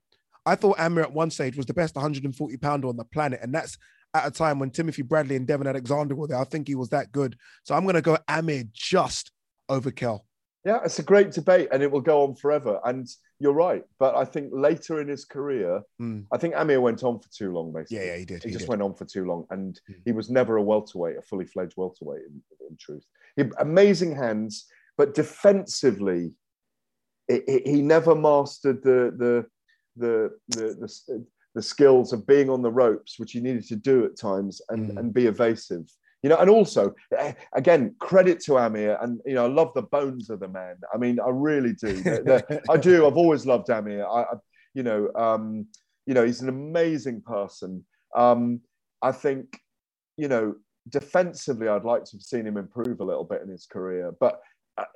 I 0.46 0.56
thought 0.56 0.78
Amir 0.78 1.04
at 1.04 1.12
one 1.12 1.30
stage 1.30 1.56
was 1.56 1.66
the 1.66 1.74
best 1.74 1.94
140 1.94 2.56
pounder 2.58 2.88
on 2.88 2.96
the 2.96 3.04
planet, 3.04 3.40
and 3.42 3.54
that's 3.54 3.78
at 4.12 4.26
a 4.26 4.30
time 4.30 4.58
when 4.58 4.70
Timothy 4.70 5.02
Bradley 5.02 5.36
and 5.36 5.46
Devon 5.46 5.66
Alexander 5.66 6.14
were 6.14 6.26
there. 6.28 6.38
I 6.38 6.44
think 6.44 6.68
he 6.68 6.74
was 6.74 6.90
that 6.90 7.12
good. 7.12 7.36
So 7.64 7.74
I'm 7.74 7.82
going 7.84 7.94
to 7.94 8.02
go 8.02 8.18
Amir 8.28 8.64
just 8.72 9.32
over 9.68 9.90
Kell. 9.90 10.24
Yeah, 10.64 10.80
it's 10.84 10.98
a 10.98 11.02
great 11.02 11.30
debate, 11.30 11.68
and 11.72 11.82
it 11.82 11.90
will 11.90 12.00
go 12.00 12.22
on 12.22 12.34
forever. 12.34 12.80
And 12.84 13.06
you're 13.38 13.52
right, 13.52 13.82
but 13.98 14.16
I 14.16 14.24
think 14.24 14.50
later 14.52 15.00
in 15.00 15.08
his 15.08 15.24
career, 15.24 15.82
Mm. 16.00 16.24
I 16.32 16.38
think 16.38 16.54
Amir 16.56 16.80
went 16.80 17.02
on 17.04 17.18
for 17.20 17.28
too 17.30 17.52
long. 17.52 17.72
Basically, 17.72 17.98
Yeah, 17.98 18.12
yeah, 18.12 18.16
he 18.18 18.24
did, 18.24 18.42
He, 18.42 18.48
he 18.48 18.52
just 18.54 18.64
did. 18.64 18.68
Went 18.70 18.82
on 18.82 18.94
for 18.94 19.04
too 19.04 19.24
long, 19.26 19.46
and 19.50 19.78
he 20.04 20.12
was 20.12 20.30
never 20.30 20.56
a 20.56 20.62
welterweight, 20.62 21.16
a 21.18 21.22
fully 21.22 21.44
fledged 21.44 21.74
welterweight. 21.76 22.22
In, 22.26 22.42
in 22.70 22.76
truth, 22.78 23.04
he, 23.36 23.44
amazing 23.58 24.14
hands, 24.16 24.66
but 24.96 25.12
defensively, 25.14 26.32
he 27.28 27.82
never 27.82 28.14
mastered 28.14 28.82
the 28.82 29.14
the 29.16 29.46
the 29.96 30.30
the 30.48 31.24
the, 31.54 31.62
skills 31.62 32.12
of 32.12 32.26
being 32.26 32.50
on 32.50 32.62
the 32.62 32.70
ropes, 32.70 33.18
which 33.18 33.32
he 33.32 33.40
needed 33.40 33.66
to 33.68 33.76
do 33.76 34.04
at 34.04 34.16
times, 34.16 34.60
and 34.70 34.90
Hmm. 34.90 34.98
and 34.98 35.14
be 35.14 35.26
evasive. 35.26 35.88
You 36.22 36.30
know, 36.30 36.38
and 36.38 36.50
also, 36.50 36.94
eh, 37.16 37.34
again, 37.54 37.94
credit 38.00 38.40
to 38.44 38.56
Amir, 38.56 38.98
and 39.02 39.20
you 39.26 39.34
know, 39.34 39.44
I 39.44 39.48
love 39.48 39.72
the 39.74 39.82
bones 39.82 40.30
of 40.30 40.40
the 40.40 40.48
man. 40.48 40.76
I 40.92 40.96
mean, 40.96 41.20
I 41.20 41.28
really 41.28 41.74
do. 41.74 42.02
I 42.70 42.76
do. 42.76 43.06
I've 43.06 43.16
always 43.16 43.46
loved 43.46 43.68
Amir. 43.70 44.06
I, 44.06 44.22
I 44.22 44.34
you 44.74 44.82
know, 44.82 45.10
um, 45.14 45.66
you 46.06 46.14
know, 46.14 46.24
he's 46.24 46.40
an 46.40 46.48
amazing 46.48 47.22
person. 47.22 47.84
Um, 48.16 48.60
I 49.02 49.12
think, 49.12 49.58
you 50.16 50.28
know, 50.28 50.54
defensively, 50.88 51.68
I'd 51.68 51.84
like 51.84 52.04
to 52.04 52.16
have 52.16 52.22
seen 52.22 52.46
him 52.46 52.56
improve 52.56 53.00
a 53.00 53.04
little 53.04 53.24
bit 53.24 53.42
in 53.42 53.48
his 53.48 53.66
career, 53.66 54.12
but 54.20 54.40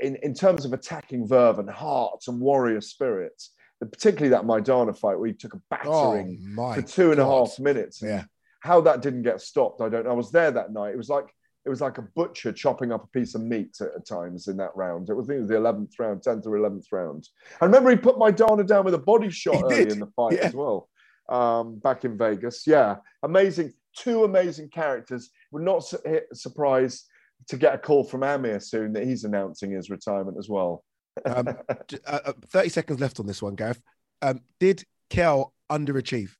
in 0.00 0.16
in 0.22 0.34
terms 0.34 0.64
of 0.64 0.72
attacking 0.72 1.26
verve 1.26 1.58
and 1.58 1.70
heart 1.70 2.24
and 2.28 2.40
warrior 2.40 2.80
spirit, 2.80 3.40
particularly 3.80 4.30
that 4.30 4.42
Maidana 4.44 4.96
fight 4.96 5.18
where 5.18 5.28
he 5.28 5.34
took 5.34 5.54
a 5.54 5.60
battering 5.70 6.54
Oh, 6.58 6.74
for 6.74 6.82
two 6.82 7.10
and 7.12 7.20
a 7.20 7.24
half 7.24 7.56
God. 7.56 7.60
minutes. 7.60 8.02
Yeah. 8.02 8.24
How 8.60 8.80
that 8.80 9.02
didn't 9.02 9.22
get 9.22 9.40
stopped, 9.40 9.80
I 9.80 9.88
don't 9.88 10.04
know. 10.04 10.10
I 10.10 10.14
was 10.14 10.32
there 10.32 10.50
that 10.50 10.72
night. 10.72 10.94
It 10.94 10.96
was 10.96 11.08
like 11.08 11.26
it 11.64 11.68
was 11.70 11.80
like 11.80 11.98
a 11.98 12.02
butcher 12.16 12.50
chopping 12.52 12.92
up 12.92 13.04
a 13.04 13.06
piece 13.08 13.34
of 13.34 13.42
meat 13.42 13.76
at, 13.80 13.88
at 13.94 14.06
times 14.06 14.48
in 14.48 14.56
that 14.56 14.74
round. 14.74 15.10
It 15.10 15.14
was, 15.14 15.26
I 15.26 15.28
think 15.28 15.38
it 15.38 15.40
was 15.42 15.50
the 15.50 15.56
eleventh 15.56 15.98
round, 15.98 16.22
tenth 16.22 16.46
or 16.46 16.56
eleventh 16.56 16.86
round. 16.90 17.28
I 17.60 17.66
remember 17.66 17.90
he 17.90 17.96
put 17.96 18.16
Maidana 18.16 18.66
down 18.66 18.84
with 18.84 18.94
a 18.94 18.98
body 18.98 19.30
shot 19.30 19.56
He 19.56 19.62
early 19.62 19.74
did. 19.84 19.92
in 19.92 20.00
the 20.00 20.06
fight 20.16 20.34
Yeah. 20.34 20.46
as 20.46 20.54
well, 20.54 20.88
um, 21.28 21.78
back 21.78 22.04
in 22.04 22.16
Vegas. 22.18 22.66
Yeah, 22.66 22.96
amazing. 23.22 23.74
Two 23.94 24.24
amazing 24.24 24.68
characters. 24.70 25.30
We're 25.52 25.62
not 25.62 25.84
su- 25.84 25.98
surprised 26.32 27.06
to 27.46 27.56
get 27.56 27.74
a 27.74 27.78
call 27.78 28.04
from 28.04 28.22
Amir 28.22 28.60
soon 28.60 28.92
that 28.94 29.04
he's 29.04 29.24
announcing 29.24 29.70
his 29.70 29.88
retirement 29.90 30.36
as 30.38 30.48
well. 30.48 30.84
Um, 31.24 31.48
uh, 31.68 31.74
uh, 32.06 32.32
30 32.48 32.68
seconds 32.68 33.00
left 33.00 33.20
on 33.20 33.26
this 33.26 33.40
one, 33.40 33.54
Gareth. 33.54 33.80
Um, 34.20 34.40
did 34.60 34.84
Kell 35.10 35.54
underachieve? 35.70 36.30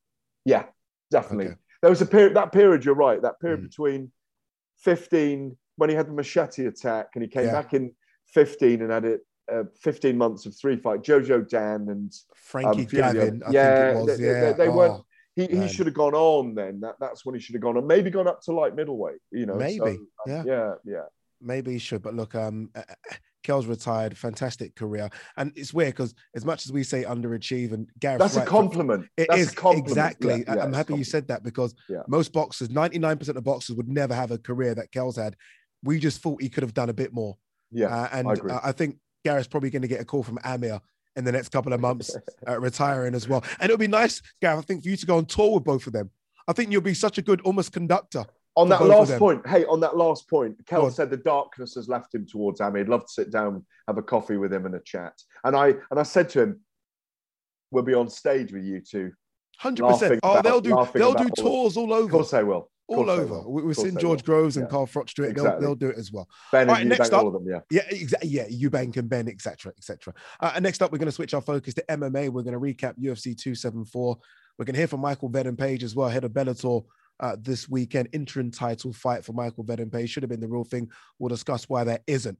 Yeah, 0.45 0.65
definitely. 1.11 1.47
Okay. 1.47 1.55
There 1.81 1.89
was 1.89 2.01
a 2.01 2.05
period, 2.05 2.35
that 2.35 2.51
period, 2.51 2.83
you're 2.85 2.95
right, 2.95 3.21
that 3.21 3.39
period 3.39 3.61
Mm. 3.61 3.69
between 3.69 4.11
15, 4.77 5.57
when 5.77 5.89
he 5.89 5.95
had 5.95 6.07
the 6.07 6.13
machete 6.13 6.65
attack 6.65 7.07
and 7.15 7.23
he 7.23 7.29
came 7.29 7.45
Yeah. 7.45 7.53
back 7.53 7.73
in 7.73 7.93
15 8.27 8.81
and 8.81 8.91
had 8.91 9.05
it 9.05 9.21
uh, 9.51 9.63
15 9.81 10.15
months 10.17 10.45
of 10.45 10.55
three 10.55 10.77
fight, 10.77 11.01
Jojo 11.01 11.47
Dan 11.47 11.87
and 11.89 12.13
Frankie 12.35 12.81
um, 12.81 12.85
Gavin, 12.85 13.41
I 13.47 13.51
yeah, 13.51 13.93
think 13.93 13.97
it 13.97 13.99
was. 14.09 14.17
they, 14.19 14.25
yeah. 14.25 14.41
they, 14.51 14.53
they 14.53 14.67
Oh, 14.67 14.75
weren't. 14.77 15.03
He, 15.47 15.57
he 15.57 15.67
should 15.67 15.85
have 15.85 15.95
gone 15.95 16.13
on 16.13 16.55
then. 16.55 16.79
That, 16.81 16.95
that's 16.99 17.25
when 17.25 17.35
he 17.35 17.41
should 17.41 17.55
have 17.55 17.61
gone 17.61 17.77
on. 17.77 17.87
Maybe 17.87 18.09
gone 18.09 18.27
up 18.27 18.41
to 18.43 18.51
light 18.51 18.75
middleweight. 18.75 19.19
You 19.31 19.45
know, 19.45 19.55
Maybe, 19.55 19.79
um, 19.81 20.07
yeah. 20.27 20.43
yeah, 20.45 20.71
yeah. 20.85 21.03
maybe 21.41 21.71
he 21.73 21.79
should. 21.79 22.01
But 22.01 22.15
look, 22.15 22.35
um, 22.35 22.69
uh, 22.75 22.81
uh, 22.89 23.15
Kell's 23.43 23.65
retired, 23.67 24.17
fantastic 24.17 24.75
career, 24.75 25.09
and 25.37 25.51
it's 25.55 25.73
weird 25.73 25.93
because 25.93 26.13
as 26.35 26.43
much 26.45 26.65
as 26.65 26.71
we 26.73 26.83
say 26.83 27.03
underachieve, 27.03 27.71
and 27.71 27.87
Gareth, 27.99 28.19
That's 28.19 28.35
a 28.35 28.45
compliment. 28.45 29.07
It 29.17 29.27
That's 29.29 29.41
is 29.41 29.51
compliment. 29.51 29.87
exactly. 29.87 30.43
Yeah, 30.47 30.55
yeah, 30.55 30.63
I'm 30.63 30.73
happy 30.73 30.95
you 30.95 31.03
said 31.05 31.27
that 31.29 31.43
because 31.43 31.73
Yeah. 31.87 32.01
most 32.07 32.33
boxers, 32.33 32.67
99% 32.69 33.35
of 33.37 33.43
boxers, 33.43 33.75
would 33.77 33.87
never 33.87 34.13
have 34.13 34.31
a 34.31 34.37
career 34.37 34.75
that 34.75 34.91
Kell's 34.91 35.15
had. 35.15 35.35
We 35.83 35.99
just 35.99 36.21
thought 36.21 36.41
he 36.41 36.49
could 36.49 36.63
have 36.63 36.73
done 36.73 36.89
a 36.89 36.93
bit 36.93 37.13
more. 37.13 37.37
Yeah, 37.71 37.87
Uh, 37.95 38.09
and 38.11 38.27
I 38.27 38.55
uh, 38.55 38.59
I 38.63 38.71
think 38.73 38.97
Gareth's 39.23 39.47
probably 39.47 39.69
going 39.69 39.83
to 39.83 39.87
get 39.87 40.01
a 40.01 40.05
call 40.05 40.23
from 40.23 40.39
Amir 40.43 40.81
in 41.15 41.23
the 41.23 41.31
next 41.31 41.49
couple 41.49 41.73
of 41.73 41.79
months, 41.79 42.15
uh, 42.47 42.59
retiring 42.59 43.13
as 43.15 43.27
well. 43.27 43.43
And 43.59 43.69
it'll 43.69 43.77
be 43.77 43.87
nice, 43.87 44.21
Gareth, 44.41 44.59
I 44.59 44.61
think, 44.61 44.83
for 44.83 44.89
you 44.89 44.97
to 44.97 45.05
go 45.05 45.17
on 45.17 45.25
tour 45.25 45.55
with 45.55 45.63
both 45.63 45.87
of 45.87 45.93
them. 45.93 46.09
I 46.47 46.53
think 46.53 46.71
you'll 46.71 46.81
be 46.81 46.93
such 46.93 47.17
a 47.17 47.21
good 47.21 47.41
almost 47.41 47.73
conductor. 47.73 48.25
On 48.55 48.67
that 48.69 48.83
last 48.83 49.17
point, 49.17 49.47
hey, 49.47 49.63
on 49.65 49.79
that 49.81 49.95
last 49.95 50.29
point, 50.29 50.55
Kell 50.65 50.89
said 50.91 51.09
the 51.09 51.17
darkness 51.17 51.75
has 51.75 51.87
left 51.87 52.13
him 52.13 52.25
towards 52.25 52.59
Amir. 52.59 52.83
He'd 52.83 52.89
love 52.89 53.05
to 53.05 53.11
sit 53.11 53.31
down, 53.31 53.65
have 53.87 53.97
a 53.97 54.01
coffee 54.01 54.37
with 54.37 54.51
him 54.51 54.65
and 54.65 54.75
a 54.75 54.81
chat. 54.81 55.13
And 55.43 55.55
I 55.55 55.67
and 55.67 55.99
I 55.99 56.03
said 56.03 56.29
to 56.29 56.41
him, 56.41 56.59
"We'll 57.71 57.83
be 57.83 57.93
on 57.93 58.09
stage 58.09 58.51
with 58.51 58.63
you 58.65 58.81
two, 58.81 59.11
Hundred 59.57 59.87
percent. 59.87 60.19
Oh, 60.23 60.31
about- 60.31 60.43
they'll 60.43 60.61
do. 60.61 60.69
They'll 60.93 61.13
do 61.13 61.23
all 61.23 61.29
tours 61.29 61.77
all 61.77 61.93
over. 61.93 62.05
Of 62.05 62.11
course, 62.11 62.31
they 62.31 62.43
will. 62.43 62.69
All 62.89 63.09
over. 63.09 63.47
We- 63.47 63.61
course 63.61 63.77
seen 63.77 63.97
George. 63.97 64.23
Groves 64.23 64.57
and 64.57 64.65
Yeah. 64.65 64.69
Carl 64.71 64.87
Froch 64.87 65.13
do 65.13 65.23
it. 65.23 65.35
They'll, 65.35 65.59
they'll 65.59 65.75
do 65.75 65.89
it 65.89 65.97
as 65.97 66.11
well. 66.11 66.27
Benn 66.51 66.69
All 66.69 66.75
and 66.75 66.89
next 66.89 67.09
Eubank, 67.09 67.13
up, 67.13 67.21
all 67.23 67.27
of 67.27 67.33
them. 67.33 67.47
Yeah. 67.47 67.59
yeah, 67.69 67.83
exactly. 67.89 68.29
Yeah, 68.29 68.47
Eubank 68.47 68.97
and 68.97 69.07
Benn, 69.09 69.27
etc., 69.27 69.71
etc. 69.77 70.13
Uh, 70.39 70.51
and 70.55 70.63
next 70.63 70.81
up, 70.81 70.91
we're 70.91 70.97
going 70.97 71.07
to 71.07 71.11
switch 71.11 71.33
our 71.33 71.41
focus 71.41 71.73
to 71.75 71.83
MMA. 71.89 72.29
We're 72.29 72.43
going 72.43 72.53
to 72.53 72.59
recap 72.59 72.95
UFC 72.99 73.37
274. 73.37 74.17
We're 74.57 74.65
going 74.65 74.73
to 74.73 74.79
hear 74.79 74.87
from 74.87 75.01
Michael 75.01 75.29
Venom 75.29 75.55
Page 75.55 75.83
as 75.83 75.95
well, 75.95 76.09
head 76.09 76.23
of 76.23 76.31
Bellator. 76.31 76.83
Uh, 77.21 77.35
this 77.41 77.67
weekend, 77.67 78.07
interim 78.13 78.49
title 78.49 78.93
fight 78.93 79.25
for 79.25 79.33
Michael 79.33 79.65
Venom 79.65 79.89
Page 79.89 80.09
should 80.09 80.23
have 80.23 80.29
been 80.29 80.39
the 80.39 80.47
real 80.47 80.63
thing. 80.63 80.89
We'll 81.19 81.27
discuss 81.27 81.67
why 81.67 81.83
there 81.83 81.99
isn't. 82.07 82.37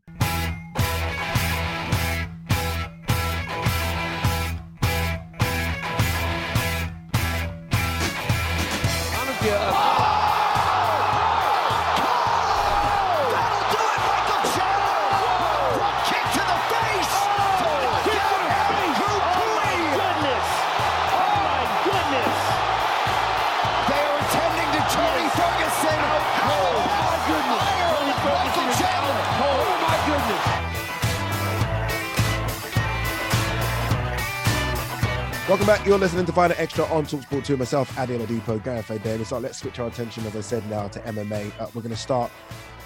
Welcome 35.49 35.65
back. 35.65 35.83
You're 35.83 35.97
listening 35.97 36.27
to 36.27 36.31
Final 36.31 36.55
Extra 36.59 36.85
on 36.85 37.07
Talksport 37.07 37.43
2. 37.43 37.57
Myself, 37.57 37.97
Ade 37.97 38.09
Oladipo, 38.09 38.63
Gareth 38.63 39.03
Davis. 39.03 39.31
Right, 39.31 39.41
let's 39.41 39.57
switch 39.57 39.79
our 39.79 39.87
attention, 39.87 40.23
as 40.27 40.35
I 40.35 40.41
said, 40.41 40.63
now 40.69 40.87
to 40.89 40.99
MMA. 40.99 41.51
Uh, 41.59 41.67
we're 41.73 41.81
going 41.81 41.89
to 41.89 41.95
start 41.95 42.31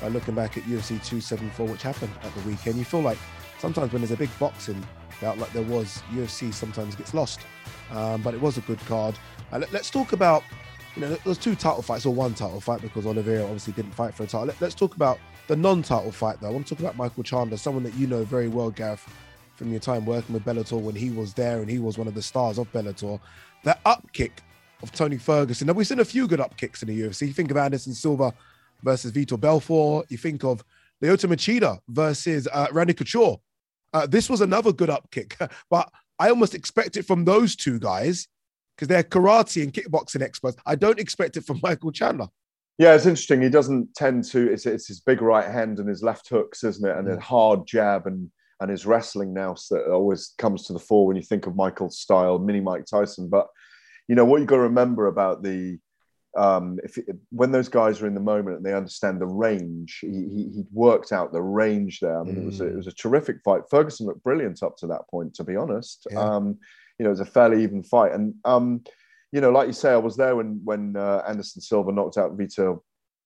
by 0.01 0.08
looking 0.08 0.34
back 0.34 0.56
at 0.56 0.64
UFC 0.64 0.88
274, 0.88 1.68
which 1.68 1.82
happened 1.82 2.14
at 2.24 2.34
the 2.34 2.39
weekend. 2.47 2.78
You 2.78 2.86
feel 2.86 3.01
like 3.01 3.18
sometimes 3.60 3.91
when 3.91 4.01
there's 4.01 4.12
a 4.12 4.16
big 4.16 4.30
boxing 4.39 4.82
bout 5.20 5.38
like 5.38 5.51
there 5.51 5.64
was, 5.64 6.01
UFC 6.14 6.54
sometimes 6.54 6.95
gets 6.95 7.14
lost. 7.14 7.41
Um, 7.91 8.22
but 8.22 8.34
it 8.34 8.39
was 8.39 8.58
a 8.58 8.62
good 8.62 8.80
card. 8.86 9.20
Uh, 9.51 9.60
let, 9.60 9.76
us 9.76 9.89
talk 9.89 10.14
about, 10.14 10.43
you 10.95 11.01
know, 11.01 11.16
there's 11.26 11.38
two 11.38 11.56
title 11.56 11.82
fights 11.82 12.06
or 12.06 12.14
one 12.14 12.34
title 12.34 12.62
fight 12.62 12.82
because 12.82 13.06
Oliveira 13.06 13.43
obviously 13.43 13.74
didn't 13.74 13.93
fight 13.93 14.14
for 14.14 14.24
a 14.24 14.28
title. 14.28 14.47
Let, 14.47 14.62
us 14.62 14.74
talk 14.74 14.95
about 14.95 15.20
the 15.48 15.56
non-title 15.56 16.12
fight 16.12 16.39
though. 16.39 16.48
I 16.48 16.52
want 16.52 16.68
to 16.68 16.76
talk 16.76 16.82
about 16.82 16.98
Michael 16.98 17.24
Chandler, 17.24 17.58
someone 17.58 17.84
that 17.84 17.94
you 17.96 18.08
know 18.08 18.24
very 18.24 18.48
well, 18.48 18.70
Gareth 18.70 19.08
from 19.56 19.72
your 19.72 19.80
time 19.80 20.06
working 20.06 20.34
with 20.34 20.44
Bellator 20.44 20.82
when 20.82 20.96
he 20.96 21.12
was 21.12 21.34
there 21.34 21.60
and 21.60 21.70
he 21.70 21.80
was 21.80 21.98
one 21.98 22.08
of 22.08 22.16
the 22.16 22.22
stars 22.22 22.58
of 22.58 22.72
Bellator. 22.72 23.20
That 23.64 23.80
up 23.86 24.06
kick 24.14 24.41
of 24.82 24.91
Tony 24.91 25.18
Ferguson. 25.18 25.68
Now 25.68 25.74
we've 25.74 25.88
seen 25.88 26.00
a 26.00 26.06
few 26.06 26.28
good 26.28 26.39
up 26.39 26.58
kicks 26.58 26.82
in 26.82 26.88
the 26.88 27.00
UFC. 27.00 27.28
You 27.28 27.34
think 27.34 27.52
of 27.52 27.58
Anderson 27.58 27.94
Silva 27.94 28.34
versus 28.84 29.12
Vitor 29.12 29.39
Belfort. 29.39 30.08
You 30.10 30.18
think 30.18 30.44
of 30.44 30.64
Lyoto 31.02 31.32
Machida 31.32 31.80
versus 31.88 32.48
uh, 32.52 32.68
Randy 32.72 32.94
Couture. 32.94 33.39
Uh, 33.94 34.08
this 34.08 34.30
was 34.30 34.41
another 34.41 34.74
good 34.74 34.89
up 34.89 35.10
kick, 35.12 35.38
but 35.70 35.89
I 36.20 36.30
almost 36.30 36.56
expect 36.56 36.98
it 36.98 37.06
from 37.06 37.26
those 37.26 37.56
two 37.56 37.80
guys 37.80 38.28
because 38.76 38.88
they're 38.88 39.04
karate 39.04 39.64
and 39.64 39.74
kickboxing 39.74 40.22
experts. 40.22 40.58
I 40.66 40.76
don't 40.76 41.00
expect 41.00 41.38
it 41.38 41.46
from 41.46 41.60
Michael 41.64 41.91
Chandler. 41.91 42.28
Yeah, 42.78 42.95
it's 42.95 43.05
interesting. 43.05 43.41
He 43.41 43.49
doesn't 43.49 43.93
tend 43.93 44.24
to. 44.26 44.51
It's, 44.51 44.65
it's 44.65 44.88
his 44.88 44.99
big 44.99 45.21
right 45.21 45.49
hand 45.49 45.80
and 45.80 45.88
his 45.88 46.01
left 46.01 46.28
hooks, 46.30 46.63
isn't 46.63 46.88
it? 46.88 46.97
And 46.97 47.07
mm. 47.07 47.19
hard 47.19 47.67
jab 47.67 48.07
and 48.07 48.32
and 48.59 48.71
his 48.71 48.86
wrestling 48.86 49.34
now 49.34 49.55
that 49.69 49.91
always 49.91 50.34
comes 50.38 50.65
to 50.65 50.74
the 50.74 50.80
fore 50.80 51.05
when 51.05 51.17
you 51.17 51.21
think 51.21 51.47
of 51.47 51.55
Michael's 51.55 51.99
style, 51.99 52.39
mini 52.39 52.61
Mike 52.61 52.86
Tyson. 52.86 53.30
But 53.30 53.47
you 54.07 54.15
know 54.15 54.26
what 54.26 54.39
you 54.39 54.47
got 54.47 54.55
to 54.55 54.61
remember 54.61 55.07
about 55.07 55.43
the 55.43 55.80
um, 56.36 56.80
if 56.84 56.97
when 57.30 57.51
those 57.51 57.69
guys 57.69 58.01
are 58.01 58.07
in 58.07 58.15
the 58.15 58.19
moment 58.19 58.57
and 58.57 58.65
they 58.65 58.74
understand 58.74 59.21
the 59.21 59.28
range, 59.28 59.99
he, 60.01 60.07
he, 60.07 60.49
he 60.55 60.65
worked 60.71 61.11
out 61.11 61.32
the 61.32 61.41
range 61.41 61.99
there. 61.99 62.19
I 62.19 62.24
mean, 62.24 62.36
mm. 62.36 62.41
it 62.41 62.45
was 62.45 62.61
a, 62.61 62.67
it 62.67 62.76
was 62.76 62.88
a 62.88 62.93
terrific 62.93 63.38
fight. 63.43 63.63
Ferguson 63.69 64.07
looked 64.07 64.24
brilliant 64.24 64.63
up 64.63 64.78
to 64.78 64.88
that 64.88 65.07
point, 65.11 65.36
to 65.36 65.43
be 65.43 65.55
honest. 65.55 66.07
Yeah. 66.09 66.19
Um, 66.19 66.57
you 66.97 67.03
know, 67.03 67.09
it 67.09 67.17
was 67.17 67.19
a 67.19 67.26
fairly 67.26 67.63
even 67.63 67.84
fight, 67.84 68.13
and 68.13 68.36
um, 68.45 68.84
you 69.34 69.42
know, 69.42 69.50
like 69.50 69.68
you 69.68 69.74
say, 69.74 69.92
I 69.92 69.98
was 69.98 70.16
there 70.16 70.36
when 70.36 70.62
when 70.64 70.96
uh, 70.96 71.24
Anderson 71.28 71.62
Silva 71.62 71.92
knocked 71.92 72.18
out 72.18 72.38
Vitor 72.38 72.80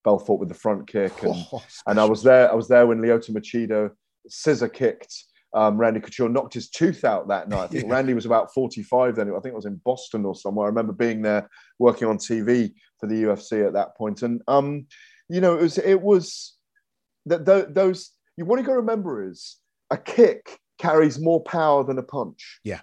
Belfort 0.04 0.40
with 0.40 0.50
the 0.50 0.56
front 0.56 0.88
kick, 0.88 1.22
and, 1.22 1.36
oh, 1.54 1.64
and 1.86 2.00
I 2.00 2.06
was 2.06 2.24
there. 2.24 2.52
I 2.52 2.56
was 2.56 2.68
there 2.68 2.88
when 2.88 3.00
Lyoto 3.00 3.32
Machida 3.32 3.92
scissor 4.28 4.70
kicked 4.70 5.14
um, 5.54 5.78
Randy 5.78 6.00
Couture, 6.00 6.30
knocked 6.30 6.54
his 6.54 6.70
tooth 6.70 7.04
out 7.04 7.28
that 7.30 7.50
night. 7.50 7.64
I 7.64 7.68
think 7.68 7.86
yeah. 7.86 7.94
Randy 7.94 8.14
was 8.14 8.26
about 8.26 8.54
45 8.54 9.16
then. 9.16 9.30
I 9.30 9.40
think 9.40 9.54
it 9.54 9.56
was 9.56 9.66
in 9.66 9.82
Boston 9.84 10.26
or 10.26 10.36
somewhere. 10.36 10.66
I 10.66 10.70
remember 10.70 10.94
being 10.94 11.22
there 11.22 11.50
working 11.80 12.08
on 12.08 12.18
TV 12.18 12.74
for 13.00 13.08
the 13.08 13.24
UFC 13.24 13.66
at 13.66 13.74
that 13.74 13.96
point. 13.98 14.22
And, 14.22 14.42
um, 14.48 14.88
you 15.30 15.42
know, 15.42 15.58
it 15.58 15.62
was, 15.62 15.78
it 15.78 16.02
was 16.02 16.56
that 17.26 17.46
those, 17.74 18.12
you, 18.36 18.46
what 18.46 18.60
you 18.60 18.66
got 18.66 18.74
to 18.74 18.80
remember 18.80 19.28
is 19.28 19.58
a 19.90 19.98
kick 19.98 20.60
carries 20.78 21.20
more 21.20 21.42
power 21.44 21.84
than 21.84 21.98
a 21.98 22.04
punch. 22.04 22.60
Yeah. 22.64 22.82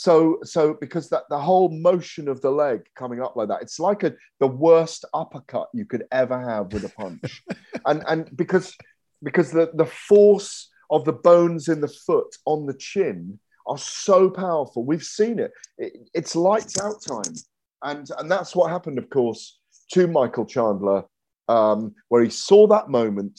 So, 0.00 0.38
so 0.44 0.78
because 0.80 1.10
that 1.10 1.24
the 1.28 1.38
whole 1.38 1.68
motion 1.68 2.26
of 2.26 2.40
the 2.40 2.50
leg 2.50 2.86
coming 2.96 3.20
up 3.20 3.36
like 3.36 3.48
that, 3.48 3.60
it's 3.60 3.78
like 3.78 4.02
a 4.02 4.14
the 4.38 4.46
worst 4.46 5.04
uppercut 5.12 5.68
you 5.74 5.84
could 5.84 6.04
ever 6.10 6.40
have 6.40 6.72
with 6.72 6.84
a 6.84 6.88
punch, 6.88 7.42
and 7.84 8.02
and 8.08 8.34
because 8.34 8.74
because 9.22 9.50
the 9.50 9.70
the 9.74 9.84
force 9.84 10.70
of 10.90 11.04
the 11.04 11.12
bones 11.12 11.68
in 11.68 11.82
the 11.82 11.94
foot 12.06 12.34
on 12.46 12.64
the 12.64 12.72
chin 12.72 13.38
are 13.66 13.76
so 13.76 14.30
powerful. 14.30 14.86
We've 14.86 15.02
seen 15.02 15.38
it. 15.38 15.52
it 15.76 15.92
it's 16.14 16.34
lights 16.34 16.80
out 16.80 17.02
time. 17.06 17.34
And, 17.82 18.08
and 18.18 18.30
that's 18.30 18.56
what 18.56 18.70
happened, 18.70 18.96
of 18.96 19.10
course, 19.10 19.58
to 19.92 20.06
Michael 20.06 20.46
Chandler, 20.46 21.04
um, 21.48 21.94
where 22.08 22.22
he 22.22 22.30
saw 22.30 22.66
that 22.68 22.88
moment 22.88 23.38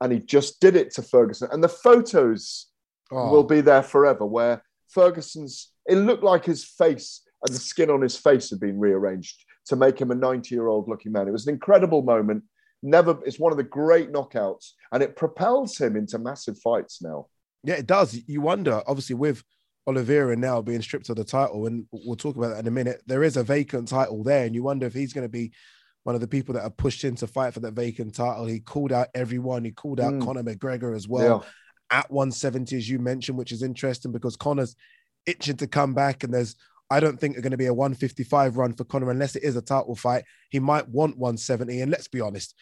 and 0.00 0.12
he 0.12 0.20
just 0.20 0.60
did 0.60 0.76
it 0.76 0.92
to 0.94 1.02
Ferguson. 1.02 1.48
And 1.50 1.62
the 1.62 1.68
photos 1.68 2.68
oh. 3.10 3.30
will 3.30 3.44
be 3.44 3.60
there 3.60 3.82
forever, 3.82 4.24
where 4.24 4.62
Ferguson's, 4.88 5.71
it 5.86 5.96
looked 5.96 6.24
like 6.24 6.44
his 6.44 6.64
face 6.64 7.22
and 7.44 7.54
the 7.54 7.60
skin 7.60 7.90
on 7.90 8.00
his 8.00 8.16
face 8.16 8.50
had 8.50 8.60
been 8.60 8.78
rearranged 8.78 9.44
to 9.66 9.76
make 9.76 10.00
him 10.00 10.10
a 10.10 10.14
90 10.14 10.54
year 10.54 10.66
old 10.66 10.88
looking 10.88 11.12
man. 11.12 11.28
It 11.28 11.32
was 11.32 11.46
an 11.46 11.54
incredible 11.54 12.02
moment 12.02 12.44
never 12.82 13.18
it's 13.24 13.38
one 13.38 13.52
of 13.52 13.56
the 13.56 13.64
great 13.64 14.12
knockouts 14.12 14.72
and 14.90 15.02
it 15.02 15.16
propels 15.16 15.78
him 15.78 15.96
into 15.96 16.18
massive 16.18 16.58
fights 16.58 17.00
now 17.00 17.26
yeah 17.62 17.74
it 17.74 17.86
does 17.86 18.20
you 18.26 18.40
wonder 18.40 18.82
obviously 18.86 19.14
with 19.14 19.42
Oliveira 19.86 20.36
now 20.36 20.62
being 20.62 20.82
stripped 20.82 21.08
of 21.08 21.16
the 21.16 21.24
title 21.24 21.66
and 21.66 21.86
we'll 21.92 22.16
talk 22.16 22.36
about 22.36 22.48
that 22.48 22.60
in 22.60 22.66
a 22.66 22.72
minute 22.72 23.02
there 23.06 23.22
is 23.22 23.36
a 23.36 23.44
vacant 23.44 23.88
title 23.88 24.22
there 24.22 24.44
and 24.44 24.54
you 24.54 24.62
wonder 24.62 24.86
if 24.86 24.94
he's 24.94 25.12
going 25.12 25.24
to 25.24 25.32
be 25.32 25.52
one 26.04 26.16
of 26.16 26.20
the 26.20 26.28
people 26.28 26.54
that 26.54 26.64
are 26.64 26.70
pushed 26.70 27.04
in 27.04 27.14
to 27.14 27.26
fight 27.26 27.54
for 27.54 27.60
that 27.60 27.74
vacant 27.74 28.14
title 28.14 28.46
he 28.46 28.58
called 28.58 28.92
out 28.92 29.08
everyone 29.14 29.64
he 29.64 29.70
called 29.70 30.00
out 30.00 30.12
mm. 30.12 30.24
Conor 30.24 30.42
McGregor 30.42 30.94
as 30.94 31.06
well 31.06 31.44
yeah. 31.44 31.98
at 31.98 32.10
170 32.10 32.76
as 32.76 32.88
you 32.88 32.98
mentioned 32.98 33.38
which 33.38 33.52
is 33.52 33.62
interesting 33.62 34.10
because 34.10 34.36
Conor's 34.36 34.74
itching 35.26 35.56
to 35.56 35.66
come 35.66 35.94
back 35.94 36.24
and 36.24 36.32
there's 36.32 36.56
I 36.92 37.00
don't 37.00 37.18
think 37.18 37.34
they're 37.34 37.42
going 37.42 37.52
to 37.52 37.56
be 37.56 37.66
a 37.66 37.74
155 37.74 38.58
run 38.58 38.74
for 38.74 38.84
Conor 38.84 39.10
unless 39.10 39.34
it 39.34 39.44
is 39.44 39.56
a 39.56 39.62
title 39.62 39.96
fight. 39.96 40.24
He 40.50 40.58
might 40.58 40.86
want 40.86 41.16
170. 41.16 41.80
And 41.80 41.90
let's 41.90 42.06
be 42.06 42.20
honest, 42.20 42.54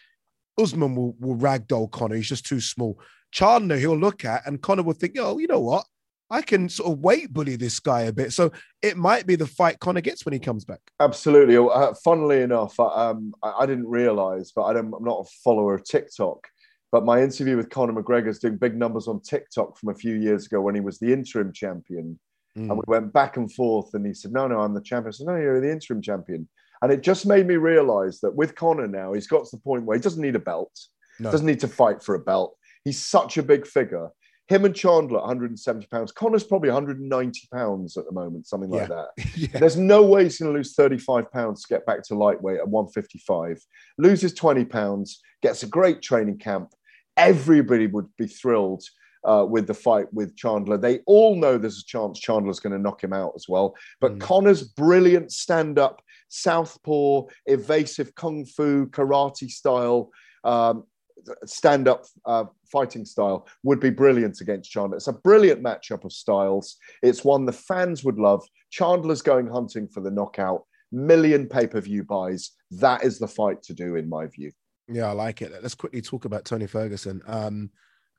Usman 0.57 0.95
will, 0.95 1.17
will 1.19 1.35
ragdoll 1.35 1.91
Conor. 1.91 2.15
He's 2.15 2.29
just 2.29 2.45
too 2.45 2.61
small. 2.61 2.97
Chandler, 3.31 3.75
he'll 3.75 3.97
look 3.97 4.23
at, 4.23 4.47
and 4.47 4.61
Conor 4.61 4.83
will 4.83 4.93
think, 4.93 5.17
oh, 5.19 5.37
you 5.37 5.47
know 5.47 5.59
what? 5.59 5.85
I 6.29 6.41
can 6.41 6.69
sort 6.69 6.93
of 6.93 6.99
weight 6.99 7.33
bully 7.33 7.57
this 7.57 7.81
guy 7.81 8.03
a 8.03 8.13
bit. 8.13 8.31
So 8.31 8.53
it 8.81 8.95
might 8.95 9.27
be 9.27 9.35
the 9.35 9.45
fight 9.45 9.79
Conor 9.79 9.99
gets 9.99 10.23
when 10.23 10.31
he 10.31 10.39
comes 10.39 10.63
back. 10.63 10.79
Absolutely. 11.01 11.57
Uh, 11.57 11.93
funnily 12.01 12.41
enough, 12.41 12.79
um, 12.79 13.33
I, 13.43 13.51
I, 13.59 13.65
didn't 13.65 13.87
realize, 13.87 14.53
but 14.55 14.63
I 14.63 14.79
am 14.79 14.93
not 15.01 15.27
a 15.27 15.29
follower 15.43 15.75
of 15.75 15.83
TikTok. 15.83 16.47
But 16.89 17.03
my 17.03 17.21
interview 17.21 17.57
with 17.57 17.69
Conor 17.69 18.01
McGregor 18.01 18.29
is 18.29 18.39
doing 18.39 18.55
big 18.55 18.77
numbers 18.77 19.09
on 19.09 19.19
TikTok 19.19 19.77
from 19.77 19.89
a 19.89 19.93
few 19.93 20.15
years 20.15 20.45
ago 20.45 20.61
when 20.61 20.75
he 20.75 20.81
was 20.81 20.99
the 20.99 21.11
interim 21.11 21.51
champion. 21.51 22.17
Mm. 22.57 22.69
And 22.69 22.77
we 22.77 22.83
went 22.87 23.13
back 23.13 23.37
and 23.37 23.51
forth, 23.51 23.93
and 23.93 24.05
he 24.05 24.13
said, 24.13 24.31
No, 24.31 24.47
no, 24.47 24.59
I'm 24.59 24.73
the 24.73 24.81
champion. 24.81 25.09
I 25.09 25.11
said, 25.11 25.27
No, 25.27 25.35
you're 25.35 25.61
the 25.61 25.71
interim 25.71 26.01
champion. 26.01 26.47
And 26.81 26.91
it 26.91 27.03
just 27.03 27.25
made 27.25 27.47
me 27.47 27.55
realize 27.55 28.19
that 28.21 28.35
with 28.35 28.55
Conor 28.55 28.87
now, 28.87 29.13
he's 29.13 29.27
got 29.27 29.45
to 29.45 29.55
the 29.55 29.61
point 29.61 29.85
where 29.85 29.95
he 29.95 30.01
doesn't 30.01 30.21
need 30.21 30.35
a 30.35 30.39
belt, 30.39 30.77
no. 31.19 31.31
doesn't 31.31 31.45
need 31.45 31.59
to 31.59 31.67
fight 31.67 32.01
for 32.03 32.15
a 32.15 32.19
belt. 32.19 32.57
He's 32.83 32.99
such 32.99 33.37
a 33.37 33.43
big 33.43 33.67
figure. 33.67 34.09
Him 34.47 34.65
and 34.65 34.75
Chandler, 34.75 35.19
170 35.19 35.87
pounds. 35.87 36.11
Conor's 36.11 36.43
probably 36.43 36.69
190 36.69 37.47
pounds 37.53 37.95
at 37.95 38.05
the 38.05 38.11
moment, 38.11 38.47
something 38.47 38.69
like 38.69 38.89
yeah. 38.89 39.05
that. 39.15 39.27
yeah. 39.37 39.59
There's 39.59 39.77
no 39.77 40.03
way 40.03 40.23
he's 40.23 40.39
going 40.39 40.51
to 40.51 40.57
lose 40.57 40.73
35 40.73 41.31
pounds 41.31 41.61
to 41.61 41.73
get 41.73 41.85
back 41.85 42.03
to 42.03 42.15
lightweight 42.15 42.59
at 42.59 42.67
155. 42.67 43.63
Loses 43.97 44.33
20 44.33 44.65
pounds, 44.65 45.21
gets 45.41 45.63
a 45.63 45.67
great 45.67 46.01
training 46.01 46.39
camp. 46.39 46.73
Everybody 47.15 47.87
would 47.87 48.07
be 48.17 48.27
thrilled 48.27 48.83
uh, 49.23 49.45
with 49.47 49.67
the 49.67 49.73
fight 49.73 50.11
with 50.13 50.35
Chandler. 50.35 50.77
They 50.77 50.99
all 51.05 51.35
know 51.35 51.57
there's 51.57 51.79
a 51.79 51.85
chance 51.85 52.19
Chandler's 52.19 52.59
going 52.59 52.73
to 52.73 52.79
knock 52.79 53.03
him 53.03 53.13
out 53.13 53.33
as 53.35 53.47
well. 53.47 53.75
But 53.99 54.17
mm. 54.17 54.21
Conor's 54.21 54.63
brilliant 54.63 55.31
stand 55.31 55.79
up 55.79 56.01
southpaw, 56.29 57.23
evasive 57.45 58.15
kung 58.15 58.45
fu, 58.45 58.87
karate 58.87 59.49
style, 59.49 60.09
um, 60.43 60.85
stand 61.45 61.87
up 61.87 62.05
uh, 62.25 62.45
fighting 62.71 63.05
style 63.05 63.47
would 63.63 63.79
be 63.79 63.89
brilliant 63.89 64.41
against 64.41 64.71
Chandler. 64.71 64.97
It's 64.97 65.07
a 65.07 65.13
brilliant 65.13 65.61
matchup 65.61 66.03
of 66.03 66.13
styles. 66.13 66.77
It's 67.03 67.23
one 67.23 67.45
the 67.45 67.53
fans 67.53 68.03
would 68.03 68.17
love. 68.17 68.43
Chandler's 68.71 69.21
going 69.21 69.47
hunting 69.47 69.87
for 69.87 70.01
the 70.01 70.11
knockout, 70.11 70.65
million 70.91 71.47
pay 71.47 71.67
per 71.67 71.81
view 71.81 72.03
buys. 72.03 72.51
That 72.71 73.03
is 73.03 73.19
the 73.19 73.27
fight 73.27 73.61
to 73.63 73.73
do, 73.73 73.95
in 73.95 74.09
my 74.09 74.27
view. 74.27 74.51
Yeah, 74.87 75.07
I 75.07 75.11
like 75.11 75.41
it. 75.41 75.51
Let's 75.61 75.75
quickly 75.75 76.01
talk 76.01 76.25
about 76.25 76.45
Tony 76.45 76.67
Ferguson. 76.67 77.21
Um, 77.27 77.69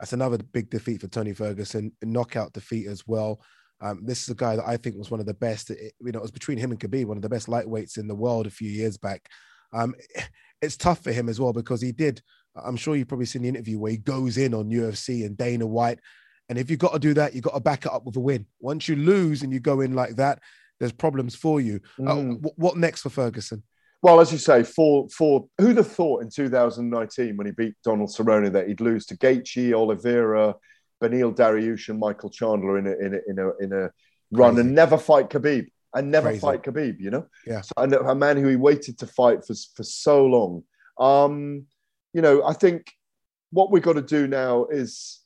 that's 0.03 0.13
another 0.13 0.37
big 0.37 0.69
defeat 0.69 1.01
for 1.01 1.07
Tony 1.07 1.33
Ferguson, 1.33 1.93
knockout 2.03 2.53
defeat 2.53 2.89
as 2.89 3.07
well. 3.07 3.41
Um, 3.81 4.01
this 4.05 4.25
is 4.25 4.31
a 4.31 4.35
guy 4.35 4.57
that 4.57 4.67
I 4.67 4.77
think 4.77 4.97
was 4.97 5.13
one 5.13 5.21
of 5.21 5.27
the 5.27 5.35
best. 5.35 5.71
It, 5.71 5.93
you 6.01 6.11
know, 6.11 6.19
it 6.19 6.23
was 6.23 6.33
between 6.33 6.59
him 6.59 6.73
and 6.73 6.81
Khabib, 6.81 7.05
one 7.05 7.17
of 7.17 7.23
the 7.23 7.29
best 7.29 7.47
lightweights 7.47 7.99
in 7.99 8.09
the 8.09 8.15
world 8.17 8.49
a 8.49 8.51
few 8.51 8.69
years 8.69 8.99
back. 8.99 9.29
Um, 9.73 9.95
it's 10.61 10.77
tough 10.77 11.05
for 11.05 11.13
him 11.13 11.29
as 11.29 11.39
well 11.39 11.53
because 11.53 11.81
he 11.81 11.93
did. 11.93 12.21
I'm 12.57 12.75
sure 12.75 12.97
you've 12.97 13.07
probably 13.07 13.27
seen 13.27 13.43
the 13.43 13.49
interview 13.49 13.79
where 13.79 13.93
he 13.93 13.97
goes 13.97 14.39
in 14.39 14.55
on 14.55 14.71
UFC 14.71 15.25
and 15.25 15.37
Dana 15.37 15.69
White. 15.69 16.01
And 16.49 16.59
if 16.59 16.69
you've 16.69 16.81
got 16.81 16.95
to 16.95 16.99
do 16.99 17.15
that, 17.15 17.33
you've 17.33 17.45
got 17.45 17.55
to 17.55 17.61
back 17.61 17.87
it 17.87 17.93
up 17.93 18.05
with 18.05 18.17
a 18.17 18.21
win. 18.21 18.45
Once 18.59 18.89
you 18.89 18.97
lose 18.97 19.45
and 19.45 19.53
you 19.53 19.61
go 19.61 19.83
in 19.83 19.95
like 19.95 20.17
that, 20.17 20.41
there's 20.81 20.91
problems 20.91 21.37
for 21.37 21.61
you. 21.61 21.79
Uh, 22.01 22.03
mm. 22.03 22.09
Uh, 22.09 22.35
w- 22.35 22.55
what 22.57 22.77
next 22.77 23.03
for 23.03 23.11
Ferguson? 23.11 23.63
Well, 24.03 24.21
as 24.21 24.33
you 24.33 24.39
say, 24.39 24.65
for 24.65 25.09
for 25.11 25.47
who'd 25.59 25.77
have 25.77 25.91
thought 25.91 26.23
in 26.23 26.31
2019 26.31 27.37
when 27.37 27.47
he 27.47 27.53
beat 27.53 27.75
Donald 27.85 28.11
Cerrone 28.11 28.53
that 28.53 28.67
he'd 28.69 28.81
lose 28.81 29.07
to 29.07 29.17
Gaethje, 29.17 29.73
Oliveira, 29.73 30.57
Beneil 31.03 31.33
Dariush 31.35 31.89
and 31.89 32.01
Michael 32.01 32.31
Chandler 32.31 32.79
in 32.79 32.87
a 32.89 32.93
in 32.93 33.15
a 33.15 33.21
in 33.29 33.39
a, 33.39 33.65
in 33.65 33.73
a 33.73 33.91
run 34.33 34.55
Crazy. 34.55 34.67
and 34.67 34.75
never 34.75 34.99
fight 34.99 35.31
Khabib 35.31 35.67
and 35.95 36.11
never 36.11 36.29
Crazy. 36.29 36.41
fight 36.41 36.63
Khabib. 36.65 36.99
You 36.99 37.11
know, 37.11 37.27
yeah. 37.47 37.61
So, 37.61 37.73
and 37.77 37.93
a 37.95 38.15
man 38.15 38.37
who 38.39 38.49
he 38.49 38.57
waited 38.57 38.99
to 38.99 39.07
fight 39.07 39.45
for 39.47 39.55
for 39.77 39.85
so 39.85 40.27
long. 40.27 40.65
Um, 40.99 41.67
you 42.13 42.23
know, 42.23 42.45
I 42.45 42.55
think 42.55 42.93
what 43.51 43.71
we've 43.71 43.83
got 43.83 43.95
to 43.95 44.03
do 44.03 44.27
now 44.27 44.65
is 44.67 45.21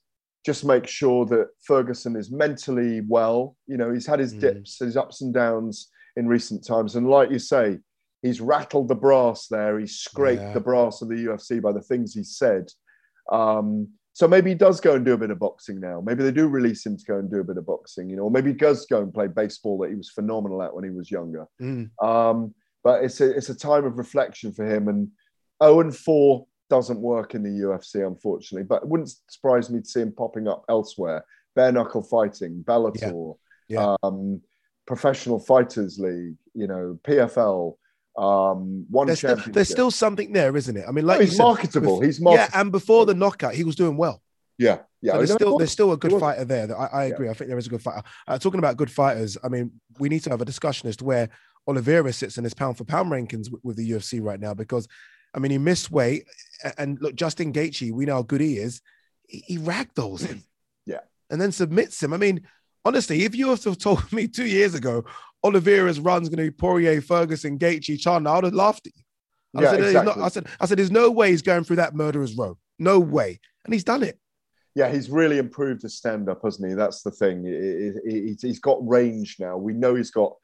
just 0.45 0.64
make 0.64 0.87
sure 0.87 1.24
that 1.27 1.49
Ferguson 1.62 2.14
is 2.14 2.31
mentally 2.31 3.01
well. 3.09 3.57
You 3.66 3.79
know, 3.79 3.91
he's 3.93 4.07
had 4.07 4.20
his 4.20 4.35
Mm. 4.35 4.41
dips, 4.41 4.79
his 4.81 4.97
ups 4.97 5.22
and 5.22 5.33
downs 5.33 5.89
in 6.16 6.29
recent 6.29 6.64
times. 6.64 6.95
And 6.95 7.09
like 7.09 7.31
you 7.31 7.39
say, 7.39 7.79
he's 8.23 8.41
rattled 8.41 8.89
the 8.89 8.95
brass 8.95 9.47
there. 9.49 9.79
He's 9.79 9.97
scraped 9.97 10.43
Yeah. 10.43 10.53
the 10.53 10.61
brass 10.61 11.03
of 11.03 11.09
the 11.09 11.14
UFC 11.17 11.61
by 11.61 11.73
the 11.73 11.81
things 11.83 12.14
he 12.14 12.25
said. 12.25 12.71
Um, 13.31 13.89
so 14.12 14.27
maybe 14.27 14.51
he 14.51 14.55
does 14.57 14.81
go 14.81 14.95
and 14.95 15.05
do 15.05 15.12
a 15.12 15.19
bit 15.19 15.31
of 15.31 15.39
boxing 15.39 15.79
now. 15.79 16.01
Maybe 16.01 16.23
they 16.23 16.33
do 16.33 16.49
release 16.49 16.87
him 16.87 16.97
to 16.97 17.05
go 17.05 17.19
and 17.19 17.31
do 17.31 17.41
a 17.41 17.45
bit 17.45 17.59
of 17.59 17.67
boxing, 17.67 18.09
you 18.09 18.17
know, 18.17 18.23
or 18.23 18.31
maybe 18.31 18.51
he 18.53 18.57
does 18.57 18.87
go 18.87 19.03
and 19.03 19.12
play 19.12 19.27
baseball 19.27 19.77
that 19.79 19.91
he 19.91 19.95
was 19.95 20.11
phenomenal 20.11 20.62
at 20.62 20.75
when 20.75 20.85
he 20.85 20.91
was 20.91 21.11
younger. 21.11 21.47
Mm. 21.61 21.91
Um, 22.03 22.55
but 22.83 23.05
it's 23.05 23.21
a, 23.21 23.37
it's 23.37 23.51
a 23.51 23.55
time 23.55 23.85
of 23.85 23.99
reflection 23.99 24.53
for 24.53 24.64
him. 24.64 24.89
And 24.89 25.09
0 25.62 25.81
and 25.81 25.95
4 25.95 26.47
doesn't 26.71 26.99
work 27.01 27.35
in 27.35 27.43
the 27.43 27.51
UFC, 27.67 28.07
unfortunately. 28.07 28.64
But 28.64 28.83
it 28.85 28.89
wouldn't 28.89 29.12
surprise 29.29 29.69
me 29.71 29.81
to 29.81 29.87
see 29.87 30.01
him 30.01 30.12
popping 30.12 30.49
up 30.49 30.64
elsewhere. 30.69 31.25
Bare 31.55 31.73
knuckle 31.73 32.03
fighting, 32.03 32.64
Bellator, 32.67 33.37
Yeah. 33.69 33.97
Um, 34.03 34.41
Professional 34.87 35.41
Fighters 35.41 35.99
League, 35.99 36.37
you 36.55 36.69
know, 36.69 36.99
PFL, 37.03 37.77
um, 38.19 38.87
one 38.91 39.07
There's 39.09 39.19
still, 39.19 39.37
there's 39.49 39.69
still 39.69 39.91
something 39.91 40.33
there, 40.33 40.57
isn't 40.57 40.77
it? 40.77 40.85
I 40.89 40.93
mean, 40.93 41.07
like 41.07 41.19
No, 41.19 41.25
he's 41.27 41.37
said, 41.37 41.43
marketable. 41.43 42.01
bef- 42.01 42.05
He's 42.07 42.21
market- 42.21 42.49
yeah, 42.53 42.61
and 42.61 42.73
before 42.73 43.05
the 43.07 43.14
knockout, 43.14 43.55
he 43.55 43.64
was 43.64 43.77
doing 43.77 43.97
well. 43.97 44.23
yeah, 44.59 44.79
yeah. 45.03 45.12
So 45.12 45.19
there's 45.19 45.33
still 45.35 45.59
there's 45.59 45.71
still 45.71 45.93
a 45.93 45.97
good 45.97 46.19
fighter 46.19 46.45
there. 46.45 46.67
That 46.69 46.77
I, 46.77 46.87
I 46.87 47.05
agree. 47.05 47.29
I 47.29 47.35
think 47.35 47.49
there 47.49 47.59
is 47.59 47.67
a 47.67 47.71
good 47.71 47.83
fighter. 47.83 48.03
Uh, 48.27 48.39
talking 48.39 48.59
about 48.59 48.77
good 48.79 48.91
fighters, 48.91 49.37
I 49.45 49.49
mean, 49.49 49.71
we 49.99 50.09
need 50.09 50.23
to 50.25 50.31
have 50.31 50.41
a 50.41 50.47
discussion 50.47 50.89
as 50.89 50.97
to 50.99 51.05
where 51.05 51.29
Oliveira 51.69 52.12
sits 52.12 52.39
in 52.39 52.45
his 52.45 52.55
pound 52.55 52.79
for 52.79 52.85
pound 52.85 53.11
rankings 53.11 53.51
with, 53.51 53.61
with 53.62 53.77
the 53.77 53.91
UFC 53.91 54.23
right 54.23 54.41
now 54.41 54.55
because, 54.55 54.89
I 55.35 55.39
mean, 55.39 55.51
he 55.51 55.59
missed 55.59 55.91
weight, 55.91 56.25
and 56.79 56.99
look, 57.03 57.17
Justin 57.17 57.53
Gaethje, 57.53 57.93
we 57.93 58.07
know 58.07 58.14
how 58.14 58.23
good 58.23 58.41
he 58.41 58.57
is. 58.57 58.81
He, 59.29 59.41
he 59.47 59.59
ragdolls 59.59 60.25
him, 60.25 60.43
Yeah. 60.87 61.01
and 61.29 61.39
then 61.41 61.53
submits 61.53 62.03
him. 62.03 62.14
I 62.14 62.17
mean, 62.17 62.47
honestly, 62.85 63.25
if 63.25 63.35
you 63.35 63.49
have 63.51 63.61
told 63.79 64.11
me 64.19 64.27
two 64.29 64.47
years 64.47 64.75
ago 64.75 65.05
Oliveira's 65.47 66.01
run's 66.01 66.29
going 66.29 66.39
to 66.45 66.51
be 66.51 66.57
Poirier, 66.57 67.01
Ferguson, 67.01 67.59
Gaethje, 67.59 67.99
Chandler, 68.01 68.31
I 68.31 68.35
would 68.37 68.45
have 68.45 68.55
laughed 68.55 68.87
at 68.87 68.97
you. 68.97 69.03
I 69.57 69.63
Yeah, 69.63 69.71
said, 69.71 69.81
"There's 69.81 70.05
not- 70.05 70.19
I 70.19 70.29
said, 70.29 70.47
I 70.61 70.67
said, 70.67 70.79
there's 70.79 70.91
no 70.91 71.11
way 71.11 71.31
he's 71.31 71.43
going 71.43 71.65
through 71.65 71.77
that 71.77 71.95
murderer's 71.95 72.35
row. 72.37 72.59
No 72.79 72.99
way, 73.01 73.41
and 73.65 73.73
he's 73.73 73.85
done 73.85 74.03
it. 74.03 74.19
Yeah, 74.75 74.93
he's 74.93 75.09
really 75.09 75.39
improved 75.39 75.81
his 75.83 75.95
stand 75.97 76.29
up, 76.29 76.41
hasn't 76.45 76.69
he? 76.69 76.75
That's 76.75 77.03
the 77.03 77.11
thing. 77.11 77.45
He- 77.45 78.11
he- 78.11 78.37
He's 78.49 78.59
got 78.59 78.87
range 78.87 79.37
now. 79.41 79.57
We 79.57 79.73
know 79.73 79.95
he's 79.95 80.11
got 80.11 80.35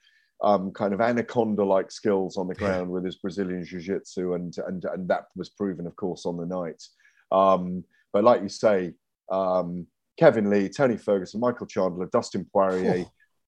um, 0.44 0.72
kind 0.72 0.92
of 0.92 1.00
anaconda 1.00 1.62
like 1.64 1.92
skills 1.92 2.36
on 2.36 2.48
the 2.48 2.54
ground 2.56 2.90
with 2.90 3.04
his 3.04 3.14
Brazilian 3.16 3.64
jiu 3.64 3.78
jitsu, 3.78 4.34
and, 4.34 4.52
and, 4.66 4.84
and 4.86 5.06
that 5.08 5.26
was 5.36 5.50
proven, 5.50 5.86
of 5.86 5.94
course, 5.94 6.26
on 6.26 6.36
the 6.36 6.46
night. 6.46 6.82
Um, 7.30 7.84
but 8.12 8.24
like 8.24 8.42
you 8.42 8.48
say, 8.48 8.94
um, 9.30 9.86
Kevin 10.18 10.50
Lee, 10.50 10.68
Tony 10.68 10.96
Ferguson, 10.96 11.38
Michael 11.38 11.66
Chandler, 11.68 12.06
Dustin 12.12 12.44
Poirier, 12.52 13.06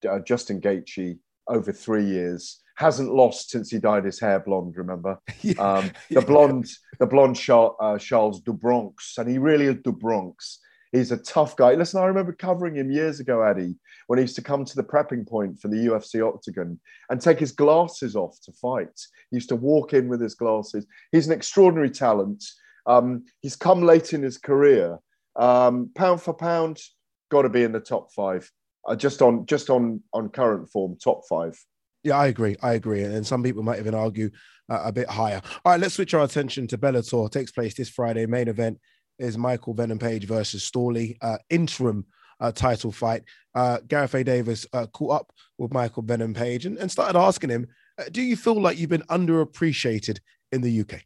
uh, 0.09 0.21
Justin 0.21 0.61
Gaethje 0.61 1.19
over 1.49 1.73
three 1.73 2.05
years. 2.05 2.61
Hasn't 2.77 3.15
lost 3.15 3.51
since 3.51 3.71
he 3.71 3.79
dyed 3.79 4.05
his 4.05 4.19
hair 4.19 4.41
blonde. 4.41 4.77
Remember 4.77 5.19
um, 5.59 5.91
the 6.11 6.23
blonde, 6.23 6.69
the 6.99 7.07
blonde 7.07 7.37
Charles, 7.37 7.77
uh, 7.81 7.99
Charles 7.99 8.41
do 8.41 8.53
Bronx, 8.53 9.17
and 9.19 9.31
he 9.31 9.39
really 9.39 9.67
is 9.67 9.77
do 9.85 9.93
Bronx. 9.93 10.61
He's 10.95 11.11
a 11.11 11.17
tough 11.17 11.57
guy. 11.57 11.75
Listen, 11.75 12.01
I 12.01 12.07
remember 12.07 12.33
covering 12.33 12.77
him 12.77 12.91
years 12.91 13.19
ago, 13.19 13.45
Ade, 13.45 13.75
when 14.07 14.19
he 14.19 14.23
used 14.23 14.37
to 14.37 14.43
come 14.43 14.65
to 14.65 14.77
the 14.77 14.85
prepping 14.85 15.27
point 15.27 15.61
for 15.61 15.67
the 15.67 15.77
UFC 15.77 16.25
octagon 16.25 16.79
and 17.11 17.21
take 17.21 17.41
his 17.41 17.51
glasses 17.51 18.15
off 18.15 18.39
to 18.45 18.53
fight. 18.53 19.01
He 19.31 19.37
used 19.37 19.49
to 19.49 19.57
walk 19.57 19.93
in 19.93 20.07
with 20.07 20.21
his 20.21 20.37
glasses. 20.37 20.87
He's 21.11 21.27
an 21.27 21.33
extraordinary 21.33 21.91
talent. 21.91 22.45
Um, 22.87 23.25
he's 23.41 23.57
come 23.57 23.83
late 23.83 24.13
in 24.13 24.23
his 24.23 24.39
career. 24.39 25.01
Um, 25.35 25.91
pound 25.97 26.23
for 26.23 26.33
pound, 26.33 26.81
got 27.29 27.43
to 27.43 27.49
be 27.49 27.65
in 27.65 27.73
the 27.73 27.81
top 27.81 28.13
five. 28.13 28.49
Uh, 28.87 28.97
just 28.97 29.23
on 29.23 29.47
just 29.47 29.71
on 29.71 30.03
on 30.13 30.29
current 30.29 30.69
form, 30.71 30.97
top 31.03 31.23
five. 31.29 31.59
Yeah, 32.03 32.19
I 32.19 32.27
agree. 32.27 32.57
I 32.63 32.75
agree. 32.75 33.03
And 33.03 33.27
some 33.27 33.43
people 33.43 33.63
might 33.63 33.79
even 33.79 33.95
argue 33.95 34.31
uh, 34.69 34.83
a 34.85 34.93
bit 34.93 35.09
higher. 35.09 35.41
All 35.65 35.73
right, 35.73 35.81
let's 35.81 35.95
switch 35.95 36.13
our 36.13 36.25
attention 36.25 36.67
to 36.69 36.79
Bellator. 36.79 37.27
It 37.27 37.33
takes 37.33 37.51
place 37.51 37.75
this 37.75 37.89
Friday. 37.89 38.27
Main 38.27 38.49
event 38.49 38.79
is 39.19 39.39
Michael 39.39 39.75
Venom 39.75 39.99
Page 39.99 40.27
versus 40.27 40.69
Storley, 40.71 41.17
uh, 41.23 41.39
interim 41.49 42.05
uh, 42.41 42.53
title 42.53 42.93
fight. 42.93 43.23
Uh, 43.55 43.79
Gareth 43.87 44.15
A. 44.15 44.25
Davis 44.25 44.67
uh, 44.73 44.87
caught 44.87 45.21
up 45.21 45.33
with 45.59 45.73
Michael 45.73 46.03
Venom 46.03 46.35
Page 46.35 46.67
and, 46.67 46.79
and 46.79 46.91
started 46.91 47.19
asking 47.19 47.51
him, 47.51 47.67
uh, 47.99 48.05
Do 48.11 48.23
you 48.23 48.37
feel 48.37 48.61
like 48.61 48.79
you've 48.79 48.91
been 48.91 49.03
underappreciated 49.03 50.19
in 50.53 50.61
the 50.61 50.81
UK? 50.81 51.03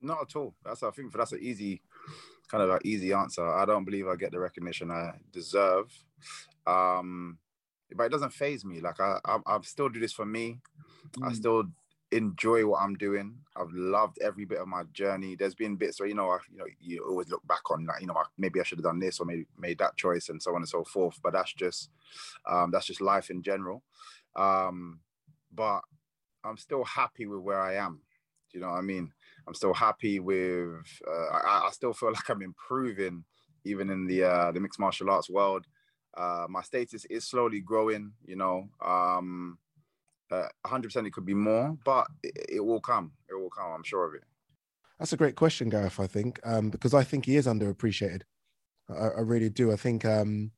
Not 0.00 0.22
at 0.22 0.36
all. 0.36 0.54
That's 0.64 0.82
I 0.82 0.90
think 0.90 1.12
that's 1.12 1.32
an 1.32 1.40
easy, 1.40 1.82
kind 2.48 2.62
of 2.62 2.70
an 2.70 2.80
easy 2.84 3.12
answer. 3.12 3.46
I 3.46 3.64
don't 3.64 3.84
believe 3.84 4.06
I 4.08 4.16
get 4.16 4.32
the 4.32 4.40
recognition 4.40 4.90
I 4.90 5.12
deserve. 5.32 5.92
Um, 6.66 7.38
but 7.94 8.04
it 8.04 8.12
doesn't 8.12 8.32
phase 8.32 8.64
me. 8.64 8.80
Like 8.80 9.00
I, 9.00 9.18
I, 9.24 9.38
I 9.46 9.58
still 9.62 9.88
do 9.88 10.00
this 10.00 10.12
for 10.12 10.26
me. 10.26 10.60
I 11.22 11.30
Mm. 11.30 11.36
still 11.36 11.64
enjoy 12.12 12.66
what 12.66 12.80
I'm 12.82 12.94
doing. 12.94 13.38
I've 13.56 13.72
loved 13.72 14.18
every 14.22 14.44
bit 14.44 14.58
of 14.58 14.68
my 14.68 14.84
journey. 14.92 15.34
There's 15.34 15.54
been 15.54 15.76
bits 15.76 15.98
where 16.00 16.08
you 16.08 16.14
know, 16.14 16.30
I, 16.30 16.38
you 16.50 16.58
know, 16.58 16.66
you 16.80 17.04
always 17.04 17.28
look 17.28 17.46
back 17.46 17.70
on 17.70 17.86
like, 17.86 18.00
you 18.00 18.06
know, 18.06 18.14
I, 18.14 18.24
maybe 18.38 18.60
I 18.60 18.64
should 18.64 18.78
have 18.78 18.84
done 18.84 18.98
this 19.00 19.18
or 19.20 19.26
maybe 19.26 19.46
made 19.58 19.78
that 19.78 19.96
choice 19.96 20.28
and 20.28 20.42
so 20.42 20.50
on 20.52 20.62
and 20.62 20.68
so 20.68 20.84
forth. 20.84 21.18
But 21.22 21.32
that's 21.32 21.52
just, 21.52 21.90
um, 22.48 22.70
that's 22.70 22.86
just 22.86 23.00
life 23.00 23.30
in 23.30 23.42
general. 23.42 23.82
Um, 24.36 25.00
but 25.52 25.80
I'm 26.44 26.58
still 26.58 26.84
happy 26.84 27.26
with 27.26 27.40
where 27.40 27.60
I 27.60 27.74
am. 27.76 28.02
Do 28.50 28.58
you 28.58 28.60
know 28.64 28.70
what 28.70 28.78
I 28.78 28.82
mean? 28.82 29.12
I'm 29.46 29.54
still 29.54 29.74
happy 29.74 30.20
with. 30.20 30.84
Uh, 31.06 31.10
I, 31.10 31.66
I 31.66 31.70
still 31.72 31.92
feel 31.92 32.12
like 32.14 32.28
I'm 32.28 32.42
improving, 32.42 33.24
even 33.64 33.90
in 33.90 34.06
the 34.06 34.24
uh, 34.24 34.52
the 34.52 34.60
mixed 34.60 34.80
martial 34.80 35.10
arts 35.10 35.30
world. 35.30 35.66
Uh, 36.16 36.46
my 36.48 36.62
status 36.62 37.04
is 37.06 37.28
slowly 37.28 37.60
growing. 37.60 38.12
You 38.24 38.36
know, 38.36 38.68
um, 38.84 39.58
uh, 40.30 40.48
100% 40.66 41.06
it 41.06 41.12
could 41.12 41.26
be 41.26 41.34
more, 41.34 41.76
but 41.84 42.06
it, 42.22 42.46
it 42.48 42.64
will 42.64 42.80
come. 42.80 43.12
It 43.28 43.34
will 43.34 43.50
come. 43.50 43.72
I'm 43.72 43.84
sure 43.84 44.08
of 44.08 44.14
it. 44.14 44.24
That's 44.98 45.12
a 45.12 45.16
great 45.16 45.36
question, 45.36 45.68
Gareth. 45.68 46.00
I 46.00 46.06
think 46.06 46.40
um, 46.44 46.70
because 46.70 46.94
I 46.94 47.04
think 47.04 47.26
he 47.26 47.36
is 47.36 47.46
underappreciated. 47.46 48.22
I, 48.88 49.08
I 49.08 49.20
really 49.20 49.50
do. 49.50 49.72
I 49.72 49.76
think 49.76 50.04
um, 50.04 50.52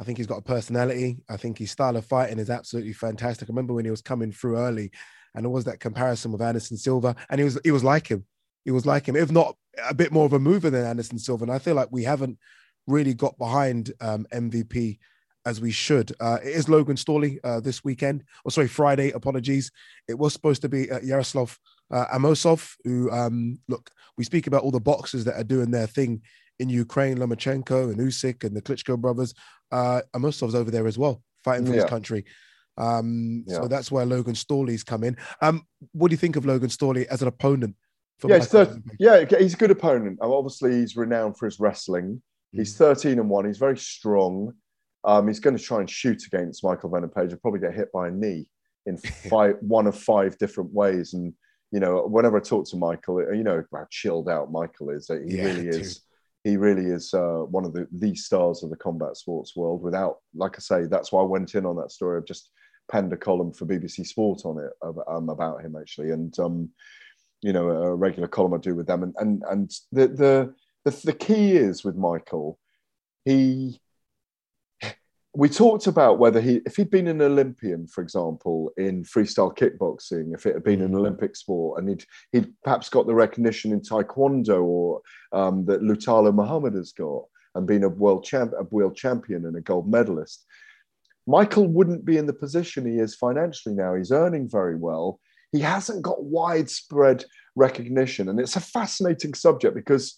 I 0.00 0.04
think 0.04 0.18
he's 0.18 0.26
got 0.26 0.38
a 0.38 0.42
personality. 0.42 1.18
I 1.28 1.36
think 1.36 1.58
his 1.58 1.72
style 1.72 1.96
of 1.96 2.06
fighting 2.06 2.38
is 2.38 2.50
absolutely 2.50 2.92
fantastic. 2.92 3.48
I 3.48 3.52
remember 3.52 3.74
when 3.74 3.84
he 3.84 3.90
was 3.90 4.02
coming 4.02 4.32
through 4.32 4.58
early, 4.58 4.90
and 5.34 5.44
there 5.44 5.50
was 5.50 5.64
that 5.64 5.80
comparison 5.80 6.32
with 6.32 6.42
Anderson 6.42 6.76
Silva, 6.76 7.16
and 7.30 7.40
he 7.40 7.44
was 7.44 7.58
he 7.64 7.70
was 7.70 7.84
like 7.84 8.06
him. 8.06 8.24
He 8.64 8.70
was 8.70 8.86
like 8.86 9.06
him, 9.06 9.16
if 9.16 9.30
not 9.30 9.56
a 9.88 9.94
bit 9.94 10.12
more 10.12 10.26
of 10.26 10.32
a 10.32 10.38
mover 10.38 10.70
than 10.70 10.84
Anderson 10.84 11.18
Silva. 11.18 11.44
And 11.44 11.52
I 11.52 11.58
feel 11.58 11.74
like 11.74 11.88
we 11.90 12.04
haven't 12.04 12.38
really 12.86 13.14
got 13.14 13.38
behind 13.38 13.92
um, 14.00 14.26
MVP 14.32 14.98
as 15.44 15.60
we 15.60 15.70
should. 15.70 16.12
Uh, 16.20 16.38
it 16.42 16.50
is 16.50 16.68
Logan 16.68 16.96
Storley 16.96 17.38
uh, 17.42 17.60
this 17.60 17.82
weekend, 17.82 18.24
or 18.44 18.50
sorry, 18.50 18.68
Friday. 18.68 19.10
Apologies. 19.10 19.70
It 20.08 20.18
was 20.18 20.32
supposed 20.32 20.62
to 20.62 20.68
be 20.68 20.90
uh, 20.90 21.00
Yaroslav 21.00 21.58
uh, 21.90 22.06
Amosov, 22.14 22.74
who 22.84 23.10
um, 23.10 23.58
look, 23.68 23.90
we 24.16 24.24
speak 24.24 24.46
about 24.46 24.62
all 24.62 24.70
the 24.70 24.80
boxers 24.80 25.24
that 25.24 25.36
are 25.36 25.44
doing 25.44 25.70
their 25.70 25.86
thing 25.86 26.22
in 26.58 26.68
Ukraine, 26.68 27.18
Lomachenko 27.18 27.90
and 27.90 27.98
Usyk 27.98 28.44
and 28.44 28.56
the 28.56 28.62
Klitschko 28.62 28.98
brothers. 28.98 29.34
Uh, 29.70 30.02
Amosov's 30.14 30.54
over 30.54 30.70
there 30.70 30.86
as 30.86 30.98
well, 30.98 31.22
fighting 31.44 31.66
for 31.66 31.72
his 31.72 31.84
country. 31.84 32.24
Um, 32.76 33.44
Yeah. 33.46 33.56
So 33.56 33.68
that's 33.68 33.90
where 33.90 34.06
Logan 34.06 34.34
Storley's 34.34 34.82
come 34.84 35.04
in. 35.04 35.16
Um, 35.40 35.66
what 35.92 36.08
do 36.08 36.12
you 36.14 36.18
think 36.18 36.36
of 36.36 36.46
Logan 36.46 36.68
Storley 36.70 37.06
as 37.06 37.22
an 37.22 37.28
opponent? 37.28 37.76
Yeah, 38.24 38.36
he's 38.36 38.46
thir- 38.48 38.80
yeah, 39.00 39.24
he's 39.38 39.54
a 39.54 39.56
good 39.56 39.72
opponent. 39.72 40.18
Um, 40.22 40.30
obviously, 40.30 40.72
he's 40.74 40.96
renowned 40.96 41.36
for 41.38 41.46
his 41.46 41.58
wrestling. 41.58 42.22
He's 42.52 42.76
13 42.76 43.18
and 43.18 43.28
one. 43.30 43.46
He's 43.46 43.58
very 43.58 43.78
strong. 43.78 44.52
Um, 45.04 45.26
he's 45.26 45.40
going 45.40 45.56
to 45.56 45.62
try 45.62 45.80
and 45.80 45.90
shoot 45.90 46.22
against 46.26 46.62
Michael 46.62 46.90
Venom 46.90 47.10
Page. 47.10 47.30
He'll 47.30 47.38
probably 47.38 47.60
get 47.60 47.74
hit 47.74 47.90
by 47.92 48.08
a 48.08 48.10
knee 48.10 48.46
in 48.86 48.96
five, 49.30 49.56
one 49.60 49.86
of 49.86 49.98
five 49.98 50.38
different 50.38 50.72
ways. 50.72 51.14
And 51.14 51.32
you 51.72 51.80
know, 51.80 52.06
whenever 52.06 52.36
I 52.36 52.40
talk 52.40 52.68
to 52.68 52.76
Michael, 52.76 53.22
you 53.34 53.42
know 53.42 53.64
how 53.74 53.86
chilled 53.90 54.28
out 54.28 54.52
Michael 54.52 54.90
is. 54.90 55.08
He 55.08 55.36
Yeah, 55.36 55.44
really 55.44 55.62
dude. 55.62 55.74
is. 55.80 56.02
He 56.44 56.56
really 56.56 56.86
is 56.86 57.12
uh, 57.14 57.44
one 57.48 57.64
of 57.64 57.72
the 57.72 57.88
the 57.90 58.14
stars 58.14 58.62
of 58.62 58.70
the 58.70 58.76
combat 58.76 59.16
sports 59.16 59.56
world. 59.56 59.82
Without, 59.82 60.18
like 60.34 60.54
I 60.56 60.60
say, 60.60 60.84
that's 60.86 61.10
why 61.10 61.22
I 61.22 61.26
went 61.26 61.54
in 61.54 61.64
on 61.66 61.76
that 61.76 61.90
story. 61.90 62.18
I've 62.18 62.26
just 62.26 62.50
penned 62.92 63.12
a 63.12 63.16
column 63.16 63.52
for 63.52 63.66
BBC 63.66 64.06
Sport 64.06 64.42
on 64.44 64.58
it 64.58 64.70
um, 65.08 65.30
about 65.30 65.62
him 65.62 65.74
actually, 65.74 66.10
and 66.10 66.38
um, 66.38 66.68
you 67.40 67.52
know, 67.52 67.70
a 67.70 67.94
regular 67.94 68.28
column 68.28 68.54
I 68.54 68.58
do 68.58 68.74
with 68.74 68.86
them. 68.86 69.02
And 69.02 69.14
and 69.18 69.42
and 69.50 69.70
the 69.90 70.08
the 70.08 70.54
the, 70.84 71.00
the 71.06 71.12
key 71.12 71.56
is 71.56 71.84
with 71.84 71.96
Michael, 71.96 72.58
he. 73.24 73.80
We 75.34 75.48
talked 75.48 75.86
about 75.86 76.18
whether 76.18 76.42
he, 76.42 76.60
if 76.66 76.76
he'd 76.76 76.90
been 76.90 77.08
an 77.08 77.22
Olympian, 77.22 77.86
for 77.86 78.02
example, 78.02 78.70
in 78.76 79.02
freestyle 79.02 79.56
kickboxing, 79.56 80.34
if 80.34 80.44
it 80.44 80.52
had 80.52 80.62
been 80.62 80.82
an 80.82 80.94
Olympic 80.94 81.36
sport, 81.36 81.80
and 81.80 81.88
he'd 81.88 82.04
he'd 82.32 82.52
perhaps 82.62 82.90
got 82.90 83.06
the 83.06 83.14
recognition 83.14 83.72
in 83.72 83.80
Taekwondo 83.80 84.62
or 84.62 85.00
um, 85.32 85.64
that 85.64 85.80
Lutalo 85.80 86.34
Muhammad 86.34 86.74
has 86.74 86.92
got, 86.92 87.22
and 87.54 87.66
been 87.66 87.84
a 87.84 87.88
world 87.88 88.24
champ, 88.24 88.52
a 88.58 88.64
world 88.64 88.94
champion, 88.94 89.46
and 89.46 89.56
a 89.56 89.62
gold 89.62 89.90
medalist. 89.90 90.44
Michael 91.26 91.68
wouldn't 91.68 92.04
be 92.04 92.16
in 92.16 92.26
the 92.26 92.32
position 92.32 92.84
he 92.84 92.98
is 92.98 93.14
financially 93.14 93.74
now. 93.74 93.94
He's 93.94 94.12
earning 94.12 94.48
very 94.48 94.76
well. 94.76 95.20
He 95.52 95.60
hasn't 95.60 96.02
got 96.02 96.24
widespread 96.24 97.24
recognition. 97.54 98.28
And 98.28 98.40
it's 98.40 98.56
a 98.56 98.60
fascinating 98.60 99.34
subject 99.34 99.74
because 99.74 100.14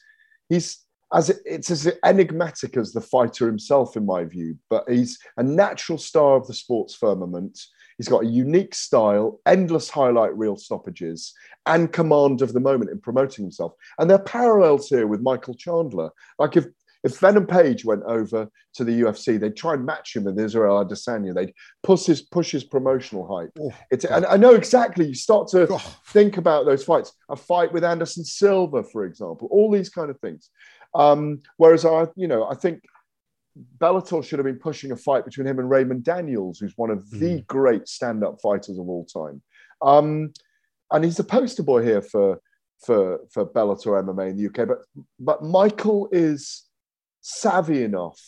he's, 0.49 0.79
as 1.13 1.31
it's 1.45 1.71
as 1.71 1.93
enigmatic 2.05 2.77
as 2.77 2.93
the 2.93 3.01
fighter 3.01 3.47
himself, 3.47 3.97
in 3.97 4.07
my 4.07 4.25
view. 4.25 4.57
But 4.71 4.89
he's 4.89 5.19
a 5.37 5.43
natural 5.43 5.99
star 5.99 6.37
of 6.37 6.47
the 6.47 6.55
sports 6.55 6.95
firmament. 6.95 7.61
He's 7.99 8.09
got 8.09 8.25
a 8.25 8.29
unique 8.29 8.75
style, 8.75 9.41
endless 9.47 9.89
highlight 9.89 10.37
reel 10.37 10.57
stoppages, 10.57 11.33
and 11.67 11.93
command 11.93 12.43
of 12.43 12.53
the 12.53 12.61
moment 12.61 12.91
in 12.91 13.01
promoting 13.01 13.45
himself. 13.45 13.73
And 13.99 14.09
there 14.09 14.19
are 14.19 14.25
parallels 14.25 14.89
here 14.89 15.07
with 15.07 15.21
Michael 15.21 15.55
Chandler. 15.55 16.11
Like 16.39 16.57
if 16.57 16.67
if 17.05 17.19
Venom 17.21 17.47
Page 17.47 17.85
went 17.85 18.03
over 18.05 18.49
to 18.75 18.85
the 18.85 19.03
UFC, 19.03 19.39
they'd 19.39 19.57
try 19.57 19.75
and 19.75 19.85
match 19.85 20.17
him 20.17 20.25
with 20.25 20.39
Israel 20.39 20.85
Adesanya. 20.85 21.35
They'd 21.35 21.53
push 21.83 22.07
his 22.07 22.23
push 22.23 22.51
his 22.51 22.65
promotional 22.65 23.27
hype. 23.27 23.53
Oh, 23.61 23.73
it's, 23.91 24.07
and 24.07 24.25
I 24.27 24.39
know 24.39 24.55
exactly. 24.55 25.07
You 25.07 25.15
start 25.15 25.49
to 25.49 25.69
oh. 25.71 25.97
think 26.09 26.39
about 26.39 26.65
those 26.65 26.83
fights. 26.83 27.13
A 27.29 27.37
fight 27.37 27.73
with 27.73 27.85
Anderson 27.85 28.25
Silva, 28.25 28.83
for 28.83 29.05
example. 29.05 29.49
All 29.51 29.71
these 29.71 29.91
kind 29.91 30.11
of 30.11 30.19
things. 30.21 30.51
Um, 30.95 31.43
whereas 31.59 31.85
I, 31.85 32.07
you 32.17 32.27
know, 32.27 32.49
I 32.49 32.55
think 32.55 32.83
Bellator 33.79 34.25
should 34.25 34.39
have 34.39 34.47
been 34.47 34.59
pushing 34.59 34.91
a 34.93 34.97
fight 34.97 35.27
between 35.27 35.47
him 35.47 35.59
and 35.59 35.69
Raymond 35.69 36.05
Daniels, 36.05 36.59
who's 36.59 36.75
one 36.77 36.91
of 36.91 37.05
mm. 37.05 37.19
the 37.19 37.43
great 37.43 37.87
stand-up 37.87 38.41
fighters 38.41 38.79
of 38.79 38.89
all 38.89 39.05
time. 39.05 39.43
Um, 39.83 40.33
and 40.91 41.05
he's 41.05 41.17
the 41.17 41.25
poster 41.25 41.63
boy 41.63 41.83
here 41.83 42.01
for 42.01 42.41
for 42.85 43.21
for 43.31 43.47
Bellator 43.47 44.03
MMA 44.03 44.31
in 44.31 44.37
the 44.37 44.47
UK. 44.47 44.69
But 44.69 44.79
but 45.21 45.43
Michael 45.43 46.09
is 46.13 46.65
savvy 47.25 47.83
enough 47.83 48.21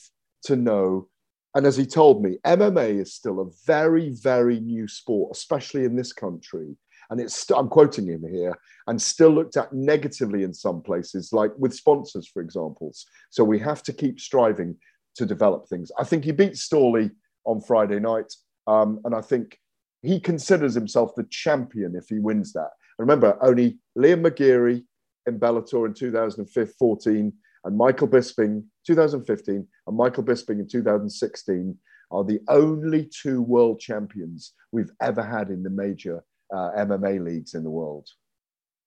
to 0.43 0.57
know. 0.57 1.07
And 1.55 1.67
as 1.67 1.77
he 1.77 1.85
told 1.85 2.23
me, 2.23 2.39
MMA 2.45 3.01
is 3.01 3.15
still 3.15 3.41
a 3.41 3.51
very, 3.67 4.11
very 4.11 4.59
new 4.59 4.89
sport, 4.89 5.37
especially 5.37 5.85
in 5.85 5.95
this 5.95 6.13
country. 6.13 6.77
And 7.11 7.21
it's, 7.21 7.35
st- 7.35 7.59
I'm 7.59 7.69
quoting 7.69 8.07
him 8.07 8.25
here, 8.29 8.59
and 8.87 9.01
still 9.01 9.31
looked 9.31 9.57
at 9.57 9.73
negatively 9.73 10.43
in 10.43 10.53
some 10.53 10.83
places, 10.83 11.33
like 11.33 11.53
with 11.59 11.75
sponsors, 11.75 12.27
for 12.27 12.41
examples. 12.41 13.07
So 13.31 13.45
we 13.45 13.59
have 13.61 13.83
to 13.85 13.93
keep 13.93 14.19
striving 14.19 14.77
to 15.17 15.27
develop 15.27 15.69
things. 15.69 15.93
I 15.99 16.05
think 16.05 16.25
he 16.25 16.33
beat 16.33 16.55
Storley 16.55 17.11
on 17.45 17.61
Friday 17.61 18.01
night. 18.01 18.33
Um, 18.67 19.01
and 19.05 19.15
I 19.15 19.21
think 19.21 19.59
he 20.03 20.19
considers 20.19 20.75
himself 20.75 21.15
the 21.15 21.27
champion 21.31 21.95
if 21.97 22.09
he 22.09 22.19
wins 22.19 22.53
that. 22.55 22.71
remember, 22.99 23.37
only 23.43 23.79
Liam 23.97 24.27
McGeary 24.27 24.85
in 25.27 25.39
Bellator 25.39 25.87
in 25.87 25.95
2014 25.95 27.33
and 27.65 27.77
Michael 27.77 28.09
Bisping 28.09 28.65
2015 28.87 29.67
and 29.87 29.97
Michael 29.97 30.23
Bisping 30.23 30.61
in 30.61 30.69
2016 30.69 31.77
are 32.11 32.25
the 32.25 32.41
only 32.49 33.07
two 33.07 33.43
world 33.43 33.81
champions 33.81 34.53
we've 34.73 34.93
ever 35.01 35.23
had 35.23 35.51
in 35.51 35.63
the 35.63 35.71
major 35.71 36.25
uh, 36.55 36.71
MMA 36.79 37.25
leagues 37.25 37.55
in 37.55 37.65
the 37.65 37.71
world. 37.71 38.09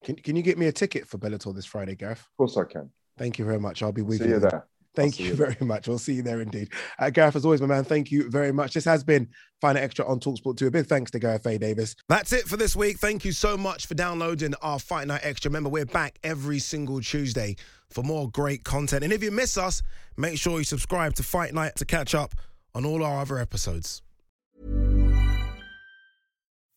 Can, 0.03 0.15
can 0.15 0.35
you 0.35 0.41
get 0.41 0.57
me 0.57 0.67
a 0.67 0.71
ticket 0.71 1.07
for 1.07 1.17
Bellator 1.17 1.53
this 1.53 1.65
Friday, 1.65 1.95
Gareth? 1.95 2.19
Of 2.19 2.37
course 2.37 2.57
I 2.57 2.63
can. 2.63 2.89
Thank 3.17 3.37
you 3.37 3.45
very 3.45 3.59
much. 3.59 3.83
I'll 3.83 3.91
be 3.91 4.01
with 4.01 4.19
See 4.19 4.25
you. 4.25 4.35
you 4.35 4.39
there. 4.39 4.65
Thank 4.95 5.19
you, 5.19 5.27
you 5.27 5.33
very 5.35 5.57
much. 5.61 5.87
We'll 5.87 5.99
see 5.99 6.13
you 6.13 6.23
there 6.23 6.41
indeed. 6.41 6.69
Uh, 6.97 7.09
Gareth, 7.09 7.35
as 7.35 7.45
always, 7.45 7.61
my 7.61 7.67
man, 7.67 7.83
thank 7.83 8.11
you 8.11 8.29
very 8.29 8.51
much. 8.51 8.73
This 8.73 8.85
has 8.85 9.03
been 9.03 9.27
Fight 9.61 9.73
Night 9.73 9.83
Extra 9.83 10.05
on 10.07 10.19
Talksport 10.19 10.57
2. 10.57 10.67
A 10.67 10.71
big 10.71 10.87
thanks 10.87 11.11
to 11.11 11.19
Gareth 11.19 11.45
A. 11.45 11.57
Davis. 11.57 11.95
That's 12.07 12.33
it 12.33 12.45
for 12.45 12.57
this 12.57 12.75
week. 12.75 12.97
Thank 12.97 13.23
you 13.23 13.31
so 13.31 13.55
much 13.55 13.85
for 13.85 13.93
downloading 13.93 14.55
our 14.61 14.79
Fight 14.79 15.07
Night 15.07 15.21
Extra. 15.23 15.49
Remember, 15.49 15.69
we're 15.69 15.85
back 15.85 16.17
every 16.23 16.59
single 16.59 17.01
Tuesday 17.01 17.55
for 17.89 18.03
more 18.03 18.29
great 18.29 18.63
content. 18.63 19.03
And 19.03 19.13
if 19.13 19.23
you 19.23 19.31
miss 19.31 19.57
us, 19.57 19.81
make 20.17 20.37
sure 20.37 20.59
you 20.59 20.63
subscribe 20.63 21.15
to 21.15 21.23
Fight 21.23 21.53
Night 21.53 21.75
to 21.77 21.85
catch 21.85 22.13
up 22.15 22.35
on 22.73 22.85
all 22.85 23.03
our 23.03 23.19
other 23.21 23.37
episodes. 23.37 24.01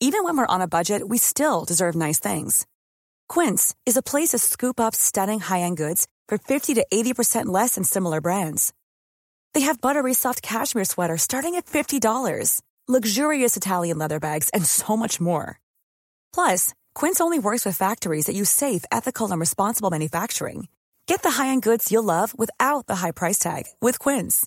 Even 0.01 0.25
when 0.25 0.37
we're 0.37 0.47
on 0.47 0.61
a 0.61 0.67
budget, 0.67 1.09
we 1.09 1.17
still 1.17 1.65
deserve 1.65 1.95
nice 1.95 2.19
things. 2.19 2.67
Quince 3.29 3.73
is 3.87 3.97
a 3.97 4.03
place 4.03 4.31
to 4.31 4.39
scoop 4.39 4.81
up 4.81 4.97
stunning 4.97 5.39
high 5.39 5.61
end 5.61 5.77
goods 5.77 6.09
for 6.27 6.39
50 6.39 6.75
to 6.75 6.87
80% 6.93 7.47
less 7.47 7.77
than 7.77 7.85
similar 7.85 8.21
brands. 8.21 8.73
They 9.55 9.61
have 9.61 9.81
buttery 9.81 10.15
soft 10.15 10.43
cashmere 10.43 10.85
sweaters 10.87 11.23
starting 11.23 11.55
at 11.55 11.67
$50, 11.67 12.63
luxurious 12.89 13.57
Italian 13.57 13.99
leather 13.99 14.19
bags, 14.19 14.49
and 14.49 14.65
so 14.65 14.97
much 14.97 15.21
more. 15.21 15.61
Plus, 16.35 16.75
Quince 16.95 17.21
only 17.21 17.39
works 17.39 17.65
with 17.65 17.77
factories 17.77 18.27
that 18.27 18.35
use 18.35 18.51
safe, 18.51 18.85
ethical, 18.91 19.31
and 19.31 19.39
responsible 19.39 19.91
manufacturing. 19.91 20.67
Get 21.07 21.23
the 21.23 21.43
high-end 21.43 21.63
goods 21.63 21.91
you'll 21.91 22.05
love 22.05 22.37
without 22.39 22.87
the 22.87 22.97
high 22.97 23.13
price 23.13 23.39
tag 23.39 23.65
with 23.81 23.99
Quince. 23.99 24.47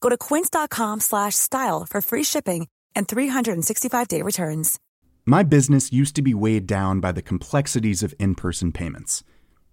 Go 0.00 0.08
to 0.08 0.16
quince.com 0.16 1.00
slash 1.00 1.34
style 1.34 1.86
for 1.86 2.00
free 2.00 2.24
shipping 2.24 2.68
and 2.94 3.06
365-day 3.06 4.22
returns. 4.22 4.78
My 5.26 5.42
business 5.42 5.92
used 5.92 6.16
to 6.16 6.22
be 6.22 6.34
weighed 6.34 6.66
down 6.66 7.00
by 7.00 7.12
the 7.12 7.22
complexities 7.22 8.02
of 8.02 8.14
in-person 8.18 8.72
payments. 8.72 9.22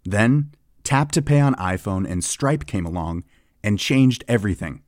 Then, 0.04 0.52
Tap 0.84 1.12
to 1.14 1.22
Pay 1.22 1.40
on 1.40 1.56
iPhone 1.56 2.10
and 2.10 2.24
Stripe 2.24 2.66
came 2.66 2.86
along 2.86 3.24
and 3.64 3.80
changed 3.80 4.24
everything. 4.28 4.82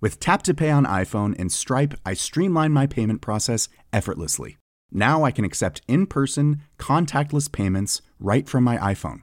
With 0.00 0.20
Tap 0.20 0.42
to 0.44 0.54
Pay 0.54 0.70
on 0.70 0.86
iPhone 0.86 1.38
and 1.38 1.52
Stripe, 1.52 1.94
I 2.04 2.14
streamlined 2.14 2.74
my 2.74 2.86
payment 2.86 3.20
process 3.20 3.68
effortlessly. 3.92 4.56
Now 4.90 5.22
I 5.22 5.30
can 5.32 5.44
accept 5.44 5.82
in-person, 5.86 6.62
contactless 6.78 7.52
payments 7.52 8.00
right 8.18 8.48
from 8.48 8.64
my 8.64 8.78
iPhone 8.78 9.22